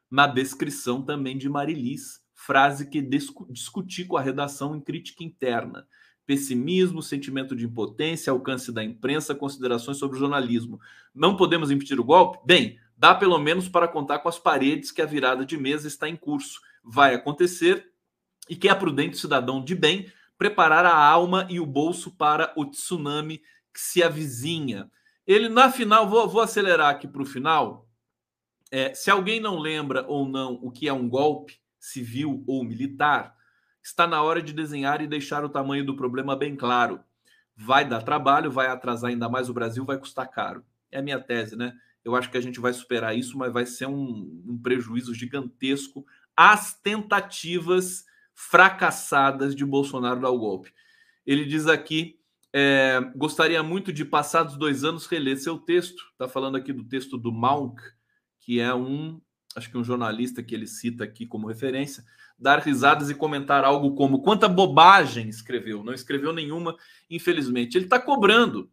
Na 0.10 0.26
descrição 0.26 1.02
também 1.02 1.38
de 1.38 1.50
Marilis, 1.50 2.22
frase 2.34 2.90
que 2.90 3.02
discuti 3.02 4.06
com 4.06 4.18
a 4.18 4.22
redação 4.22 4.76
em 4.76 4.82
crítica 4.82 5.24
interna. 5.24 5.88
Pessimismo, 6.26 7.02
sentimento 7.02 7.56
de 7.56 7.66
impotência, 7.66 8.32
alcance 8.32 8.72
da 8.72 8.84
imprensa, 8.84 9.36
considerações 9.36 9.98
sobre 9.98 10.18
o 10.18 10.20
jornalismo. 10.20 10.80
Não 11.14 11.36
podemos 11.36 11.72
impedir 11.72 12.00
o 12.00 12.04
golpe? 12.04 12.40
Bem, 12.46 12.80
dá 12.96 13.16
pelo 13.16 13.38
menos 13.40 13.68
para 13.68 13.88
contar 13.88 14.20
com 14.20 14.30
as 14.30 14.40
paredes 14.40 14.92
que 14.92 15.02
a 15.02 15.06
virada 15.06 15.46
de 15.46 15.58
mesa 15.58 15.88
está 15.88 16.08
em 16.08 16.16
curso. 16.16 16.62
Vai 16.84 17.16
acontecer 17.16 17.92
e 18.48 18.56
que 18.56 18.70
é 18.70 18.76
prudente 18.76 19.18
cidadão 19.18 19.64
de 19.64 19.76
bem 19.76 20.12
preparar 20.38 20.86
a 20.86 20.96
alma 20.96 21.46
e 21.50 21.60
o 21.60 21.66
bolso 21.66 22.12
para 22.12 22.54
o 22.56 22.66
tsunami 22.66 23.42
que 23.74 23.80
se 23.80 24.04
avizinha. 24.04 24.90
Ele, 25.26 25.50
na 25.50 25.72
final, 25.72 26.10
vou, 26.10 26.28
vou 26.28 26.42
acelerar 26.42 26.90
aqui 26.90 27.08
para 27.08 27.22
o 27.22 27.26
final. 27.26 27.88
É, 28.72 28.94
se 28.94 29.10
alguém 29.10 29.40
não 29.40 29.58
lembra 29.58 30.06
ou 30.08 30.28
não 30.28 30.60
o 30.62 30.72
que 30.72 30.88
é 30.88 30.94
um 30.94 31.10
golpe 31.10 31.60
civil 31.80 32.44
ou 32.48 32.64
militar, 32.64 33.36
está 33.82 34.06
na 34.06 34.22
hora 34.22 34.42
de 34.42 34.54
desenhar 34.54 35.02
e 35.02 35.08
deixar 35.08 35.44
o 35.44 35.50
tamanho 35.50 35.86
do 35.86 35.96
problema 35.96 36.36
bem 36.36 36.56
claro. 36.56 37.00
Vai 37.56 37.88
dar 37.88 38.04
trabalho, 38.04 38.52
vai 38.52 38.68
atrasar 38.68 39.10
ainda 39.10 39.28
mais 39.28 39.50
o 39.50 39.54
Brasil, 39.54 39.86
vai 39.86 39.98
custar 39.98 40.30
caro. 40.30 40.64
É 40.92 41.00
a 41.00 41.02
minha 41.02 41.20
tese, 41.20 41.56
né? 41.56 41.74
Eu 42.04 42.16
acho 42.16 42.30
que 42.30 42.38
a 42.38 42.42
gente 42.42 42.60
vai 42.60 42.74
superar 42.74 43.18
isso, 43.18 43.38
mas 43.38 43.52
vai 43.52 43.66
ser 43.66 43.88
um, 43.88 44.44
um 44.48 44.58
prejuízo 44.62 45.14
gigantesco 45.14 46.06
às 46.36 46.74
tentativas 46.74 48.06
fracassadas 48.34 49.54
de 49.54 49.66
Bolsonaro 49.66 50.22
dar 50.22 50.30
o 50.30 50.40
golpe. 50.40 50.74
Ele 51.26 51.46
diz 51.46 51.68
aqui: 51.68 52.19
é, 52.54 53.00
gostaria 53.16 53.62
muito 53.62 53.94
de, 53.94 54.04
passados 54.04 54.58
dois 54.58 54.84
anos, 54.84 55.06
reler 55.06 55.38
seu 55.38 55.58
texto. 55.58 56.04
Está 56.12 56.28
falando 56.28 56.58
aqui 56.58 56.74
do 56.74 56.84
texto 56.84 57.18
do 57.18 57.32
Maunk, 57.32 57.82
que 58.40 58.60
é 58.60 58.74
um, 58.74 59.22
acho 59.56 59.70
que 59.70 59.78
um 59.78 59.84
jornalista 59.84 60.42
que 60.42 60.56
ele 60.56 60.68
cita 60.68 61.04
aqui 61.04 61.26
como 61.26 61.48
referência, 61.48 62.04
dar 62.38 62.60
risadas 62.60 63.10
e 63.10 63.16
comentar 63.16 63.64
algo 63.64 63.94
como 63.96 64.22
quanta 64.22 64.48
bobagem 64.48 65.30
escreveu. 65.30 65.84
Não 65.84 65.94
escreveu 65.94 66.34
nenhuma, 66.34 66.76
infelizmente. 67.10 67.78
Ele 67.78 67.86
está 67.86 68.00
cobrando 68.00 68.72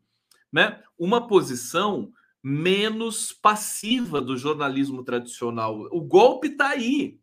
né, 0.52 0.82
uma 0.98 1.26
posição 1.26 2.12
menos 2.42 3.32
passiva 3.32 4.20
do 4.20 4.36
jornalismo 4.36 5.02
tradicional. 5.02 5.88
O 5.90 6.00
golpe 6.00 6.48
está 6.48 6.68
aí. 6.68 7.18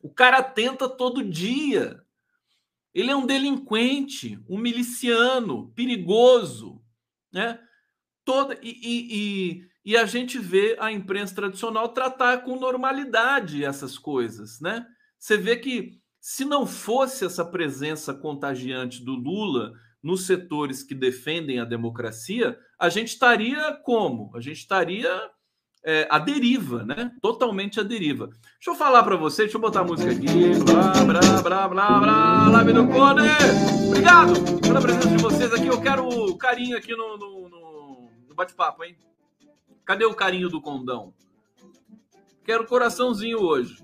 O 0.00 0.10
cara 0.10 0.42
tenta 0.42 0.88
todo 0.88 1.24
dia. 1.24 2.04
Ele 2.96 3.10
é 3.10 3.14
um 3.14 3.26
delinquente, 3.26 4.42
um 4.48 4.56
miliciano, 4.56 5.70
perigoso, 5.74 6.82
né? 7.30 7.60
Toda 8.24 8.58
e, 8.62 8.70
e, 8.70 9.60
e, 9.60 9.68
e 9.84 9.96
a 9.98 10.06
gente 10.06 10.38
vê 10.38 10.78
a 10.80 10.90
imprensa 10.90 11.34
tradicional 11.34 11.90
tratar 11.90 12.38
com 12.38 12.58
normalidade 12.58 13.62
essas 13.62 13.98
coisas, 13.98 14.58
né? 14.62 14.86
Você 15.18 15.36
vê 15.36 15.58
que 15.58 16.00
se 16.22 16.46
não 16.46 16.66
fosse 16.66 17.26
essa 17.26 17.44
presença 17.44 18.14
contagiante 18.14 19.04
do 19.04 19.12
Lula 19.12 19.74
nos 20.02 20.24
setores 20.24 20.82
que 20.82 20.94
defendem 20.94 21.60
a 21.60 21.66
democracia, 21.66 22.58
a 22.80 22.88
gente 22.88 23.08
estaria 23.08 23.74
como? 23.84 24.34
A 24.34 24.40
gente 24.40 24.56
estaria 24.56 25.30
é, 25.86 26.08
à 26.10 26.18
deriva, 26.18 26.82
né? 26.82 27.12
Totalmente 27.22 27.78
à 27.78 27.84
deriva. 27.84 28.26
Deixa 28.26 28.70
eu 28.70 28.74
falar 28.74 29.04
para 29.04 29.14
você, 29.14 29.42
deixa 29.42 29.56
eu 29.56 29.60
botar 29.60 29.80
a 29.80 29.84
música 29.84 30.10
aqui. 30.10 30.26
Blá, 30.64 30.92
blá, 31.04 31.42
blá, 31.42 31.68
blá, 31.68 32.00
blá, 32.00 32.48
live 32.48 32.72
do 32.72 32.88
Cone. 32.88 33.28
Obrigado 33.86 34.60
pela 34.60 34.80
presença 34.80 35.08
de 35.08 35.22
vocês 35.22 35.54
aqui. 35.54 35.68
Eu 35.68 35.80
quero 35.80 36.36
carinho 36.38 36.76
aqui 36.76 36.90
no, 36.90 37.16
no, 37.16 37.48
no, 37.48 38.10
no 38.28 38.34
bate-papo, 38.34 38.82
hein? 38.82 38.96
Cadê 39.84 40.04
o 40.04 40.12
carinho 40.12 40.48
do 40.48 40.60
condão? 40.60 41.14
Quero 42.44 42.66
coraçãozinho 42.66 43.38
hoje. 43.38 43.80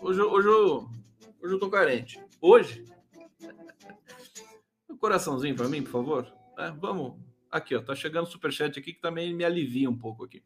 Hoje, 0.00 0.22
hoje, 0.22 0.48
eu, 0.48 0.88
hoje 1.42 1.54
eu 1.54 1.58
tô 1.58 1.68
carente. 1.68 2.18
Hoje? 2.40 2.82
coraçãozinho 4.98 5.54
para 5.54 5.68
mim, 5.68 5.82
por 5.82 5.90
favor? 5.90 6.32
É, 6.58 6.70
vamos. 6.70 7.14
Aqui, 7.50 7.74
ó, 7.74 7.82
tá 7.82 7.94
chegando 7.94 8.26
o 8.26 8.30
superchat 8.30 8.78
aqui 8.78 8.94
que 8.94 9.02
também 9.02 9.34
me 9.34 9.44
alivia 9.44 9.90
um 9.90 9.98
pouco 9.98 10.24
aqui. 10.24 10.42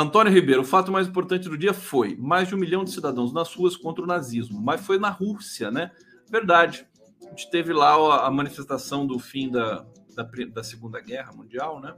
Antônio 0.00 0.32
Ribeiro, 0.32 0.62
o 0.62 0.64
fato 0.64 0.92
mais 0.92 1.08
importante 1.08 1.48
do 1.48 1.58
dia 1.58 1.74
foi 1.74 2.14
mais 2.16 2.46
de 2.46 2.54
um 2.54 2.58
milhão 2.58 2.84
de 2.84 2.92
cidadãos 2.92 3.32
nas 3.32 3.52
ruas 3.52 3.76
contra 3.76 4.04
o 4.04 4.06
nazismo, 4.06 4.60
mas 4.60 4.84
foi 4.84 4.98
na 4.98 5.10
Rússia, 5.10 5.70
né? 5.70 5.90
Verdade. 6.30 6.86
A 7.26 7.30
gente 7.30 7.50
teve 7.50 7.72
lá 7.72 8.26
a 8.26 8.30
manifestação 8.30 9.06
do 9.06 9.18
fim 9.18 9.50
da, 9.50 9.84
da, 10.14 10.22
da 10.52 10.62
Segunda 10.62 11.00
Guerra 11.00 11.32
Mundial, 11.32 11.80
né? 11.80 11.96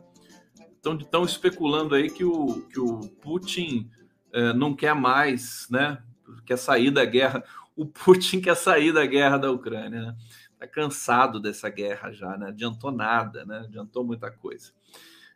Estão 0.98 1.24
especulando 1.24 1.94
aí 1.94 2.10
que 2.10 2.24
o, 2.24 2.62
que 2.72 2.80
o 2.80 3.00
Putin 3.20 3.90
é, 4.32 4.52
não 4.54 4.74
quer 4.74 4.94
mais, 4.94 5.66
né? 5.70 6.02
Quer 6.46 6.56
sair 6.56 6.90
da 6.90 7.04
guerra. 7.04 7.44
O 7.76 7.84
Putin 7.84 8.40
quer 8.40 8.56
sair 8.56 8.92
da 8.92 9.04
guerra 9.04 9.36
da 9.36 9.50
Ucrânia, 9.50 10.00
né? 10.00 10.16
Está 10.54 10.66
cansado 10.66 11.38
dessa 11.38 11.68
guerra 11.68 12.12
já, 12.12 12.36
né? 12.38 12.48
Adiantou 12.48 12.90
nada, 12.90 13.44
né? 13.44 13.58
Adiantou 13.58 14.04
muita 14.04 14.30
coisa. 14.30 14.72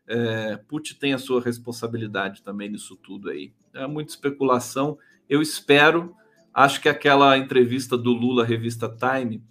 É, 0.07 0.57
Putin 0.68 0.94
tem 0.94 1.14
a 1.14 1.18
sua 1.18 1.40
responsabilidade 1.40 2.42
também 2.42 2.70
nisso 2.70 2.96
tudo 2.96 3.30
aí. 3.30 3.52
É 3.72 3.86
muita 3.86 4.12
especulação. 4.12 4.98
Eu 5.28 5.40
espero, 5.40 6.14
acho 6.52 6.80
que 6.80 6.88
aquela 6.88 7.36
entrevista 7.38 7.96
do 7.96 8.12
Lula 8.12 8.42
à 8.42 8.46
revista 8.46 8.88
Time 8.88 9.42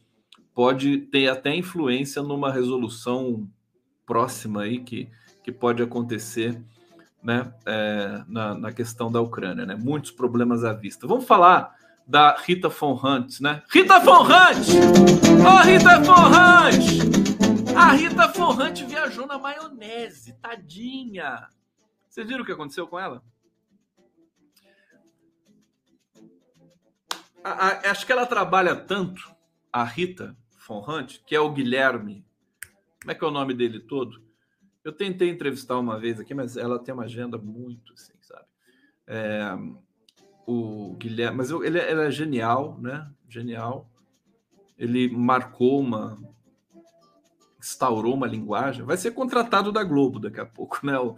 pode 0.54 0.98
ter 0.98 1.28
até 1.30 1.56
influência 1.56 2.22
numa 2.22 2.52
resolução 2.52 3.50
próxima 4.06 4.64
aí 4.64 4.80
que, 4.80 5.10
que 5.44 5.52
pode 5.52 5.82
acontecer 5.82 6.62
né, 7.24 7.52
é, 7.66 8.24
na, 8.28 8.54
na 8.54 8.72
questão 8.72 9.12
da 9.12 9.22
Ucrânia. 9.22 9.66
Né? 9.66 9.76
Muitos 9.76 10.12
problemas 10.12 10.64
à 10.64 10.74
vista. 10.74 11.08
Vamos 11.08 11.26
falar 11.26 11.74
da 12.06 12.36
Rita 12.36 12.70
Von 12.70 13.00
Hunt, 13.02 13.40
né? 13.40 13.62
Rita 13.70 14.00
Von 14.00 14.24
Hunt! 14.24 14.68
Ô, 15.42 15.50
oh, 15.50 15.64
Rita 15.64 16.02
Von 16.02 16.28
Hunt! 16.28 17.53
A 17.76 17.92
Rita 17.94 18.32
Hunt 18.40 18.84
viajou 18.84 19.26
na 19.26 19.40
maionese, 19.40 20.34
tadinha. 20.34 21.48
Vocês 22.08 22.28
viram 22.28 22.44
o 22.44 22.46
que 22.46 22.52
aconteceu 22.52 22.88
com 22.88 23.00
ela? 23.00 23.24
A, 27.44 27.52
a, 27.52 27.92
acho 27.92 28.06
que 28.06 28.12
ela 28.12 28.26
trabalha 28.26 28.76
tanto, 28.76 29.36
a 29.72 29.84
Rita 29.84 30.38
Hunt, 30.70 31.20
que 31.26 31.36
é 31.36 31.40
o 31.40 31.52
Guilherme. 31.52 32.24
Como 33.02 33.12
é 33.12 33.16
que 33.16 33.24
é 33.24 33.28
o 33.28 33.32
nome 33.32 33.54
dele 33.54 33.80
todo? 33.80 34.24
Eu 34.84 34.92
tentei 34.92 35.30
entrevistar 35.30 35.80
uma 35.80 36.00
vez 36.00 36.20
aqui, 36.20 36.34
mas 36.34 36.56
ela 36.56 36.78
tem 36.78 36.94
uma 36.94 37.06
agenda 37.06 37.38
muito 37.38 37.94
assim, 37.94 38.14
sabe? 38.22 38.46
É, 39.08 39.58
o 40.46 40.96
Guilherme, 40.98 41.38
mas 41.38 41.50
ele, 41.50 41.80
ele 41.80 42.02
é 42.02 42.12
genial, 42.12 42.80
né? 42.80 43.12
Genial. 43.28 43.90
Ele 44.78 45.10
marcou 45.10 45.80
uma, 45.80 46.18
instaurou 47.64 48.14
uma 48.14 48.28
linguagem. 48.28 48.84
Vai 48.84 48.98
ser 48.98 49.12
contratado 49.12 49.72
da 49.72 49.84
Globo 49.84 50.20
daqui 50.20 50.40
a 50.40 50.46
pouco, 50.46 50.86
né? 50.86 51.00
O, 51.00 51.16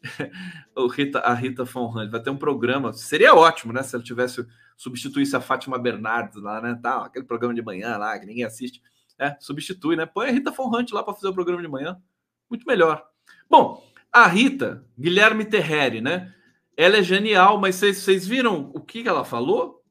o 0.76 0.86
Rita, 0.86 1.18
a 1.18 1.34
Rita 1.34 1.64
Von 1.64 1.90
Hunt 1.90 2.08
vai 2.08 2.22
ter 2.22 2.30
um 2.30 2.36
programa. 2.36 2.92
Seria 2.92 3.34
ótimo, 3.34 3.72
né? 3.72 3.82
Se 3.82 3.96
ela 3.96 4.04
tivesse 4.04 4.46
substituísse 4.76 5.34
a 5.34 5.40
Fátima 5.40 5.76
Bernardes 5.76 6.40
lá, 6.40 6.60
né? 6.60 6.78
Tal, 6.80 7.02
aquele 7.02 7.24
programa 7.24 7.52
de 7.52 7.62
manhã 7.62 7.96
lá 7.96 8.16
que 8.16 8.26
ninguém 8.26 8.44
assiste. 8.44 8.80
É, 9.18 9.36
substitui, 9.40 9.96
né? 9.96 10.06
Põe 10.06 10.28
a 10.28 10.30
Rita 10.30 10.52
Von 10.52 10.68
Hunt 10.72 10.92
lá 10.92 11.02
para 11.02 11.14
fazer 11.14 11.26
o 11.26 11.34
programa 11.34 11.60
de 11.60 11.68
manhã. 11.68 12.00
Muito 12.48 12.64
melhor. 12.64 13.04
Bom, 13.50 13.84
a 14.12 14.28
Rita, 14.28 14.86
Guilherme 14.96 15.44
Terreri, 15.44 16.00
né? 16.00 16.32
Ela 16.76 16.98
é 16.98 17.02
genial, 17.02 17.58
mas 17.58 17.74
vocês 17.74 18.24
viram 18.24 18.70
o 18.72 18.80
que 18.80 19.08
ela 19.08 19.24
falou 19.24 19.82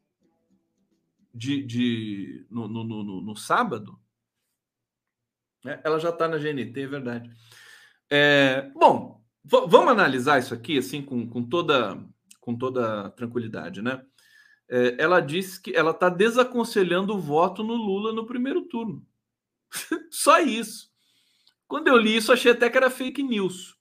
de, 1.35 1.61
de 1.65 2.47
no, 2.49 2.65
no, 2.69 2.85
no, 2.85 3.21
no 3.21 3.35
sábado? 3.35 3.99
É, 5.67 5.81
ela 5.83 5.99
já 5.99 6.09
está 6.09 6.27
na 6.27 6.37
GNT, 6.37 6.81
é 6.81 6.87
verdade. 6.87 7.29
É, 8.09 8.71
bom, 8.73 9.21
vamos 9.43 9.89
analisar 9.89 10.39
isso 10.39 10.53
aqui 10.53 10.77
assim 10.77 11.01
com, 11.01 11.27
com 11.27 11.43
toda 11.43 12.01
com 12.39 12.57
toda 12.57 13.09
tranquilidade, 13.11 13.81
né? 13.81 14.01
É, 14.69 14.95
ela 14.97 15.19
disse 15.19 15.61
que 15.61 15.75
ela 15.75 15.91
está 15.91 16.07
desaconselhando 16.07 17.13
o 17.13 17.19
voto 17.19 17.61
no 17.61 17.75
Lula 17.75 18.13
no 18.13 18.25
primeiro 18.25 18.61
turno. 18.63 19.05
Só 20.09 20.39
isso. 20.39 20.89
Quando 21.67 21.89
eu 21.89 21.97
li 21.97 22.15
isso, 22.15 22.31
achei 22.31 22.53
até 22.53 22.69
que 22.69 22.77
era 22.77 22.89
fake 22.89 23.21
news. 23.21 23.75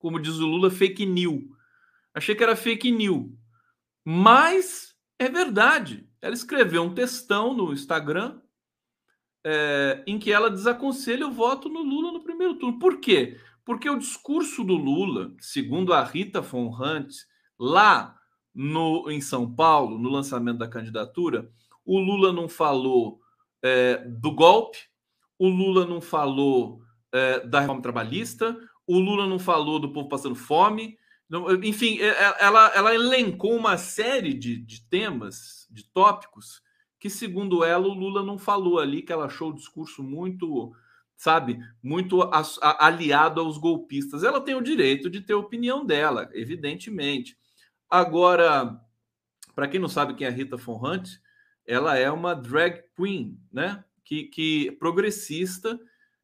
Como 0.00 0.18
diz 0.18 0.34
o 0.38 0.46
Lula, 0.46 0.68
fake 0.68 1.06
news. 1.06 1.44
Achei 2.12 2.34
que 2.34 2.42
era 2.42 2.56
fake 2.56 2.90
news. 2.90 3.30
Mas 4.04 4.96
é 5.16 5.28
verdade. 5.28 6.08
Ela 6.20 6.34
escreveu 6.34 6.82
um 6.82 6.94
textão 6.94 7.54
no 7.54 7.72
Instagram 7.72 8.41
é, 9.44 10.02
em 10.06 10.18
que 10.18 10.32
ela 10.32 10.50
desaconselha 10.50 11.26
o 11.26 11.32
voto 11.32 11.68
no 11.68 11.82
Lula 11.82 12.12
no 12.12 12.22
primeiro 12.22 12.54
turno. 12.54 12.78
Por 12.78 13.00
quê? 13.00 13.38
Porque 13.64 13.88
o 13.88 13.98
discurso 13.98 14.64
do 14.64 14.74
Lula, 14.74 15.32
segundo 15.38 15.92
a 15.92 16.02
Rita 16.02 16.40
Von 16.40 16.68
Hunt, 16.68 17.12
lá 17.58 18.16
no, 18.54 19.10
em 19.10 19.20
São 19.20 19.52
Paulo, 19.52 19.98
no 19.98 20.10
lançamento 20.10 20.58
da 20.58 20.68
candidatura, 20.68 21.50
o 21.84 21.98
Lula 21.98 22.32
não 22.32 22.48
falou 22.48 23.20
é, 23.62 23.98
do 23.98 24.32
golpe, 24.32 24.78
o 25.38 25.48
Lula 25.48 25.86
não 25.86 26.00
falou 26.00 26.80
é, 27.12 27.40
da 27.40 27.60
reforma 27.60 27.82
trabalhista, 27.82 28.56
o 28.86 28.98
Lula 28.98 29.26
não 29.26 29.38
falou 29.38 29.78
do 29.78 29.92
povo 29.92 30.08
passando 30.08 30.34
fome. 30.34 30.96
Enfim, 31.64 31.98
é, 31.98 32.08
é, 32.08 32.36
ela, 32.40 32.68
ela 32.74 32.94
elencou 32.94 33.56
uma 33.56 33.76
série 33.78 34.34
de, 34.34 34.56
de 34.56 34.86
temas, 34.88 35.66
de 35.70 35.84
tópicos, 35.84 36.60
que, 37.02 37.10
segundo 37.10 37.64
ela, 37.64 37.88
o 37.88 37.92
Lula 37.92 38.22
não 38.22 38.38
falou 38.38 38.78
ali, 38.78 39.02
que 39.02 39.12
ela 39.12 39.24
achou 39.24 39.50
o 39.50 39.54
discurso 39.56 40.04
muito, 40.04 40.72
sabe, 41.16 41.58
muito 41.82 42.30
aliado 42.62 43.40
aos 43.40 43.58
golpistas. 43.58 44.22
Ela 44.22 44.40
tem 44.40 44.54
o 44.54 44.62
direito 44.62 45.10
de 45.10 45.20
ter 45.20 45.32
a 45.32 45.38
opinião 45.38 45.84
dela, 45.84 46.30
evidentemente. 46.32 47.36
Agora, 47.90 48.80
para 49.52 49.66
quem 49.66 49.80
não 49.80 49.88
sabe 49.88 50.14
quem 50.14 50.28
é 50.28 50.30
Rita 50.30 50.54
Hunt, 50.54 51.08
ela 51.66 51.98
é 51.98 52.08
uma 52.08 52.36
drag 52.36 52.84
queen, 52.96 53.36
né? 53.52 53.84
Que, 54.04 54.26
que 54.26 54.70
progressista 54.78 55.76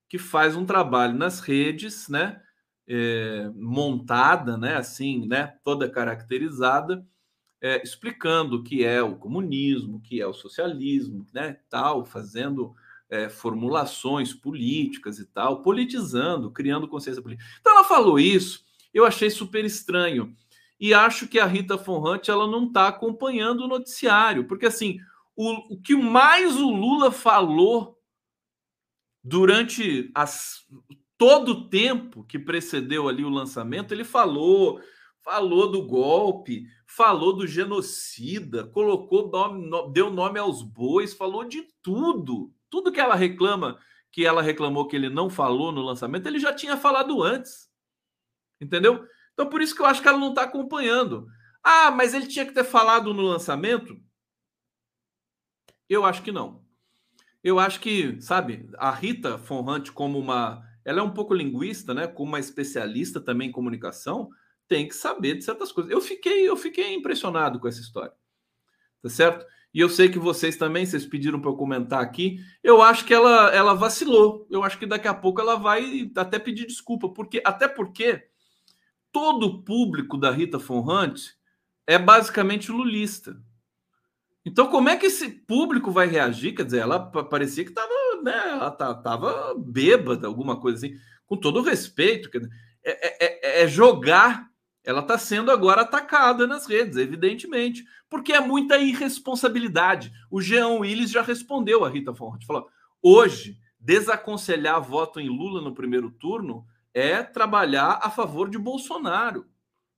que 0.08 0.16
faz 0.16 0.54
um 0.54 0.64
trabalho 0.64 1.18
nas 1.18 1.40
redes, 1.40 2.08
né? 2.08 2.40
É, 2.86 3.50
montada, 3.52 4.56
né? 4.56 4.76
Assim, 4.76 5.26
né? 5.26 5.58
Toda 5.64 5.90
caracterizada, 5.90 7.04
é, 7.60 7.82
explicando 7.82 8.56
o 8.56 8.62
que 8.62 8.84
é 8.84 9.02
o 9.02 9.16
comunismo, 9.16 9.96
o 9.96 10.00
que 10.00 10.20
é 10.20 10.26
o 10.26 10.32
socialismo, 10.32 11.26
né? 11.32 11.58
Tal, 11.68 12.04
fazendo 12.04 12.74
é, 13.10 13.28
formulações 13.28 14.32
políticas 14.32 15.18
e 15.18 15.26
tal, 15.26 15.62
politizando, 15.62 16.50
criando 16.50 16.88
consciência 16.88 17.22
política. 17.22 17.48
Então 17.60 17.72
ela 17.72 17.84
falou 17.84 18.18
isso, 18.18 18.64
eu 18.92 19.04
achei 19.04 19.30
super 19.30 19.64
estranho 19.64 20.34
e 20.78 20.94
acho 20.94 21.26
que 21.26 21.40
a 21.40 21.46
Rita 21.46 21.76
Von 21.76 22.06
Hunt 22.06 22.28
ela 22.28 22.46
não 22.46 22.66
está 22.66 22.88
acompanhando 22.88 23.64
o 23.64 23.68
noticiário, 23.68 24.46
porque 24.46 24.66
assim 24.66 25.00
o, 25.34 25.74
o 25.74 25.80
que 25.80 25.94
mais 25.94 26.56
o 26.56 26.70
Lula 26.70 27.10
falou 27.10 27.98
durante 29.22 30.10
as, 30.14 30.64
todo 31.16 31.50
o 31.50 31.68
tempo 31.68 32.24
que 32.24 32.38
precedeu 32.38 33.08
ali 33.08 33.24
o 33.24 33.28
lançamento, 33.28 33.92
ele 33.92 34.04
falou, 34.04 34.80
falou 35.28 35.70
do 35.70 35.82
golpe, 35.82 36.66
falou 36.86 37.36
do 37.36 37.46
genocida, 37.46 38.66
colocou 38.66 39.28
nome, 39.28 39.92
deu 39.92 40.08
nome 40.08 40.38
aos 40.38 40.62
bois, 40.62 41.12
falou 41.12 41.44
de 41.44 41.68
tudo, 41.82 42.50
tudo 42.70 42.90
que 42.90 42.98
ela 42.98 43.14
reclama, 43.14 43.78
que 44.10 44.24
ela 44.24 44.40
reclamou 44.40 44.88
que 44.88 44.96
ele 44.96 45.10
não 45.10 45.28
falou 45.28 45.70
no 45.70 45.82
lançamento, 45.82 46.26
ele 46.26 46.38
já 46.38 46.50
tinha 46.54 46.78
falado 46.78 47.22
antes, 47.22 47.70
entendeu? 48.58 49.06
Então, 49.34 49.50
por 49.50 49.60
isso 49.60 49.74
que 49.74 49.82
eu 49.82 49.86
acho 49.86 50.00
que 50.00 50.08
ela 50.08 50.16
não 50.16 50.30
está 50.30 50.44
acompanhando. 50.44 51.26
Ah, 51.62 51.90
mas 51.90 52.14
ele 52.14 52.26
tinha 52.26 52.46
que 52.46 52.54
ter 52.54 52.64
falado 52.64 53.12
no 53.12 53.20
lançamento? 53.20 54.00
Eu 55.90 56.06
acho 56.06 56.22
que 56.22 56.32
não. 56.32 56.64
Eu 57.44 57.58
acho 57.58 57.80
que, 57.80 58.18
sabe, 58.22 58.66
a 58.78 58.90
Rita 58.90 59.36
Von 59.36 59.60
Hunt, 59.60 59.90
como 59.90 60.18
uma. 60.18 60.66
Ela 60.86 61.00
é 61.00 61.02
um 61.02 61.12
pouco 61.12 61.34
linguista, 61.34 61.92
né? 61.92 62.06
Como 62.06 62.30
uma 62.30 62.40
especialista 62.40 63.20
também 63.20 63.50
em 63.50 63.52
comunicação, 63.52 64.30
tem 64.68 64.86
que 64.86 64.94
saber 64.94 65.34
de 65.34 65.44
certas 65.44 65.72
coisas. 65.72 65.90
Eu 65.90 66.00
fiquei, 66.00 66.48
eu 66.48 66.56
fiquei 66.56 66.94
impressionado 66.94 67.58
com 67.58 67.66
essa 67.66 67.80
história. 67.80 68.12
Tá 69.02 69.08
certo? 69.08 69.46
E 69.72 69.80
eu 69.80 69.88
sei 69.88 70.08
que 70.08 70.18
vocês 70.18 70.56
também, 70.56 70.86
vocês 70.86 71.04
pediram 71.04 71.40
para 71.40 71.50
eu 71.50 71.56
comentar 71.56 72.00
aqui. 72.00 72.40
Eu 72.62 72.82
acho 72.82 73.04
que 73.04 73.14
ela, 73.14 73.54
ela 73.54 73.74
vacilou. 73.74 74.46
Eu 74.50 74.62
acho 74.62 74.78
que 74.78 74.86
daqui 74.86 75.08
a 75.08 75.14
pouco 75.14 75.40
ela 75.40 75.56
vai 75.56 76.10
até 76.16 76.38
pedir 76.38 76.66
desculpa, 76.66 77.08
porque 77.08 77.42
até 77.44 77.68
porque 77.68 78.28
todo 79.12 79.46
o 79.46 79.62
público 79.62 80.16
da 80.16 80.30
Rita 80.30 80.58
Von 80.58 80.80
Hunt 80.80 81.30
é 81.86 81.98
basicamente 81.98 82.70
lulista. 82.70 83.40
Então, 84.44 84.68
como 84.68 84.88
é 84.88 84.96
que 84.96 85.06
esse 85.06 85.28
público 85.28 85.90
vai 85.90 86.06
reagir? 86.06 86.54
Quer 86.54 86.64
dizer, 86.64 86.78
ela 86.78 86.98
parecia 86.98 87.64
que 87.64 87.70
estava, 87.70 87.92
né, 88.22 88.40
tava 89.02 89.54
bêbada, 89.58 90.26
alguma 90.26 90.58
coisa 90.58 90.78
assim. 90.78 90.96
Com 91.26 91.36
todo 91.36 91.60
respeito, 91.60 92.30
é, 92.82 92.90
é, 93.26 93.60
é, 93.60 93.62
é 93.62 93.68
jogar. 93.68 94.48
Ela 94.88 95.00
está 95.00 95.18
sendo 95.18 95.50
agora 95.50 95.82
atacada 95.82 96.46
nas 96.46 96.64
redes, 96.64 96.96
evidentemente, 96.96 97.84
porque 98.08 98.32
é 98.32 98.40
muita 98.40 98.78
irresponsabilidade. 98.78 100.10
O 100.30 100.40
Jean 100.40 100.78
Willis 100.78 101.10
já 101.10 101.20
respondeu 101.20 101.84
a 101.84 101.90
Rita 101.90 102.10
Von 102.10 102.38
falou: 102.46 102.66
hoje 103.02 103.58
desaconselhar 103.78 104.80
voto 104.80 105.20
em 105.20 105.28
Lula 105.28 105.60
no 105.60 105.74
primeiro 105.74 106.10
turno 106.10 106.64
é 106.94 107.22
trabalhar 107.22 108.00
a 108.02 108.08
favor 108.08 108.48
de 108.48 108.56
Bolsonaro. 108.56 109.44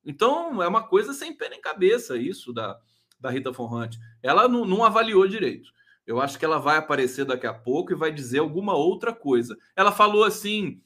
Então, 0.05 0.61
é 0.61 0.67
uma 0.67 0.83
coisa 0.83 1.15
sem 1.15 1.37
pé 1.37 1.49
nem 1.51 1.61
cabeça 1.61 2.17
isso 2.17 2.53
da, 2.53 2.77
da 3.21 3.31
Rita 3.31 3.51
Hunt. 3.51 3.95
Ela 4.21 4.49
não, 4.49 4.65
não 4.65 4.83
avaliou 4.83 5.25
direito. 5.29 5.71
Eu 6.05 6.21
acho 6.21 6.37
que 6.37 6.45
ela 6.45 6.59
vai 6.59 6.79
aparecer 6.79 7.25
daqui 7.25 7.47
a 7.47 7.55
pouco 7.55 7.93
e 7.93 7.97
vai 7.97 8.11
dizer 8.11 8.41
alguma 8.41 8.75
outra 8.75 9.13
coisa. 9.13 9.57
Ela 9.77 9.93
falou 9.93 10.25
assim: 10.25 10.83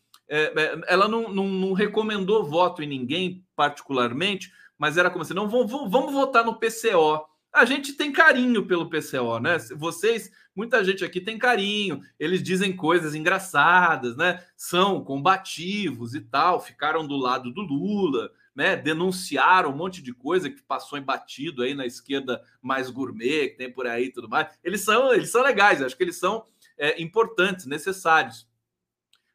ela 0.87 1.07
não, 1.07 1.29
não, 1.33 1.49
não, 1.49 1.73
recomendou 1.73 2.45
voto 2.45 2.83
em 2.83 2.87
ninguém 2.87 3.45
particularmente, 3.55 4.51
mas 4.79 4.97
era 4.97 5.11
como 5.11 5.23
assim: 5.23 5.35
não, 5.35 5.49
vamos, 5.49 5.71
vamos 5.91 6.13
votar 6.13 6.45
no 6.45 6.59
PCO. 6.59 7.27
A 7.53 7.65
gente 7.65 7.93
tem 7.93 8.11
carinho 8.11 8.67
pelo 8.67 8.91
PCO, 8.91 9.39
né? 9.39 9.59
Vocês 9.77 10.31
muita 10.55 10.85
gente 10.85 11.05
aqui 11.05 11.21
tem 11.21 11.39
carinho, 11.39 12.01
eles 12.19 12.43
dizem 12.43 12.75
coisas 12.75 13.15
engraçadas, 13.15 14.17
né? 14.17 14.45
São 14.57 15.03
combativos 15.03 16.15
e 16.15 16.21
tal, 16.21 16.61
ficaram 16.61 17.07
do 17.07 17.17
lado 17.17 17.51
do 17.53 17.61
Lula, 17.61 18.31
né? 18.55 18.77
Denunciaram 18.77 19.71
um 19.71 19.77
monte 19.77 20.01
de 20.01 20.15
coisa 20.15 20.49
que 20.49 20.63
passou 20.63 20.99
embatido 20.99 21.63
aí 21.63 21.75
na 21.75 21.85
esquerda 21.85 22.41
mais 22.63 22.89
gourmet, 22.89 23.49
que 23.49 23.57
tem 23.57 23.73
por 23.73 23.87
aí 23.87 24.07
e 24.07 24.13
tudo 24.13 24.29
mais. 24.29 24.49
Eles 24.63 24.83
são, 24.83 25.13
eles 25.13 25.31
são 25.31 25.43
legais, 25.43 25.83
acho 25.83 25.97
que 25.97 26.05
eles 26.05 26.19
são 26.19 26.45
é, 26.79 27.03
importantes, 27.03 27.67
necessários. 27.67 28.47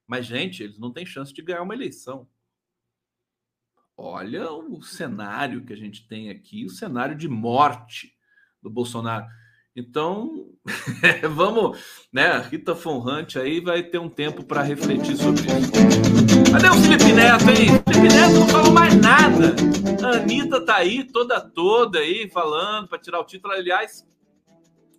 Mas, 0.09 0.25
gente, 0.25 0.63
eles 0.63 0.79
não 0.79 0.91
têm 0.91 1.05
chance 1.05 1.31
de 1.31 1.39
ganhar 1.39 1.61
uma 1.61 1.75
eleição. 1.75 2.27
Olha 3.95 4.51
o 4.51 4.81
cenário 4.81 5.63
que 5.63 5.71
a 5.71 5.75
gente 5.75 6.07
tem 6.07 6.31
aqui, 6.31 6.65
o 6.65 6.69
cenário 6.69 7.15
de 7.15 7.27
morte 7.27 8.15
do 8.59 8.71
Bolsonaro. 8.71 9.27
Então, 9.75 10.47
vamos, 11.35 12.07
né? 12.11 12.25
A 12.25 12.39
Rita 12.39 12.73
Von 12.73 13.07
Hunt 13.07 13.35
aí 13.35 13.59
vai 13.59 13.83
ter 13.83 13.99
um 13.99 14.09
tempo 14.09 14.43
para 14.43 14.63
refletir 14.63 15.15
sobre 15.15 15.43
isso. 15.43 16.51
Cadê 16.51 16.69
o 16.69 16.81
Felipe 16.81 17.13
Neto, 17.13 17.49
hein? 17.51 17.67
Felipe 17.87 18.11
Neto 18.11 18.39
não 18.39 18.47
falou 18.47 18.71
mais 18.71 18.95
nada. 18.95 19.55
A 20.03 20.17
Anitta 20.17 20.65
tá 20.65 20.77
aí, 20.77 21.03
toda 21.03 21.39
toda 21.39 21.99
aí, 21.99 22.27
falando 22.31 22.87
para 22.87 22.97
tirar 22.97 23.19
o 23.19 23.25
título. 23.25 23.53
Aliás, 23.53 24.03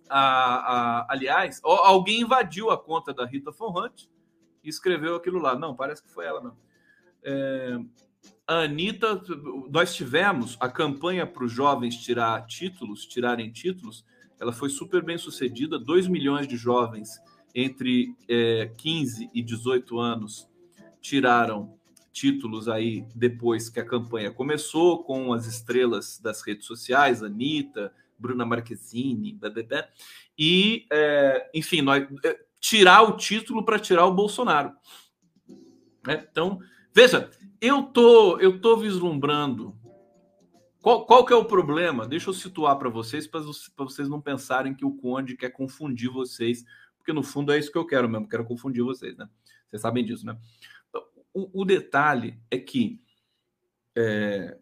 a, 0.09 0.19
a, 0.21 1.07
aliás, 1.09 1.59
alguém 1.63 2.21
invadiu 2.21 2.71
a 2.71 2.81
conta 2.81 3.13
da 3.13 3.25
Rita 3.25 3.51
Von 3.51 3.77
Hunt 3.77 4.09
e 4.63 4.69
escreveu 4.69 5.15
aquilo 5.15 5.39
lá. 5.39 5.57
Não, 5.57 5.75
parece 5.75 6.03
que 6.03 6.11
foi 6.11 6.25
ela 6.25 6.41
mesmo. 6.41 6.57
É, 7.23 7.79
a 8.47 8.59
Anitta, 8.61 9.21
nós 9.69 9.93
tivemos 9.93 10.57
a 10.59 10.69
campanha 10.69 11.25
para 11.25 11.43
os 11.43 11.51
jovens 11.51 11.95
tirar 11.97 12.45
títulos, 12.45 13.05
tirarem 13.05 13.51
títulos 13.51 14.05
ela 14.41 14.51
foi 14.51 14.69
super 14.69 15.03
bem 15.03 15.19
sucedida. 15.19 15.77
2 15.77 16.07
milhões 16.07 16.47
de 16.47 16.57
jovens 16.57 17.21
entre 17.53 18.15
é, 18.27 18.71
15 18.75 19.29
e 19.31 19.41
18 19.43 19.99
anos 19.99 20.49
tiraram 20.99 21.77
títulos 22.11 22.67
aí 22.67 23.05
depois 23.15 23.69
que 23.69 23.79
a 23.79 23.85
campanha 23.85 24.31
começou, 24.31 25.03
com 25.03 25.31
as 25.31 25.45
estrelas 25.45 26.19
das 26.19 26.41
redes 26.41 26.65
sociais, 26.65 27.21
Anitta, 27.21 27.93
Bruna 28.17 28.43
Marquezine, 28.43 29.33
blá, 29.33 29.51
e, 30.37 30.87
é, 30.91 31.49
enfim, 31.53 31.81
nós, 31.81 32.03
é, 32.25 32.39
tirar 32.61 33.01
o 33.01 33.17
título 33.17 33.65
para 33.65 33.79
tirar 33.79 34.05
o 34.05 34.13
Bolsonaro. 34.13 34.71
É, 36.07 36.13
então, 36.13 36.59
veja, 36.93 37.29
eu 37.59 37.83
tô, 37.83 38.39
eu 38.39 38.61
tô 38.61 38.77
vislumbrando. 38.77 39.75
Qual, 40.79 41.05
qual 41.05 41.25
que 41.25 41.33
é 41.33 41.35
o 41.35 41.45
problema? 41.45 42.07
Deixa 42.07 42.29
eu 42.29 42.33
situar 42.33 42.77
para 42.77 42.89
vocês, 42.89 43.27
para 43.27 43.41
vocês 43.77 44.07
não 44.07 44.21
pensarem 44.21 44.73
que 44.73 44.85
o 44.85 44.95
Conde 44.95 45.35
quer 45.35 45.49
confundir 45.49 46.09
vocês, 46.09 46.63
porque 46.97 47.11
no 47.11 47.23
fundo 47.23 47.51
é 47.51 47.59
isso 47.59 47.71
que 47.71 47.77
eu 47.77 47.85
quero 47.85 48.07
mesmo, 48.07 48.29
quero 48.29 48.45
confundir 48.45 48.83
vocês, 48.83 49.17
né? 49.17 49.27
Vocês 49.67 49.81
sabem 49.81 50.05
disso, 50.05 50.25
né? 50.25 50.37
Então, 50.89 51.03
o, 51.33 51.61
o, 51.61 51.65
detalhe 51.65 52.39
é 52.49 52.57
que 52.57 53.01
é, 53.95 54.57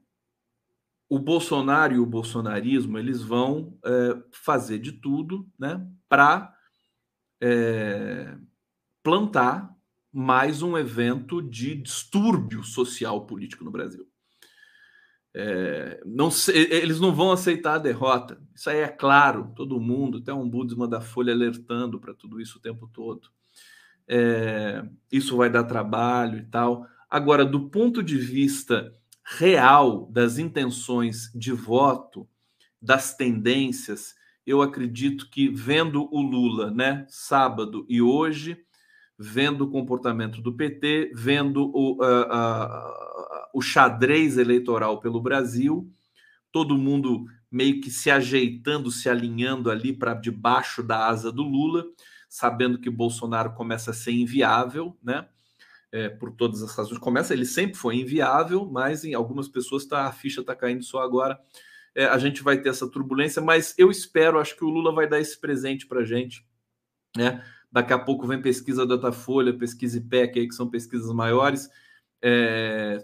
o 1.10 1.20
Bolsonaro 1.20 1.96
e 1.96 2.00
o 2.00 2.06
bolsonarismo 2.06 2.98
eles 2.98 3.22
vão 3.22 3.78
é, 3.84 4.22
fazer 4.32 4.80
de 4.80 4.92
tudo 4.92 5.50
né, 5.58 5.86
para 6.08 6.54
é, 7.42 8.36
plantar 9.04 9.74
mais 10.12 10.62
um 10.62 10.78
evento 10.78 11.42
de 11.42 11.76
distúrbio 11.76 12.64
social 12.64 13.26
político 13.26 13.64
no 13.64 13.72
Brasil. 13.72 14.08
É, 15.34 16.02
não 16.06 16.30
eles 16.54 17.00
não 17.00 17.14
vão 17.14 17.32
aceitar 17.32 17.76
a 17.76 17.80
derrota. 17.80 18.42
Isso 18.56 18.70
aí 18.70 18.80
é 18.80 18.88
claro, 18.88 19.54
todo 19.56 19.80
mundo, 19.80 20.18
até 20.18 20.34
um 20.34 20.50
Budisma 20.50 20.88
da 20.88 21.00
Folha 21.00 21.34
alertando 21.34 22.00
para 22.00 22.14
tudo 22.14 22.42
isso 22.42 22.58
o 22.58 22.62
tempo 22.62 22.90
todo. 22.92 23.30
É, 24.08 24.84
isso 25.12 25.38
vai 25.38 25.50
dar 25.50 25.64
trabalho 25.66 26.40
e 26.40 26.46
tal. 26.46 26.88
Agora, 27.10 27.46
do 27.46 27.70
ponto 27.70 28.02
de 28.02 28.18
vista 28.18 28.92
real 29.24 30.08
das 30.12 30.40
intenções 30.40 31.32
de 31.36 31.52
voto, 31.52 32.28
das 32.82 33.16
tendências, 33.16 34.16
eu 34.50 34.62
acredito 34.62 35.30
que 35.30 35.50
vendo 35.50 36.08
o 36.12 36.22
Lula, 36.22 36.72
né, 36.72 37.06
sábado 37.10 37.86
e 37.90 38.02
hoje, 38.02 38.58
vendo 39.18 39.66
o 39.66 39.70
comportamento 39.70 40.42
do 40.42 40.54
PT, 40.54 41.12
vendo 41.14 41.70
o, 41.74 41.94
uh, 41.96 42.24
uh, 42.24 43.50
o 43.54 43.62
xadrez 43.62 44.38
eleitoral 44.38 45.00
pelo 45.00 45.22
Brasil, 45.22 45.92
todo 46.52 46.78
mundo 46.78 47.26
meio 47.52 47.82
que 47.82 47.92
se 47.92 48.10
ajeitando, 48.10 48.92
se 48.92 49.10
alinhando 49.10 49.70
ali 49.70 49.94
para 49.94 50.14
debaixo 50.14 50.82
da 50.82 51.08
asa 51.08 51.32
do 51.32 51.44
Lula, 51.44 51.86
sabendo 52.28 52.80
que 52.80 52.90
Bolsonaro 52.90 53.54
começa 53.54 53.92
a 53.92 53.94
ser 53.94 54.12
inviável, 54.12 54.98
né? 55.04 55.28
é, 55.92 56.10
por 56.10 56.32
todas 56.32 56.62
as 56.62 56.76
razões. 56.76 57.00
Começa, 57.00 57.34
ele 57.34 57.46
sempre 57.46 57.76
foi 57.76 57.98
inviável, 57.98 58.66
mas 58.66 59.04
em 59.04 59.14
algumas 59.14 59.48
pessoas 59.48 59.86
tá, 59.86 60.06
a 60.06 60.12
ficha 60.12 60.42
está 60.42 60.56
caindo 60.56 60.84
só 60.84 61.02
agora. 61.02 61.40
É, 62.00 62.06
a 62.06 62.18
gente 62.18 62.42
vai 62.42 62.58
ter 62.58 62.70
essa 62.70 62.88
turbulência, 62.88 63.42
mas 63.42 63.76
eu 63.78 63.92
espero, 63.92 64.40
acho 64.40 64.56
que 64.56 64.64
o 64.64 64.70
Lula 64.70 64.94
vai 64.94 65.06
dar 65.06 65.20
esse 65.20 65.38
presente 65.38 65.86
para 65.86 66.00
a 66.00 66.06
gente. 66.06 66.48
Né? 67.14 67.44
Daqui 67.70 67.92
a 67.92 68.00
pouco 68.00 68.26
vem 68.26 68.42
pesquisa 68.42 68.86
Datafolha, 68.86 69.52
pesquisa 69.52 69.98
IPEC, 69.98 70.40
aí, 70.40 70.48
que 70.48 70.56
são 70.56 70.70
pesquisas 70.70 71.12
maiores. 71.12 71.70
É, 72.22 73.04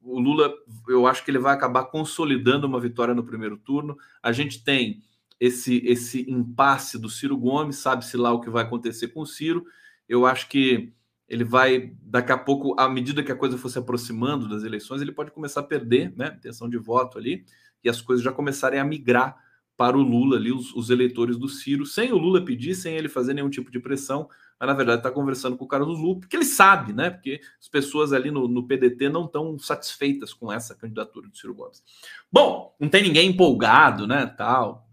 o 0.00 0.18
Lula, 0.18 0.54
eu 0.88 1.06
acho 1.06 1.22
que 1.22 1.30
ele 1.30 1.38
vai 1.38 1.52
acabar 1.52 1.84
consolidando 1.84 2.66
uma 2.66 2.80
vitória 2.80 3.12
no 3.12 3.22
primeiro 3.22 3.58
turno. 3.58 3.94
A 4.22 4.32
gente 4.32 4.64
tem 4.64 5.02
esse, 5.38 5.76
esse 5.84 6.24
impasse 6.26 6.98
do 6.98 7.10
Ciro 7.10 7.36
Gomes, 7.36 7.76
sabe-se 7.76 8.16
lá 8.16 8.32
o 8.32 8.40
que 8.40 8.48
vai 8.48 8.62
acontecer 8.62 9.08
com 9.08 9.20
o 9.20 9.26
Ciro. 9.26 9.66
Eu 10.08 10.24
acho 10.24 10.48
que 10.48 10.94
ele 11.28 11.44
vai, 11.44 11.92
daqui 12.00 12.32
a 12.32 12.38
pouco, 12.38 12.74
à 12.80 12.88
medida 12.88 13.22
que 13.22 13.30
a 13.30 13.36
coisa 13.36 13.58
for 13.58 13.68
se 13.68 13.78
aproximando 13.78 14.48
das 14.48 14.64
eleições, 14.64 15.02
ele 15.02 15.12
pode 15.12 15.30
começar 15.30 15.60
a 15.60 15.64
perder 15.64 16.10
né, 16.16 16.34
intenção 16.38 16.70
de 16.70 16.78
voto 16.78 17.18
ali, 17.18 17.44
e 17.82 17.88
as 17.88 18.00
coisas 18.00 18.24
já 18.24 18.32
começarem 18.32 18.78
a 18.78 18.84
migrar 18.84 19.36
para 19.76 19.96
o 19.96 20.02
Lula 20.02 20.36
ali, 20.36 20.52
os, 20.52 20.74
os 20.74 20.90
eleitores 20.90 21.38
do 21.38 21.48
Ciro, 21.48 21.86
sem 21.86 22.12
o 22.12 22.18
Lula 22.18 22.44
pedir, 22.44 22.74
sem 22.74 22.96
ele 22.96 23.08
fazer 23.08 23.32
nenhum 23.32 23.48
tipo 23.48 23.70
de 23.70 23.80
pressão, 23.80 24.28
mas 24.58 24.68
na 24.68 24.74
verdade 24.74 24.98
está 24.98 25.10
conversando 25.10 25.56
com 25.56 25.64
o 25.64 25.68
Carlos 25.68 25.98
Lula, 25.98 26.20
porque 26.20 26.36
ele 26.36 26.44
sabe, 26.44 26.92
né? 26.92 27.08
Porque 27.08 27.40
as 27.58 27.66
pessoas 27.66 28.12
ali 28.12 28.30
no, 28.30 28.46
no 28.46 28.66
PDT 28.66 29.08
não 29.08 29.24
estão 29.24 29.58
satisfeitas 29.58 30.34
com 30.34 30.52
essa 30.52 30.74
candidatura 30.74 31.28
do 31.28 31.36
Ciro 31.36 31.54
Gomes. 31.54 31.82
Bom, 32.30 32.76
não 32.78 32.90
tem 32.90 33.02
ninguém 33.02 33.30
empolgado, 33.30 34.06
né? 34.06 34.26
Tal. 34.26 34.86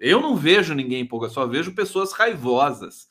Eu 0.00 0.20
não 0.20 0.34
vejo 0.34 0.74
ninguém 0.74 1.02
empolgado, 1.02 1.32
só 1.32 1.46
vejo 1.46 1.72
pessoas 1.72 2.12
raivosas 2.12 3.06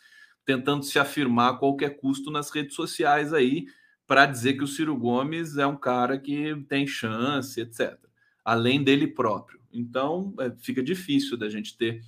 tentando 0.46 0.84
se 0.84 1.00
afirmar 1.00 1.54
a 1.54 1.58
qualquer 1.58 1.92
custo 1.92 2.30
nas 2.30 2.50
redes 2.50 2.76
sociais 2.76 3.34
aí 3.34 3.66
para 4.06 4.26
dizer 4.26 4.56
que 4.56 4.64
o 4.66 4.68
Ciro 4.68 4.98
Gomes 4.98 5.58
é 5.58 5.66
um 5.66 5.78
cara 5.78 6.20
que 6.20 6.54
tem 6.68 6.86
chance, 6.86 7.62
etc. 7.62 7.98
Além 8.44 8.84
dele 8.84 9.08
próprio. 9.08 9.60
Então, 9.72 10.34
é, 10.40 10.52
fica 10.60 10.84
difícil 10.84 11.38
da 11.38 11.50
gente 11.50 11.78
ter 11.78 12.02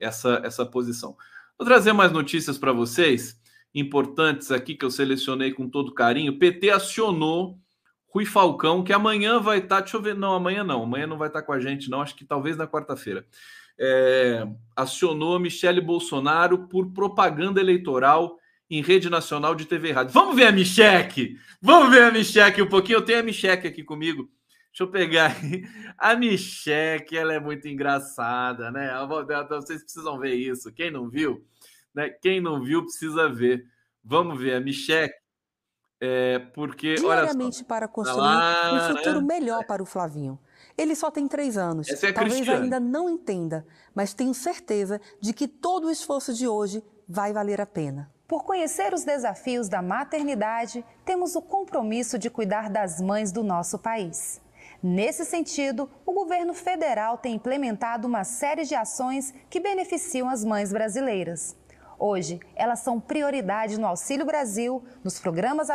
essa, 0.00 0.40
essa 0.44 0.66
posição. 0.66 1.16
Vou 1.58 1.66
trazer 1.66 1.92
mais 1.92 2.10
notícias 2.10 2.58
para 2.58 2.72
vocês, 2.72 3.40
importantes 3.74 4.50
aqui 4.50 4.74
que 4.74 4.84
eu 4.84 4.90
selecionei 4.90 5.52
com 5.52 5.68
todo 5.68 5.94
carinho. 5.94 6.38
PT 6.38 6.70
acionou 6.70 7.58
Rui 8.08 8.26
Falcão, 8.26 8.82
que 8.82 8.92
amanhã 8.92 9.40
vai 9.40 9.58
estar. 9.58 9.76
Tá, 9.76 9.80
deixa 9.82 9.96
eu 9.96 10.02
ver. 10.02 10.14
Não, 10.14 10.34
amanhã 10.34 10.62
não. 10.62 10.82
Amanhã 10.82 11.06
não 11.06 11.16
vai 11.16 11.28
estar 11.28 11.40
tá 11.40 11.46
com 11.46 11.52
a 11.52 11.60
gente, 11.60 11.88
não. 11.88 12.02
Acho 12.02 12.14
que 12.14 12.24
talvez 12.24 12.56
na 12.56 12.66
quarta-feira 12.66 13.26
é, 13.78 14.46
acionou 14.76 15.38
Michele 15.38 15.80
Bolsonaro 15.80 16.68
por 16.68 16.92
propaganda 16.92 17.60
eleitoral 17.60 18.38
em 18.70 18.82
rede 18.82 19.10
nacional 19.10 19.54
de 19.54 19.66
TV 19.66 19.88
e 19.88 19.92
rádio. 19.92 20.12
Vamos 20.12 20.34
ver 20.34 20.46
a 20.46 20.52
Micheque? 20.52 21.36
Vamos 21.60 21.90
ver 21.90 22.04
a 22.04 22.10
Micheque 22.10 22.62
um 22.62 22.68
pouquinho? 22.68 22.98
Eu 22.98 23.04
tenho 23.04 23.20
a 23.20 23.22
Micheque 23.22 23.66
aqui 23.66 23.82
comigo. 23.82 24.30
Deixa 24.72 24.84
eu 24.84 24.90
pegar 24.90 25.36
A 25.98 26.16
Micheque, 26.16 27.16
ela 27.16 27.34
é 27.34 27.38
muito 27.38 27.68
engraçada, 27.68 28.70
né? 28.70 28.90
Vocês 29.48 29.82
precisam 29.82 30.18
ver 30.18 30.34
isso. 30.34 30.72
Quem 30.72 30.90
não 30.90 31.10
viu, 31.10 31.44
né? 31.94 32.08
Quem 32.08 32.40
não 32.40 32.62
viu 32.62 32.82
precisa 32.82 33.28
ver. 33.28 33.66
Vamos 34.02 34.40
ver 34.40 34.54
a 34.54 34.60
Micheque. 34.60 35.20
É, 36.04 36.40
porque, 36.52 36.96
Diariamente 36.96 37.42
olha 37.42 37.52
só, 37.52 37.64
para 37.64 37.86
construir 37.86 38.18
lá, 38.18 38.74
um 38.74 38.96
futuro 38.96 39.20
né? 39.20 39.38
melhor 39.38 39.64
para 39.66 39.80
o 39.80 39.86
Flavinho. 39.86 40.36
Ele 40.76 40.96
só 40.96 41.12
tem 41.12 41.28
três 41.28 41.56
anos. 41.56 41.88
Essa 41.88 42.08
é 42.08 42.12
Talvez 42.12 42.34
Cristiane. 42.34 42.64
ainda 42.64 42.80
não 42.80 43.08
entenda, 43.08 43.64
mas 43.94 44.12
tenho 44.12 44.34
certeza 44.34 45.00
de 45.20 45.32
que 45.32 45.46
todo 45.46 45.86
o 45.86 45.90
esforço 45.92 46.34
de 46.34 46.48
hoje 46.48 46.82
vai 47.08 47.32
valer 47.32 47.60
a 47.60 47.66
pena. 47.66 48.10
Por 48.26 48.42
conhecer 48.42 48.92
os 48.92 49.04
desafios 49.04 49.68
da 49.68 49.80
maternidade, 49.80 50.84
temos 51.04 51.36
o 51.36 51.42
compromisso 51.42 52.18
de 52.18 52.28
cuidar 52.28 52.68
das 52.68 53.00
mães 53.00 53.30
do 53.30 53.44
nosso 53.44 53.78
país. 53.78 54.41
Nesse 54.82 55.24
sentido, 55.24 55.88
o 56.04 56.12
governo 56.12 56.52
federal 56.52 57.16
tem 57.16 57.36
implementado 57.36 58.08
uma 58.08 58.24
série 58.24 58.64
de 58.64 58.74
ações 58.74 59.32
que 59.48 59.60
beneficiam 59.60 60.28
as 60.28 60.44
mães 60.44 60.72
brasileiras. 60.72 61.56
Hoje, 61.96 62.40
elas 62.56 62.80
são 62.80 62.98
prioridade 62.98 63.78
no 63.78 63.86
Auxílio 63.86 64.26
Brasil, 64.26 64.84
nos 65.04 65.20
programas 65.20 65.68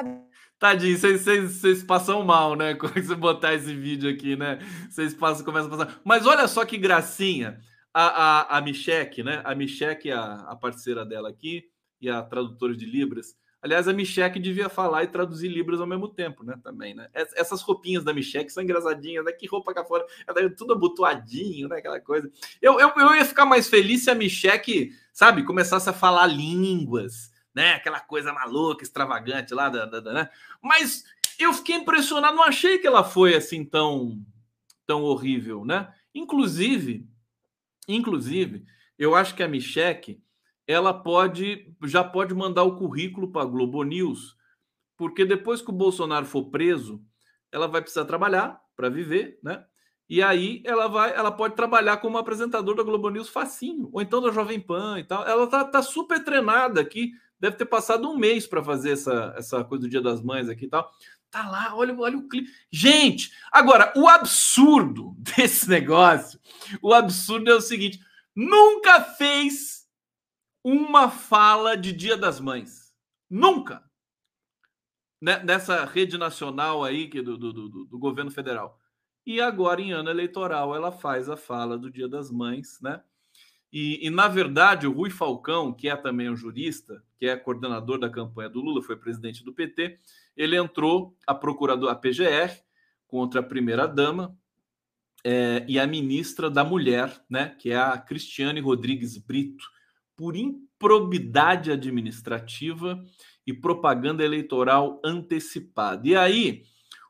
Tadinho, 0.59 0.97
vocês, 0.97 1.83
passam 1.83 2.25
mal, 2.25 2.55
né? 2.55 2.73
Quando 2.75 3.01
você 3.01 3.15
botar 3.15 3.53
esse 3.53 3.73
vídeo 3.73 4.09
aqui, 4.09 4.35
né? 4.35 4.59
Vocês 4.89 5.13
passam, 5.13 5.45
começam 5.45 5.73
a 5.73 5.77
passar. 5.77 6.01
Mas 6.03 6.25
olha 6.25 6.45
só 6.47 6.65
que 6.65 6.77
gracinha. 6.77 7.59
A, 7.93 8.55
a, 8.55 8.57
a 8.57 8.61
Micheque, 8.61 9.23
né? 9.23 9.41
A 9.45 9.55
Micheque, 9.55 10.11
a, 10.11 10.33
a 10.49 10.55
parceira 10.55 11.05
dela 11.05 11.29
aqui, 11.29 11.63
e 12.01 12.09
a 12.09 12.21
tradutora 12.23 12.75
de 12.75 12.85
Libras. 12.85 13.27
Aliás, 13.61 13.87
a 13.87 13.93
Micheque 13.93 14.39
devia 14.39 14.69
falar 14.69 15.03
e 15.03 15.07
traduzir 15.07 15.47
Libras 15.47 15.81
ao 15.81 15.87
mesmo 15.87 16.07
tempo, 16.07 16.43
né? 16.43 16.59
Também, 16.63 16.93
né? 16.93 17.09
Essas 17.13 17.61
roupinhas 17.61 18.03
da 18.03 18.13
Micheque 18.13 18.51
são 18.51 18.63
engraçadinhas, 18.63 19.25
né? 19.25 19.31
Que 19.31 19.47
roupa 19.47 19.73
cá 19.73 19.83
fora, 19.83 20.05
ela 20.27 20.49
tudo 20.49 20.73
abotoadinho, 20.73 21.67
né? 21.67 21.77
Aquela 21.77 21.99
coisa. 21.99 22.31
Eu, 22.61 22.79
eu, 22.79 22.91
eu 22.95 23.15
ia 23.15 23.25
ficar 23.25 23.45
mais 23.45 23.67
feliz 23.67 24.03
se 24.03 24.11
a 24.11 24.15
Micheque, 24.15 24.91
sabe, 25.11 25.43
começasse 25.43 25.89
a 25.89 25.93
falar 25.93 26.27
línguas 26.27 27.35
né? 27.57 27.73
Aquela 27.73 27.99
coisa 27.99 28.31
maluca, 28.31 28.83
extravagante 28.83 29.51
lá, 29.51 29.67
da, 29.67 29.83
da, 29.83 29.99
da, 29.99 30.13
né? 30.13 30.29
Mas 30.61 31.03
eu 31.39 31.51
fiquei 31.51 31.75
impressionado, 31.75 32.35
não 32.35 32.43
achei 32.43 32.77
que 32.77 32.85
ela 32.85 33.03
foi 33.03 33.33
assim 33.33 33.65
tão, 33.65 34.23
tão 34.85 35.01
horrível, 35.01 35.65
né? 35.65 35.91
Inclusive, 36.13 37.09
inclusive, 37.87 38.63
eu 38.97 39.15
acho 39.15 39.33
que 39.33 39.41
a 39.41 39.47
Micheque, 39.47 40.21
ela 40.67 40.93
pode, 40.93 41.73
já 41.85 42.03
pode 42.03 42.33
mandar 42.33 42.63
o 42.63 42.75
currículo 42.75 43.31
para 43.31 43.43
a 43.43 43.45
Globo 43.45 43.81
News, 43.83 44.35
porque 44.97 45.25
depois 45.25 45.61
que 45.61 45.69
o 45.69 45.73
Bolsonaro 45.73 46.25
for 46.25 46.49
preso, 46.49 47.01
ela 47.51 47.67
vai 47.67 47.81
precisar 47.81 48.05
trabalhar 48.05 48.59
para 48.75 48.89
viver, 48.89 49.39
né? 49.41 49.63
E 50.09 50.21
aí 50.21 50.61
ela 50.65 50.87
vai, 50.87 51.13
ela 51.13 51.31
pode 51.31 51.55
trabalhar 51.55 51.97
como 51.97 52.17
apresentadora 52.17 52.77
da 52.77 52.83
Globo 52.83 53.09
News 53.09 53.29
facinho, 53.29 53.89
ou 53.91 54.01
então 54.01 54.21
da 54.21 54.31
Jovem 54.31 54.59
Pan 54.59 54.99
e 54.99 55.03
tal. 55.03 55.25
Ela 55.25 55.47
tá, 55.47 55.65
tá 55.65 55.81
super 55.81 56.23
treinada 56.23 56.79
aqui 56.79 57.11
deve 57.39 57.55
ter 57.55 57.65
passado 57.65 58.09
um 58.09 58.17
mês 58.17 58.47
para 58.47 58.63
fazer 58.63 58.91
essa, 58.91 59.33
essa 59.37 59.63
coisa 59.63 59.83
do 59.83 59.89
Dia 59.89 60.01
das 60.01 60.21
Mães 60.21 60.49
aqui 60.49 60.65
e 60.65 60.69
tal. 60.69 60.91
Tá 61.29 61.47
lá, 61.49 61.75
olha, 61.75 61.95
olha 61.97 62.17
o 62.17 62.27
clipe. 62.27 62.49
Gente, 62.71 63.31
agora, 63.51 63.93
o 63.95 64.07
absurdo 64.07 65.15
desse 65.19 65.69
negócio, 65.69 66.39
o 66.81 66.93
absurdo 66.93 67.49
é 67.51 67.55
o 67.55 67.61
seguinte: 67.61 67.99
nunca 68.35 69.01
fez 69.01 69.86
uma 70.69 71.09
fala 71.09 71.77
de 71.77 71.93
Dia 71.93 72.17
das 72.17 72.41
Mães. 72.41 72.93
Nunca. 73.29 73.81
né, 75.21 75.41
nessa 75.41 75.85
rede 75.85 76.17
nacional 76.17 76.83
aí 76.83 77.07
que 77.07 77.21
do, 77.21 77.37
do, 77.37 77.53
do, 77.53 77.85
do, 77.85 77.97
governo 77.97 78.29
federal. 78.29 78.77
E 79.25 79.39
agora, 79.39 79.81
em 79.81 79.93
ano 79.93 80.09
eleitoral, 80.09 80.75
ela 80.75 80.91
faz 80.91 81.29
a 81.29 81.37
fala 81.37 81.77
do 81.77 81.89
Dia 81.89 82.07
das 82.09 82.29
Mães, 82.29 82.79
né? 82.81 83.01
E, 83.71 84.05
e, 84.05 84.09
na 84.09 84.27
verdade, 84.27 84.87
o 84.87 84.91
Rui 84.91 85.09
Falcão, 85.09 85.73
que 85.73 85.87
é 85.87 85.95
também 85.95 86.29
um 86.29 86.35
jurista, 86.35 87.01
que 87.17 87.25
é 87.25 87.37
coordenador 87.37 87.97
da 87.97 88.09
campanha 88.09 88.49
do 88.49 88.59
Lula, 88.59 88.81
foi 88.81 88.97
presidente 88.97 89.45
do 89.45 89.53
PT, 89.53 89.99
ele 90.35 90.57
entrou 90.57 91.15
a 91.25 91.33
procurador, 91.33 91.89
a 91.89 91.95
PGR, 91.95 92.61
contra 93.07 93.39
a 93.39 93.43
primeira-dama 93.43 94.37
é, 95.23 95.65
e 95.67 95.79
a 95.79 95.87
ministra 95.87 96.49
da 96.49 96.63
Mulher, 96.63 97.23
né, 97.29 97.55
que 97.57 97.71
é 97.71 97.77
a 97.77 97.97
Cristiane 97.97 98.59
Rodrigues 98.59 99.17
Brito, 99.17 99.65
por 100.17 100.35
improbidade 100.35 101.71
administrativa 101.71 103.01
e 103.45 103.53
propaganda 103.53 104.25
eleitoral 104.25 104.99
antecipada. 105.05 106.05
E 106.05 106.15
aí 106.15 106.63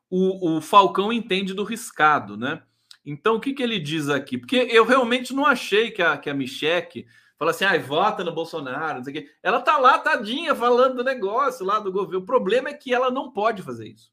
o, 0.09 0.57
o 0.57 0.61
Falcão 0.61 1.11
entende 1.11 1.53
do 1.53 1.63
riscado, 1.63 2.37
né? 2.37 2.61
Então 3.03 3.35
o 3.35 3.39
que, 3.39 3.53
que 3.53 3.63
ele 3.63 3.79
diz 3.79 4.09
aqui? 4.09 4.37
Porque 4.37 4.57
eu 4.69 4.85
realmente 4.85 5.33
não 5.33 5.45
achei 5.45 5.89
que 5.89 6.01
a, 6.01 6.17
que 6.17 6.29
a 6.29 6.33
Micheque 6.33 7.07
fala 7.39 7.51
assim, 7.51 7.65
ah, 7.65 7.77
vota 7.79 8.23
no 8.23 8.33
Bolsonaro, 8.33 8.97
não 8.97 9.03
sei 9.03 9.13
o 9.13 9.17
quê. 9.23 9.31
Ela 9.41 9.61
tá 9.61 9.77
lá, 9.77 9.97
tadinha, 9.97 10.53
falando 10.53 10.97
do 10.97 11.03
negócio 11.03 11.65
lá 11.65 11.79
do 11.79 11.91
governo. 11.91 12.19
O 12.19 12.25
problema 12.25 12.69
é 12.69 12.73
que 12.73 12.93
ela 12.93 13.09
não 13.09 13.31
pode 13.31 13.61
fazer 13.61 13.87
isso. 13.87 14.11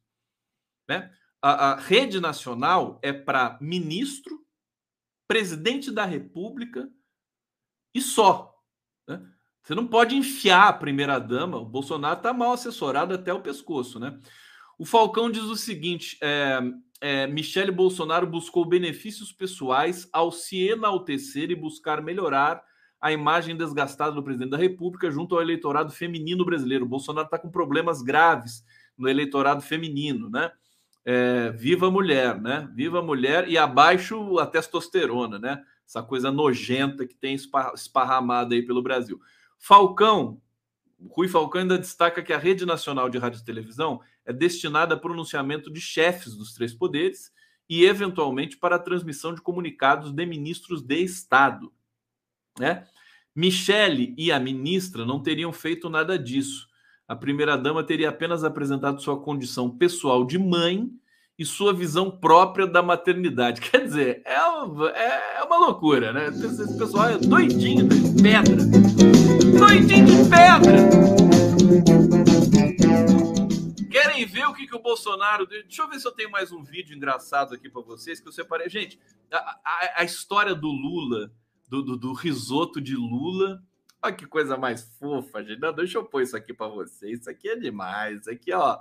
Né? 0.88 1.12
A, 1.42 1.72
a 1.72 1.76
rede 1.76 2.20
nacional 2.20 2.98
é 3.02 3.12
para 3.12 3.58
ministro, 3.60 4.44
presidente 5.26 5.90
da 5.90 6.04
República 6.04 6.88
e 7.94 8.00
só. 8.00 8.53
Você 9.64 9.74
não 9.74 9.86
pode 9.86 10.14
enfiar 10.14 10.68
a 10.68 10.72
primeira-dama. 10.74 11.56
O 11.56 11.64
Bolsonaro 11.64 12.18
está 12.18 12.34
mal 12.34 12.52
assessorado 12.52 13.14
até 13.14 13.32
o 13.32 13.40
pescoço, 13.40 13.98
né? 13.98 14.18
O 14.78 14.84
Falcão 14.84 15.30
diz 15.30 15.44
o 15.44 15.56
seguinte: 15.56 16.18
é, 16.20 16.60
é, 17.00 17.26
Michele 17.26 17.70
Bolsonaro 17.70 18.26
buscou 18.26 18.66
benefícios 18.66 19.32
pessoais 19.32 20.06
ao 20.12 20.30
se 20.30 20.68
enaltecer 20.68 21.50
e 21.50 21.54
buscar 21.54 22.02
melhorar 22.02 22.62
a 23.00 23.10
imagem 23.10 23.56
desgastada 23.56 24.12
do 24.12 24.22
presidente 24.22 24.50
da 24.50 24.58
República 24.58 25.10
junto 25.10 25.34
ao 25.34 25.40
eleitorado 25.40 25.90
feminino 25.90 26.44
brasileiro. 26.44 26.84
O 26.84 26.88
Bolsonaro 26.88 27.26
está 27.26 27.38
com 27.38 27.50
problemas 27.50 28.02
graves 28.02 28.62
no 28.98 29.08
eleitorado 29.08 29.62
feminino, 29.62 30.28
né? 30.28 30.52
É, 31.06 31.50
viva 31.52 31.86
a 31.86 31.90
mulher, 31.90 32.38
né? 32.38 32.68
Viva 32.74 32.98
a 32.98 33.02
mulher 33.02 33.48
e 33.48 33.56
abaixo 33.56 34.38
a 34.38 34.46
testosterona, 34.46 35.38
né? 35.38 35.62
Essa 35.86 36.02
coisa 36.02 36.30
nojenta 36.30 37.06
que 37.06 37.14
tem 37.14 37.34
esparramada 37.34 38.54
aí 38.54 38.62
pelo 38.62 38.82
Brasil. 38.82 39.18
Falcão, 39.66 40.42
Rui 41.08 41.26
Falcão 41.26 41.62
ainda 41.62 41.78
destaca 41.78 42.22
que 42.22 42.34
a 42.34 42.38
Rede 42.38 42.66
Nacional 42.66 43.08
de 43.08 43.16
Rádio 43.16 43.40
e 43.40 43.44
Televisão 43.46 43.98
é 44.22 44.30
destinada 44.30 44.94
a 44.94 44.98
pronunciamento 44.98 45.72
de 45.72 45.80
chefes 45.80 46.36
dos 46.36 46.52
três 46.52 46.74
poderes 46.74 47.32
e, 47.66 47.82
eventualmente, 47.82 48.58
para 48.58 48.76
a 48.76 48.78
transmissão 48.78 49.34
de 49.34 49.40
comunicados 49.40 50.12
de 50.12 50.26
ministros 50.26 50.82
de 50.82 50.96
Estado. 50.96 51.72
Né? 52.58 52.86
Michele 53.34 54.14
e 54.18 54.30
a 54.30 54.38
ministra 54.38 55.06
não 55.06 55.22
teriam 55.22 55.50
feito 55.50 55.88
nada 55.88 56.18
disso. 56.18 56.68
A 57.08 57.16
primeira-dama 57.16 57.82
teria 57.82 58.10
apenas 58.10 58.44
apresentado 58.44 59.00
sua 59.00 59.18
condição 59.18 59.74
pessoal 59.74 60.26
de 60.26 60.38
mãe 60.38 60.90
e 61.38 61.44
sua 61.44 61.74
visão 61.74 62.10
própria 62.10 62.66
da 62.66 62.82
maternidade. 62.82 63.60
Quer 63.70 63.84
dizer, 63.84 64.22
é 64.24 64.40
uma, 64.42 64.88
é 64.90 65.42
uma 65.42 65.58
loucura, 65.58 66.12
né? 66.12 66.28
Esse 66.28 66.78
pessoal 66.78 67.10
é 67.10 67.18
doidinho 67.18 67.88
de 67.88 68.22
pedra. 68.22 68.56
Doidinho 69.58 70.06
de 70.06 70.30
pedra! 70.30 71.14
Querem 73.90 74.26
ver 74.26 74.46
o 74.46 74.54
que, 74.54 74.66
que 74.66 74.76
o 74.76 74.82
Bolsonaro. 74.82 75.46
Deixa 75.46 75.82
eu 75.82 75.88
ver 75.88 75.98
se 75.98 76.06
eu 76.06 76.12
tenho 76.12 76.30
mais 76.30 76.52
um 76.52 76.62
vídeo 76.62 76.96
engraçado 76.96 77.54
aqui 77.54 77.68
para 77.68 77.82
vocês 77.82 78.20
que 78.20 78.28
eu 78.28 78.32
separei. 78.32 78.68
Gente, 78.68 78.98
a, 79.32 79.36
a, 79.36 80.00
a 80.00 80.04
história 80.04 80.54
do 80.54 80.68
Lula, 80.68 81.32
do, 81.68 81.82
do, 81.82 81.96
do, 81.96 82.12
risoto 82.12 82.80
de 82.80 82.94
Lula. 82.94 83.62
Olha 84.02 84.14
que 84.14 84.26
coisa 84.26 84.56
mais 84.56 84.82
fofa, 84.98 85.42
gente. 85.42 85.60
Não, 85.60 85.72
deixa 85.72 85.98
eu 85.98 86.04
pôr 86.04 86.22
isso 86.22 86.36
aqui 86.36 86.52
para 86.52 86.68
vocês. 86.68 87.20
Isso 87.20 87.30
aqui 87.30 87.48
é 87.48 87.56
demais. 87.56 88.20
Isso 88.20 88.30
aqui, 88.30 88.52
ó. 88.52 88.78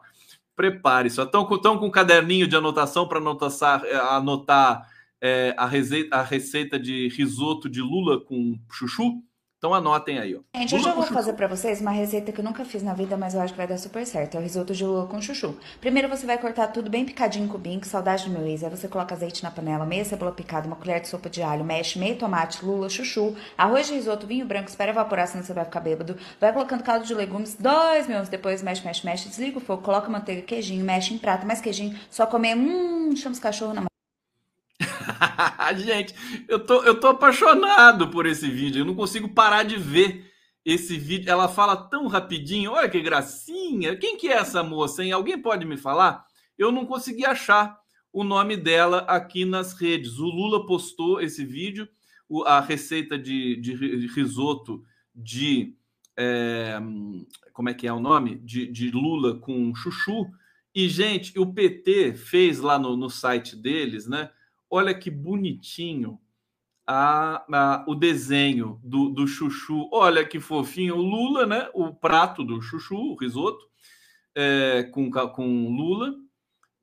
Prepare-se. 0.56 1.20
Estão 1.22 1.45
com, 1.45 1.58
com 1.58 1.88
um 1.88 1.91
caderninho 1.91 2.47
de 2.47 2.56
anotação 2.56 3.08
para 3.08 3.20
anotar, 3.20 3.84
é, 3.86 3.95
anotar 3.95 4.88
é, 5.22 5.56
a, 5.58 5.66
receita, 5.66 6.16
a 6.16 6.22
receita 6.22 6.80
de 6.80 7.08
risoto 7.10 7.70
de 7.70 7.82
lula 7.82 8.24
com 8.24 8.60
chuchu? 8.72 9.24
Então 9.64 9.74
anotem 9.74 10.20
aí, 10.20 10.36
ó. 10.36 10.39
Gente, 10.59 10.76
hoje 10.76 10.89
eu 10.89 10.93
vou 10.93 11.05
fazer 11.05 11.32
para 11.32 11.47
vocês 11.47 11.80
uma 11.80 11.91
receita 11.91 12.34
que 12.34 12.41
eu 12.41 12.43
nunca 12.43 12.66
fiz 12.66 12.84
na 12.84 12.93
vida, 12.93 13.16
mas 13.16 13.34
eu 13.34 13.39
acho 13.39 13.53
que 13.53 13.57
vai 13.57 13.66
dar 13.66 13.78
super 13.78 14.05
certo. 14.05 14.36
É 14.36 14.39
o 14.41 14.43
risoto 14.43 14.74
de 14.74 14.86
lula 14.86 15.07
com 15.07 15.22
chuchu. 15.22 15.57
Primeiro 15.80 16.09
você 16.09 16.26
vai 16.26 16.38
cortar 16.38 16.68
tudo 16.68 16.89
bem 16.89 17.05
picadinho 17.05 17.45
em 17.45 17.47
cubinho, 17.47 17.80
que 17.80 17.88
saudade 17.88 18.26
do 18.26 18.30
meu 18.30 18.45
ex. 18.45 18.61
Aí 18.61 18.70
você 18.70 18.89
coloca 18.89 19.16
azeite 19.16 19.41
na 19.41 19.49
panela, 19.49 19.86
meia 19.86 20.03
cebola 20.03 20.34
picada, 20.34 20.68
uma 20.68 20.76
colher 20.76 20.99
de 20.99 21.07
sopa 21.07 21.30
de 21.30 21.41
alho, 21.41 21.64
mexe 21.64 21.97
meio 21.97 22.18
tomate, 22.18 22.66
lula, 22.66 22.89
chuchu, 22.89 23.38
arroz 23.57 23.88
de 23.88 23.93
risoto, 23.93 24.28
vinho 24.28 24.45
branco, 24.45 24.68
espera 24.68 24.91
evaporar, 24.91 25.30
senão 25.30 25.45
você 25.45 25.53
vai 25.53 25.64
ficar 25.64 25.80
bêbado. 25.80 26.18
Vai 26.41 26.51
colocando 26.51 26.84
caldo 26.84 27.05
de 27.05 27.14
legumes, 27.14 27.55
dois 27.57 28.05
minutos 28.05 28.28
depois, 28.28 28.61
mexe, 28.61 28.84
mexe, 28.84 29.05
mexe, 29.05 29.30
desliga 29.30 29.59
o 29.59 29.61
fogo, 29.61 29.82
coloca 29.82 30.09
manteiga, 30.09 30.41
queijinho, 30.41 30.84
mexe 30.84 31.14
em 31.14 31.18
prato, 31.18 31.47
mais 31.47 31.61
queijinho, 31.61 31.97
só 32.09 32.26
comer, 32.26 32.57
hum, 32.57 33.16
chama 33.16 33.32
os 33.32 33.39
cachorros 33.39 33.76
na 33.76 33.93
Gente, 35.78 36.14
eu 36.48 36.60
tô, 36.60 36.84
eu 36.84 37.00
tô 37.00 37.08
apaixonado 37.08 38.10
por 38.10 38.26
esse 38.26 38.50
vídeo. 38.50 38.82
Eu 38.82 38.86
não 38.86 38.96
consigo 38.96 39.30
parar 39.30 39.64
de 39.64 39.78
ver 39.78 40.32
esse 40.66 40.98
vídeo. 40.98 41.30
Ela 41.30 41.48
fala 41.48 41.76
tão 41.76 42.08
rapidinho. 42.08 42.72
Olha 42.72 42.90
que 42.90 43.02
gracinha. 43.02 43.96
Quem 43.96 44.18
que 44.18 44.28
é 44.28 44.34
essa 44.34 44.64
moça, 44.64 45.04
hein? 45.04 45.12
Alguém 45.12 45.42
pode 45.42 45.66
me 45.66 45.78
falar? 45.78 46.26
Eu 46.58 46.72
não 46.72 46.86
consegui 46.86 47.26
achar 47.26 47.78
o 48.12 48.24
nome 48.24 48.56
dela 48.56 49.00
aqui 49.00 49.44
nas 49.44 49.74
redes. 49.74 50.20
O 50.20 50.26
Lula 50.26 50.66
postou 50.66 51.20
esse 51.20 51.44
vídeo, 51.44 51.88
a 52.46 52.60
receita 52.60 53.18
de, 53.18 53.56
de 53.58 54.08
risoto 54.08 54.84
de. 55.14 55.76
É, 56.16 56.80
como 57.52 57.70
é 57.70 57.74
que 57.74 57.88
é 57.88 57.94
o 57.94 58.00
nome? 58.00 58.36
De, 58.36 58.68
de 58.68 58.92
Lula 58.92 59.40
com 59.40 59.74
chuchu. 59.74 60.30
E, 60.76 60.90
gente, 60.90 61.38
o 61.38 61.54
PT 61.54 62.14
fez 62.14 62.60
lá 62.60 62.80
no, 62.80 62.98
no 62.98 63.10
site 63.10 63.56
deles, 63.56 64.08
né? 64.08 64.30
Olha 64.76 64.92
que 64.92 65.12
bonitinho 65.12 66.20
a, 66.88 67.46
a, 67.48 67.86
o 67.88 67.94
desenho 67.94 68.80
do, 68.84 69.08
do 69.08 69.28
chuchu. 69.28 69.88
Olha 69.94 70.26
que 70.26 70.40
fofinho. 70.40 70.96
O 70.96 71.00
Lula, 71.00 71.46
né? 71.46 71.70
O 71.76 71.94
prato 71.94 72.44
do 72.44 72.60
chuchu, 72.60 72.96
o 72.96 73.16
risoto, 73.16 73.64
é, 74.34 74.82
com, 74.92 75.12
com 75.12 75.68
Lula. 75.78 76.16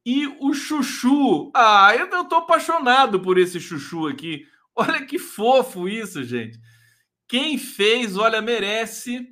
E 0.07 0.25
o 0.39 0.55
chuchu. 0.55 1.51
Ah, 1.53 1.93
eu, 1.97 2.07
eu 2.07 2.25
tô 2.27 2.37
apaixonado 2.37 3.19
por 3.19 3.37
esse 3.37 3.59
chuchu 3.59 4.07
aqui. 4.07 4.47
Olha 4.73 5.05
que 5.05 5.19
fofo 5.19 5.89
isso, 5.89 6.23
gente. 6.23 6.61
Quem 7.27 7.59
fez, 7.59 8.17
olha, 8.17 8.41
merece 8.41 9.27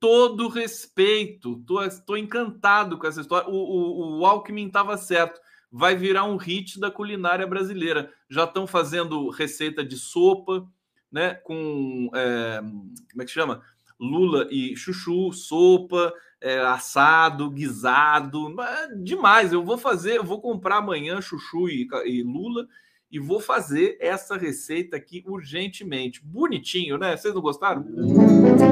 todo 0.00 0.48
respeito. 0.48 1.62
Tô, 1.64 1.88
tô 2.04 2.16
encantado 2.16 2.98
com 2.98 3.06
essa 3.06 3.20
história. 3.20 3.48
O, 3.48 3.54
o, 3.54 4.18
o 4.18 4.26
Alckmin 4.26 4.66
estava 4.66 4.96
certo 4.96 5.40
vai 5.76 5.94
virar 5.94 6.24
um 6.24 6.38
hit 6.38 6.80
da 6.80 6.90
culinária 6.90 7.46
brasileira. 7.46 8.10
Já 8.30 8.44
estão 8.44 8.66
fazendo 8.66 9.28
receita 9.28 9.84
de 9.84 9.96
sopa, 9.96 10.66
né? 11.12 11.34
Com 11.34 12.10
é, 12.14 12.60
como 12.62 13.22
é 13.22 13.24
que 13.26 13.30
chama? 13.30 13.60
Lula 14.00 14.48
e 14.50 14.74
chuchu, 14.74 15.30
sopa, 15.34 16.14
é, 16.40 16.60
assado, 16.60 17.50
guisado, 17.50 18.54
demais. 19.02 19.52
Eu 19.52 19.62
vou 19.62 19.76
fazer, 19.76 20.16
eu 20.16 20.24
vou 20.24 20.40
comprar 20.40 20.78
amanhã 20.78 21.20
chuchu 21.20 21.68
e, 21.68 21.86
e 22.06 22.22
Lula 22.22 22.66
e 23.10 23.18
vou 23.18 23.40
fazer 23.40 23.96
essa 24.00 24.36
receita 24.36 24.96
aqui 24.96 25.22
urgentemente. 25.26 26.20
Bonitinho, 26.24 26.98
né? 26.98 27.16
Vocês 27.16 27.32
não 27.34 27.40
gostaram? 27.40 27.84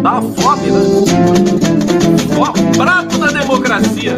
Dá 0.03 0.21
fome, 0.21 0.71
né? 0.71 0.81
Ó, 2.39 2.77
prato 2.77 3.19
da 3.19 3.29
democracia. 3.29 4.15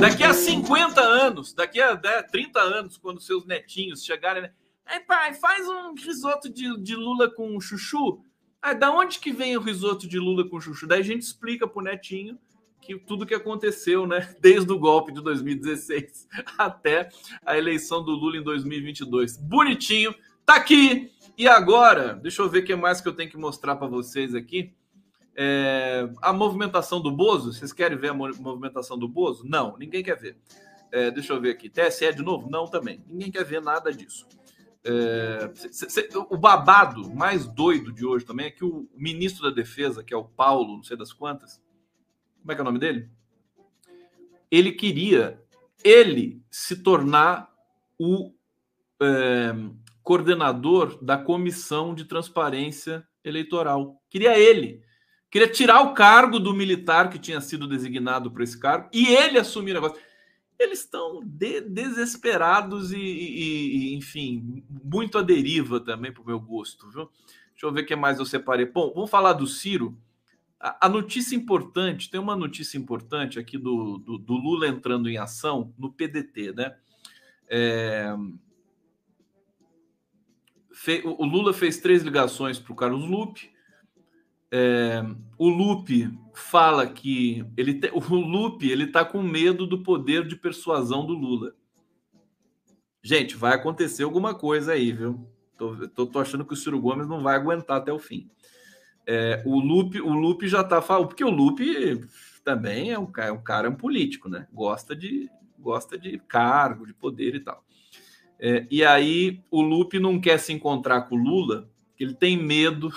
Daqui 0.00 0.24
a 0.24 0.32
50 0.32 1.00
anos, 1.00 1.52
daqui 1.52 1.80
a 1.80 1.96
30 1.96 2.60
anos, 2.60 2.96
quando 2.96 3.20
seus 3.20 3.46
netinhos 3.46 4.04
chegarem, 4.04 4.42
né? 4.42 4.52
Aí, 4.86 5.00
pai, 5.00 5.34
faz 5.34 5.68
um 5.68 5.94
risoto 5.94 6.48
de, 6.48 6.76
de 6.82 6.96
lula 6.96 7.30
com 7.30 7.60
chuchu. 7.60 8.20
Ah, 8.60 8.74
da 8.74 8.90
onde 8.90 9.18
que 9.18 9.32
vem 9.32 9.56
o 9.56 9.60
risoto 9.60 10.08
de 10.08 10.18
lula 10.18 10.48
com 10.48 10.60
chuchu? 10.60 10.86
Daí 10.86 11.00
a 11.00 11.04
gente 11.04 11.22
explica 11.22 11.66
pro 11.66 11.82
netinho 11.82 12.38
que 12.82 12.98
tudo 12.98 13.24
que 13.24 13.34
aconteceu, 13.34 14.06
né, 14.06 14.34
desde 14.40 14.70
o 14.72 14.78
golpe 14.78 15.12
de 15.12 15.22
2016 15.22 16.28
até 16.58 17.08
a 17.46 17.56
eleição 17.56 18.04
do 18.04 18.10
Lula 18.10 18.36
em 18.36 18.42
2022. 18.42 19.36
Bonitinho, 19.36 20.14
tá 20.44 20.56
aqui. 20.56 21.10
E 21.38 21.48
agora, 21.48 22.14
deixa 22.14 22.42
eu 22.42 22.48
ver 22.48 22.58
o 22.58 22.64
que 22.64 22.76
mais 22.76 23.00
que 23.00 23.08
eu 23.08 23.14
tenho 23.14 23.30
que 23.30 23.38
mostrar 23.38 23.76
para 23.76 23.86
vocês 23.86 24.34
aqui. 24.34 24.74
É, 25.34 26.10
a 26.20 26.32
movimentação 26.32 27.00
do 27.00 27.10
Bozo, 27.10 27.54
vocês 27.54 27.72
querem 27.72 27.96
ver 27.96 28.10
a 28.10 28.14
movimentação 28.14 28.98
do 28.98 29.08
Bozo? 29.08 29.44
Não, 29.46 29.78
ninguém 29.78 30.02
quer 30.02 30.18
ver. 30.18 30.36
É, 30.90 31.10
deixa 31.10 31.32
eu 31.32 31.40
ver 31.40 31.50
aqui. 31.50 31.70
TSE 31.70 32.12
de 32.12 32.22
novo? 32.22 32.50
Não, 32.50 32.66
também. 32.66 33.02
Ninguém 33.06 33.30
quer 33.30 33.44
ver 33.44 33.62
nada 33.62 33.90
disso. 33.90 34.26
É, 34.84 35.50
cê, 35.54 35.88
cê, 35.88 36.08
o 36.28 36.36
babado 36.36 37.08
mais 37.14 37.46
doido 37.46 37.92
de 37.92 38.04
hoje 38.04 38.26
também 38.26 38.46
é 38.46 38.50
que 38.50 38.64
o 38.64 38.88
ministro 38.94 39.48
da 39.48 39.54
Defesa, 39.54 40.02
que 40.02 40.12
é 40.12 40.16
o 40.16 40.24
Paulo, 40.24 40.76
não 40.76 40.82
sei 40.82 40.96
das 40.96 41.12
quantas, 41.12 41.62
como 42.42 42.52
é 42.52 42.54
que 42.54 42.60
é 42.60 42.62
o 42.62 42.64
nome 42.66 42.78
dele? 42.78 43.08
ele 44.52 44.70
queria 44.70 45.42
ele 45.82 46.42
se 46.50 46.76
tornar 46.76 47.50
o 47.98 48.34
é, 49.00 49.54
coordenador 50.02 51.02
da 51.02 51.16
comissão 51.16 51.94
de 51.94 52.04
transparência 52.04 53.02
eleitoral. 53.24 53.98
Queria 54.10 54.38
ele. 54.38 54.82
Queria 55.30 55.48
tirar 55.48 55.80
o 55.80 55.94
cargo 55.94 56.38
do 56.38 56.52
militar 56.52 57.08
que 57.08 57.18
tinha 57.18 57.40
sido 57.40 57.66
designado 57.66 58.30
para 58.30 58.44
esse 58.44 58.60
cargo 58.60 58.90
e 58.92 59.08
ele 59.08 59.38
assumir 59.38 59.70
o 59.70 59.74
negócio. 59.74 59.98
Eles 60.58 60.80
estão 60.80 61.22
de, 61.24 61.62
desesperados 61.62 62.92
e, 62.92 62.98
e, 62.98 63.76
e, 63.76 63.94
enfim, 63.96 64.62
muito 64.84 65.16
à 65.16 65.22
deriva 65.22 65.80
também, 65.80 66.12
para 66.12 66.22
o 66.22 66.26
meu 66.26 66.38
gosto, 66.38 66.90
viu? 66.90 67.10
Deixa 67.52 67.66
eu 67.66 67.72
ver 67.72 67.84
o 67.84 67.86
que 67.86 67.96
mais 67.96 68.18
eu 68.18 68.26
separei. 68.26 68.66
Bom, 68.66 68.92
vamos 68.94 69.10
falar 69.10 69.32
do 69.32 69.46
Ciro. 69.46 69.96
A, 70.62 70.88
notícia 70.88 71.34
importante, 71.34 72.08
tem 72.08 72.20
uma 72.20 72.36
notícia 72.36 72.78
importante 72.78 73.36
aqui 73.36 73.58
do, 73.58 73.98
do, 73.98 74.16
do 74.16 74.34
Lula 74.34 74.68
entrando 74.68 75.10
em 75.10 75.18
ação 75.18 75.74
no 75.76 75.92
PDT, 75.92 76.52
né? 76.52 76.76
É, 77.48 78.14
fe, 80.72 81.02
o 81.04 81.24
Lula 81.24 81.52
fez 81.52 81.78
três 81.78 82.04
ligações 82.04 82.60
para 82.60 82.72
o 82.72 82.76
Carlos 82.76 83.02
Lupe. 83.02 83.50
É, 84.52 85.02
o 85.36 85.48
Lupe 85.48 86.16
fala 86.32 86.86
que 86.86 87.44
ele 87.56 87.74
te, 87.74 87.90
o 87.92 87.98
Lupe 88.14 88.70
ele 88.70 88.84
está 88.84 89.04
com 89.04 89.20
medo 89.20 89.66
do 89.66 89.82
poder 89.82 90.24
de 90.28 90.36
persuasão 90.36 91.04
do 91.04 91.12
Lula. 91.12 91.56
Gente, 93.02 93.34
vai 93.34 93.54
acontecer 93.54 94.04
alguma 94.04 94.32
coisa 94.32 94.74
aí, 94.74 94.92
viu? 94.92 95.28
Tô, 95.58 95.88
tô, 95.88 96.06
tô 96.06 96.20
achando 96.20 96.44
que 96.44 96.52
o 96.52 96.56
Ciro 96.56 96.80
Gomes 96.80 97.08
não 97.08 97.20
vai 97.20 97.34
aguentar 97.34 97.78
até 97.78 97.92
o 97.92 97.98
fim. 97.98 98.30
É, 99.06 99.42
o 99.44 99.58
Lupe, 99.58 100.00
o 100.00 100.12
Lupe 100.12 100.46
já 100.48 100.60
está 100.60 100.80
falando, 100.80 101.08
porque 101.08 101.24
o 101.24 101.30
Lupe 101.30 102.00
também 102.44 102.92
é 102.92 102.98
um, 102.98 103.10
é 103.18 103.32
um 103.32 103.42
cara 103.42 103.66
é 103.66 103.70
um 103.70 103.74
político, 103.74 104.28
né? 104.28 104.46
Gosta 104.52 104.94
de 104.94 105.30
gosta 105.58 105.96
de 105.96 106.18
cargo, 106.18 106.86
de 106.86 106.92
poder 106.92 107.36
e 107.36 107.40
tal. 107.40 107.64
É, 108.38 108.66
e 108.68 108.84
aí 108.84 109.40
o 109.50 109.62
Lupe 109.62 110.00
não 110.00 110.20
quer 110.20 110.38
se 110.38 110.52
encontrar 110.52 111.02
com 111.02 111.14
o 111.14 111.22
Lula, 111.22 111.70
que 111.96 112.02
ele 112.02 112.14
tem 112.14 112.36
medo 112.36 112.92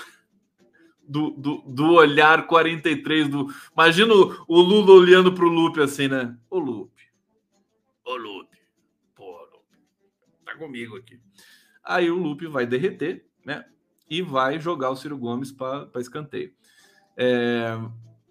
do, 1.07 1.29
do, 1.31 1.61
do, 1.61 1.93
olhar 1.93 2.47
43 2.47 3.27
do. 3.29 3.47
Imagina 3.71 4.13
o, 4.13 4.45
o 4.47 4.59
Lula 4.59 4.93
olhando 4.93 5.31
para 5.31 5.45
o 5.45 5.49
Lupe 5.49 5.79
assim, 5.79 6.07
né? 6.07 6.35
Ô 6.49 6.57
Lupe, 6.57 7.03
ô 8.03 8.15
Lupe, 8.15 8.57
pô, 9.13 9.39
Lupe, 9.53 9.77
tá 10.43 10.57
comigo 10.57 10.97
aqui. 10.97 11.19
Aí 11.83 12.09
o 12.09 12.17
Lupe 12.17 12.47
vai 12.47 12.65
derreter, 12.65 13.27
né? 13.45 13.63
E 14.09 14.21
vai 14.21 14.59
jogar 14.59 14.91
o 14.91 14.95
Ciro 14.95 15.17
Gomes 15.17 15.51
para 15.51 15.89
escanteio. 15.97 16.53
É, 17.17 17.77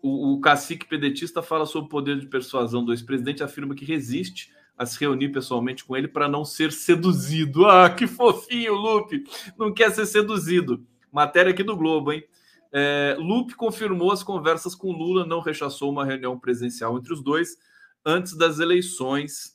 o, 0.02 0.34
o 0.34 0.40
cacique 0.40 0.86
pedetista 0.86 1.42
fala 1.42 1.66
sobre 1.66 1.86
o 1.86 1.90
poder 1.90 2.18
de 2.18 2.26
persuasão 2.26 2.84
do 2.84 2.92
ex-presidente, 2.92 3.42
afirma 3.42 3.74
que 3.74 3.84
resiste 3.84 4.52
a 4.76 4.84
se 4.84 4.98
reunir 4.98 5.30
pessoalmente 5.30 5.84
com 5.84 5.96
ele 5.96 6.08
para 6.08 6.28
não 6.28 6.44
ser 6.44 6.72
seduzido. 6.72 7.66
Ah, 7.66 7.88
que 7.88 8.06
fofinho, 8.06 8.74
Lupe! 8.74 9.24
Não 9.58 9.72
quer 9.72 9.90
ser 9.92 10.06
seduzido. 10.06 10.84
Matéria 11.10 11.52
aqui 11.52 11.62
do 11.62 11.76
Globo, 11.76 12.12
hein? 12.12 12.24
É, 12.72 13.16
Lupe 13.20 13.54
confirmou 13.54 14.10
as 14.10 14.24
conversas 14.24 14.74
com 14.74 14.90
Lula, 14.90 15.24
não 15.24 15.40
rechaçou 15.40 15.92
uma 15.92 16.04
reunião 16.04 16.38
presencial 16.38 16.98
entre 16.98 17.12
os 17.12 17.22
dois 17.22 17.56
antes 18.04 18.36
das 18.36 18.58
eleições. 18.58 19.53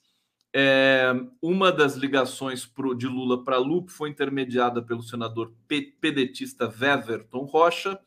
É, 0.54 1.14
uma 1.42 1.72
das 1.72 1.96
ligações 1.96 2.66
pro, 2.66 2.96
de 2.96 3.08
Lula 3.08 3.44
para 3.44 3.58
Lupe 3.58 3.92
foi 3.92 4.10
intermediada 4.10 4.82
pelo 4.82 5.04
senador 5.04 5.54
pedetista 5.68 6.68
Weverton 6.68 7.46
Rocha, 7.46 8.00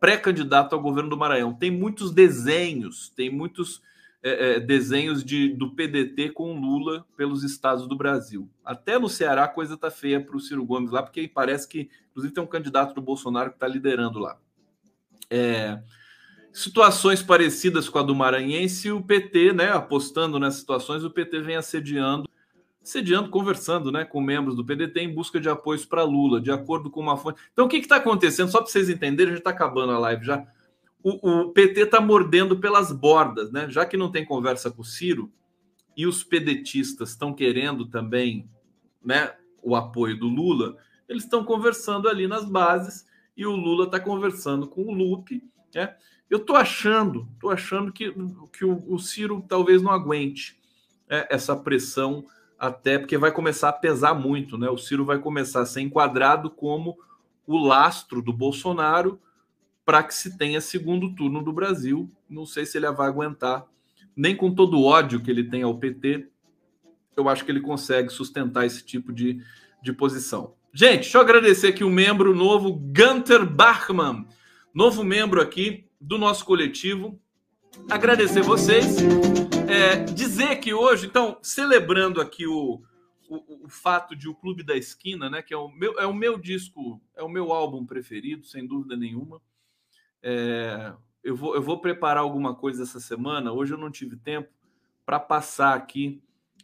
pré-candidato 0.00 0.74
ao 0.74 0.80
governo 0.80 1.10
do 1.10 1.16
Maranhão. 1.16 1.52
Tem 1.52 1.70
muitos 1.70 2.10
desenhos, 2.10 3.10
tem 3.10 3.30
muitos 3.30 3.82
é, 4.22 4.54
é, 4.54 4.60
desenhos 4.60 5.22
de, 5.24 5.48
do 5.48 5.74
PDT 5.74 6.30
com 6.30 6.58
Lula 6.58 7.04
pelos 7.16 7.42
estados 7.42 7.86
do 7.86 7.96
Brasil. 7.96 8.48
Até 8.64 8.98
no 8.98 9.08
Ceará 9.08 9.44
a 9.44 9.48
coisa 9.48 9.76
tá 9.76 9.90
feia 9.90 10.20
para 10.24 10.36
o 10.36 10.40
Ciro 10.40 10.64
Gomes 10.64 10.92
lá, 10.92 11.02
porque 11.02 11.28
parece 11.28 11.68
que, 11.68 11.90
inclusive, 12.10 12.32
tem 12.32 12.42
um 12.42 12.46
candidato 12.46 12.94
do 12.94 13.02
Bolsonaro 13.02 13.50
que 13.50 13.56
está 13.56 13.66
liderando 13.66 14.18
lá. 14.18 14.38
É, 15.28 15.82
situações 16.52 17.22
parecidas 17.22 17.88
com 17.88 17.98
a 17.98 18.02
do 18.02 18.14
Maranhense, 18.14 18.90
o 18.90 19.02
PT, 19.02 19.52
né, 19.52 19.70
apostando 19.70 20.38
nessas 20.38 20.60
situações, 20.60 21.02
o 21.04 21.10
PT 21.10 21.40
vem 21.40 21.56
assediando, 21.56 22.28
assediando, 22.82 23.30
conversando, 23.30 23.90
né, 23.90 24.04
com 24.04 24.20
membros 24.20 24.54
do 24.54 24.64
PDT 24.64 25.00
em 25.00 25.14
busca 25.14 25.40
de 25.40 25.48
apoios 25.48 25.84
para 25.84 26.02
Lula, 26.02 26.40
de 26.40 26.50
acordo 26.50 26.90
com 26.90 27.00
uma 27.00 27.16
fonte. 27.16 27.40
Então, 27.52 27.66
o 27.66 27.68
que 27.68 27.76
está 27.76 27.96
acontecendo? 27.96 28.50
Só 28.50 28.58
para 28.58 28.70
vocês 28.70 28.90
entenderem, 28.90 29.32
já 29.32 29.38
está 29.38 29.50
acabando 29.50 29.92
a 29.92 29.98
live 29.98 30.24
já 30.24 30.46
o, 31.02 31.42
o 31.42 31.52
PT 31.52 31.82
está 31.82 32.00
mordendo 32.00 32.58
pelas 32.58 32.92
bordas, 32.92 33.50
né? 33.50 33.68
Já 33.68 33.84
que 33.84 33.96
não 33.96 34.10
tem 34.10 34.24
conversa 34.24 34.70
com 34.70 34.82
o 34.82 34.84
Ciro 34.84 35.30
e 35.96 36.06
os 36.06 36.22
pedetistas 36.22 37.10
estão 37.10 37.34
querendo 37.34 37.86
também, 37.86 38.48
né, 39.04 39.34
o 39.62 39.76
apoio 39.76 40.18
do 40.18 40.26
Lula, 40.26 40.76
eles 41.08 41.24
estão 41.24 41.44
conversando 41.44 42.08
ali 42.08 42.26
nas 42.26 42.44
bases 42.44 43.04
e 43.36 43.46
o 43.46 43.56
Lula 43.56 43.86
está 43.86 43.98
conversando 43.98 44.66
com 44.68 44.82
o 44.82 44.92
Lupe, 44.92 45.42
né? 45.74 45.96
Eu 46.28 46.38
estou 46.38 46.56
achando, 46.56 47.28
tô 47.38 47.50
achando 47.50 47.92
que, 47.92 48.14
que 48.52 48.64
o, 48.64 48.82
o 48.88 48.98
Ciro 48.98 49.44
talvez 49.46 49.82
não 49.82 49.92
aguente 49.92 50.58
né, 51.08 51.26
essa 51.28 51.54
pressão 51.54 52.24
até 52.58 52.98
porque 52.98 53.18
vai 53.18 53.32
começar 53.32 53.68
a 53.68 53.72
pesar 53.72 54.14
muito, 54.14 54.56
né? 54.56 54.70
O 54.70 54.78
Ciro 54.78 55.04
vai 55.04 55.18
começar 55.18 55.60
a 55.60 55.66
ser 55.66 55.80
enquadrado 55.80 56.50
como 56.50 56.96
o 57.46 57.58
lastro 57.58 58.22
do 58.22 58.32
Bolsonaro 58.32 59.20
para 59.84 60.02
que 60.02 60.14
se 60.14 60.38
tenha 60.38 60.60
segundo 60.60 61.14
turno 61.14 61.42
do 61.42 61.52
Brasil. 61.52 62.10
Não 62.30 62.46
sei 62.46 62.64
se 62.64 62.78
ele 62.78 62.90
vai 62.92 63.08
aguentar, 63.08 63.66
nem 64.16 64.36
com 64.36 64.54
todo 64.54 64.78
o 64.78 64.84
ódio 64.84 65.20
que 65.20 65.30
ele 65.30 65.44
tem 65.44 65.62
ao 65.62 65.78
PT, 65.78 66.28
eu 67.16 67.28
acho 67.28 67.44
que 67.44 67.50
ele 67.50 67.60
consegue 67.60 68.08
sustentar 68.10 68.64
esse 68.64 68.84
tipo 68.84 69.12
de, 69.12 69.42
de 69.82 69.92
posição. 69.92 70.54
Gente, 70.74 71.02
deixa 71.02 71.18
eu 71.18 71.20
agradecer 71.20 71.66
aqui 71.66 71.84
o 71.84 71.88
um 71.88 71.90
membro 71.90 72.34
novo, 72.34 72.72
Gunter 72.72 73.44
Bachmann, 73.44 74.26
novo 74.72 75.04
membro 75.04 75.38
aqui 75.38 75.86
do 76.00 76.16
nosso 76.16 76.46
coletivo. 76.46 77.20
Agradecer 77.90 78.40
vocês. 78.40 78.96
É, 79.68 79.96
dizer 79.96 80.60
que 80.60 80.72
hoje, 80.72 81.06
então, 81.06 81.36
celebrando 81.42 82.22
aqui 82.22 82.46
o, 82.46 82.82
o, 83.28 83.66
o, 83.66 83.68
fato 83.68 84.16
de 84.16 84.30
o 84.30 84.34
Clube 84.34 84.62
da 84.62 84.74
Esquina, 84.74 85.28
né, 85.28 85.42
que 85.42 85.52
é 85.52 85.56
o 85.58 85.68
meu, 85.68 86.00
é 86.00 86.06
o 86.06 86.14
meu 86.14 86.38
disco, 86.38 86.98
é 87.14 87.22
o 87.22 87.28
meu 87.28 87.52
álbum 87.52 87.84
preferido, 87.84 88.46
sem 88.46 88.66
dúvida 88.66 88.96
nenhuma. 88.96 89.42
É, 90.22 90.94
eu, 91.22 91.36
vou, 91.36 91.54
eu 91.54 91.60
vou 91.60 91.82
preparar 91.82 92.22
alguma 92.22 92.54
coisa 92.54 92.84
essa 92.84 92.98
semana. 92.98 93.52
Hoje 93.52 93.74
eu 93.74 93.78
não 93.78 93.90
tive 93.90 94.16
tempo 94.16 94.48
para 95.04 95.20
passar 95.20 95.74
aqui 95.74 96.22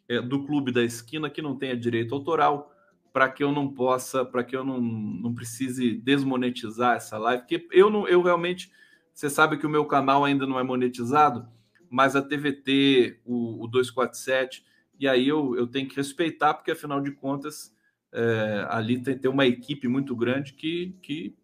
é, 0.08 0.18
do 0.18 0.46
Clube 0.46 0.72
da 0.72 0.82
Esquina, 0.82 1.28
que 1.28 1.42
não 1.42 1.54
tenha 1.54 1.76
direito 1.76 2.14
autoral, 2.14 2.72
para 3.18 3.28
que 3.28 3.42
eu 3.42 3.50
não 3.50 3.66
possa, 3.66 4.24
para 4.24 4.44
que 4.44 4.54
eu 4.54 4.64
não, 4.64 4.80
não 4.80 5.34
precise 5.34 5.96
desmonetizar 5.96 6.94
essa 6.94 7.18
live. 7.18 7.42
Porque 7.42 7.66
eu, 7.72 7.90
não, 7.90 8.06
eu 8.06 8.22
realmente, 8.22 8.70
você 9.12 9.28
sabe 9.28 9.58
que 9.58 9.66
o 9.66 9.68
meu 9.68 9.84
canal 9.86 10.24
ainda 10.24 10.46
não 10.46 10.56
é 10.56 10.62
monetizado, 10.62 11.44
mas 11.90 12.14
a 12.14 12.22
TVT, 12.22 13.18
o, 13.24 13.64
o 13.64 13.66
247, 13.66 14.64
e 15.00 15.08
aí 15.08 15.26
eu, 15.26 15.56
eu 15.56 15.66
tenho 15.66 15.88
que 15.88 15.96
respeitar, 15.96 16.54
porque 16.54 16.70
afinal 16.70 17.00
de 17.00 17.10
contas, 17.10 17.74
é, 18.12 18.64
ali 18.70 19.02
tem, 19.02 19.18
tem 19.18 19.28
uma 19.28 19.46
equipe 19.46 19.88
muito 19.88 20.14
grande 20.14 20.52
que, 20.52 20.96
que 21.02 21.36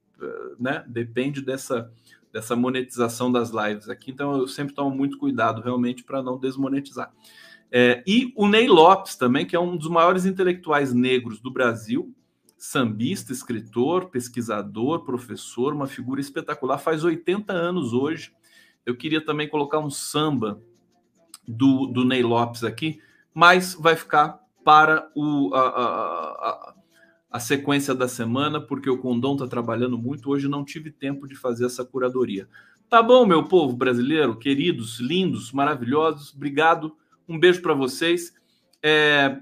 né, 0.60 0.84
depende 0.86 1.42
dessa, 1.42 1.92
dessa 2.32 2.54
monetização 2.54 3.32
das 3.32 3.50
lives 3.50 3.88
aqui, 3.88 4.12
então 4.12 4.38
eu 4.38 4.46
sempre 4.46 4.76
tomo 4.76 4.94
muito 4.94 5.18
cuidado 5.18 5.60
realmente 5.60 6.04
para 6.04 6.22
não 6.22 6.38
desmonetizar. 6.38 7.12
É, 7.70 8.02
e 8.06 8.32
o 8.36 8.46
Ney 8.46 8.68
Lopes 8.68 9.16
também, 9.16 9.46
que 9.46 9.56
é 9.56 9.60
um 9.60 9.76
dos 9.76 9.88
maiores 9.88 10.24
intelectuais 10.24 10.92
negros 10.92 11.40
do 11.40 11.50
Brasil, 11.50 12.14
sambista, 12.56 13.32
escritor, 13.32 14.10
pesquisador, 14.10 15.04
professor, 15.04 15.74
uma 15.74 15.86
figura 15.86 16.20
espetacular, 16.20 16.78
faz 16.78 17.04
80 17.04 17.52
anos 17.52 17.92
hoje. 17.92 18.32
Eu 18.86 18.96
queria 18.96 19.24
também 19.24 19.48
colocar 19.48 19.78
um 19.78 19.90
samba 19.90 20.60
do, 21.46 21.86
do 21.86 22.04
Ney 22.04 22.22
Lopes 22.22 22.64
aqui, 22.64 23.00
mas 23.34 23.74
vai 23.74 23.96
ficar 23.96 24.40
para 24.64 25.10
o, 25.14 25.54
a, 25.54 25.60
a, 25.60 25.84
a, 25.90 26.74
a 27.32 27.40
sequência 27.40 27.94
da 27.94 28.08
semana, 28.08 28.60
porque 28.60 28.88
o 28.88 28.98
Condom 28.98 29.34
está 29.34 29.46
trabalhando 29.46 29.98
muito. 29.98 30.30
Hoje 30.30 30.48
não 30.48 30.64
tive 30.64 30.90
tempo 30.90 31.28
de 31.28 31.36
fazer 31.36 31.66
essa 31.66 31.84
curadoria. 31.84 32.48
Tá 32.88 33.02
bom, 33.02 33.26
meu 33.26 33.44
povo 33.44 33.76
brasileiro, 33.76 34.38
queridos, 34.38 35.00
lindos, 35.00 35.52
maravilhosos, 35.52 36.34
obrigado. 36.34 36.96
Um 37.28 37.38
beijo 37.38 37.62
para 37.62 37.74
vocês. 37.74 38.34
É, 38.82 39.38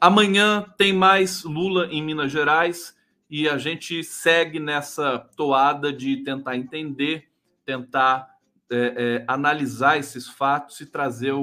amanhã 0.00 0.64
tem 0.76 0.92
mais 0.92 1.44
Lula 1.44 1.86
em 1.86 2.02
Minas 2.02 2.32
Gerais 2.32 2.96
e 3.28 3.48
a 3.48 3.58
gente 3.58 4.02
segue 4.02 4.58
nessa 4.58 5.18
toada 5.36 5.92
de 5.92 6.18
tentar 6.24 6.56
entender, 6.56 7.28
tentar 7.64 8.28
é, 8.70 8.76
é, 8.76 9.24
analisar 9.26 9.98
esses 9.98 10.28
fatos 10.28 10.80
e 10.80 10.86
trazer 10.86 11.34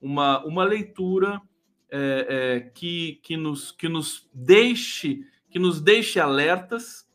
uma, 0.00 0.44
uma 0.44 0.64
leitura 0.64 1.40
é, 1.90 2.26
é, 2.28 2.60
que, 2.60 3.20
que, 3.22 3.36
nos, 3.36 3.72
que 3.72 3.88
nos 3.88 4.28
deixe 4.32 5.26
que 5.52 5.58
nos 5.58 5.82
deixe 5.82 6.18
alertas 6.18 7.06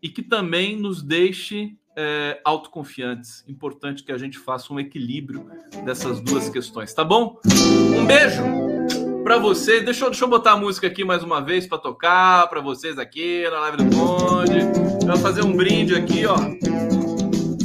e 0.00 0.08
que 0.08 0.22
também 0.22 0.76
nos 0.76 1.02
deixe 1.02 1.76
é, 2.00 2.40
autoconfiantes. 2.44 3.42
Importante 3.48 4.04
que 4.04 4.12
a 4.12 4.16
gente 4.16 4.38
faça 4.38 4.72
um 4.72 4.78
equilíbrio 4.78 5.50
dessas 5.84 6.20
duas 6.20 6.48
questões, 6.48 6.94
tá 6.94 7.02
bom? 7.02 7.40
Um 7.44 8.06
beijo 8.06 8.40
para 9.24 9.36
vocês. 9.36 9.84
Deixa 9.84 10.04
eu, 10.04 10.10
deixa 10.10 10.24
eu 10.24 10.28
botar 10.28 10.52
a 10.52 10.56
música 10.56 10.86
aqui 10.86 11.04
mais 11.04 11.24
uma 11.24 11.40
vez 11.40 11.66
para 11.66 11.76
tocar 11.76 12.46
para 12.46 12.60
vocês 12.60 13.00
aqui 13.00 13.42
na 13.50 13.58
live 13.60 13.78
do 13.78 13.96
Conde. 13.96 14.60
Eu 15.02 15.08
vou 15.08 15.16
fazer 15.16 15.42
um 15.42 15.56
brinde 15.56 15.96
aqui, 15.96 16.24
ó. 16.24 16.36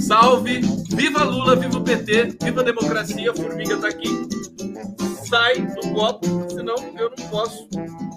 Salve! 0.01 0.61
Viva 0.89 1.23
Lula, 1.23 1.55
viva 1.55 1.77
o 1.77 1.84
PT, 1.84 2.38
viva 2.41 2.61
a 2.61 2.63
democracia, 2.63 3.31
a 3.31 3.36
formiga 3.36 3.77
tá 3.77 3.88
aqui. 3.88 4.09
Sai 5.27 5.61
do 5.61 5.93
copo, 5.93 6.25
senão 6.49 6.75
eu 6.97 7.11
não 7.17 7.29
posso 7.29 7.67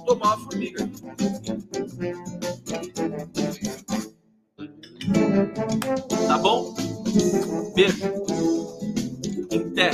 tomar 0.06 0.34
a 0.34 0.38
formiga. 0.38 0.88
Tá 6.26 6.38
bom? 6.38 6.74
Beijo. 7.74 8.12
Até. 9.52 9.90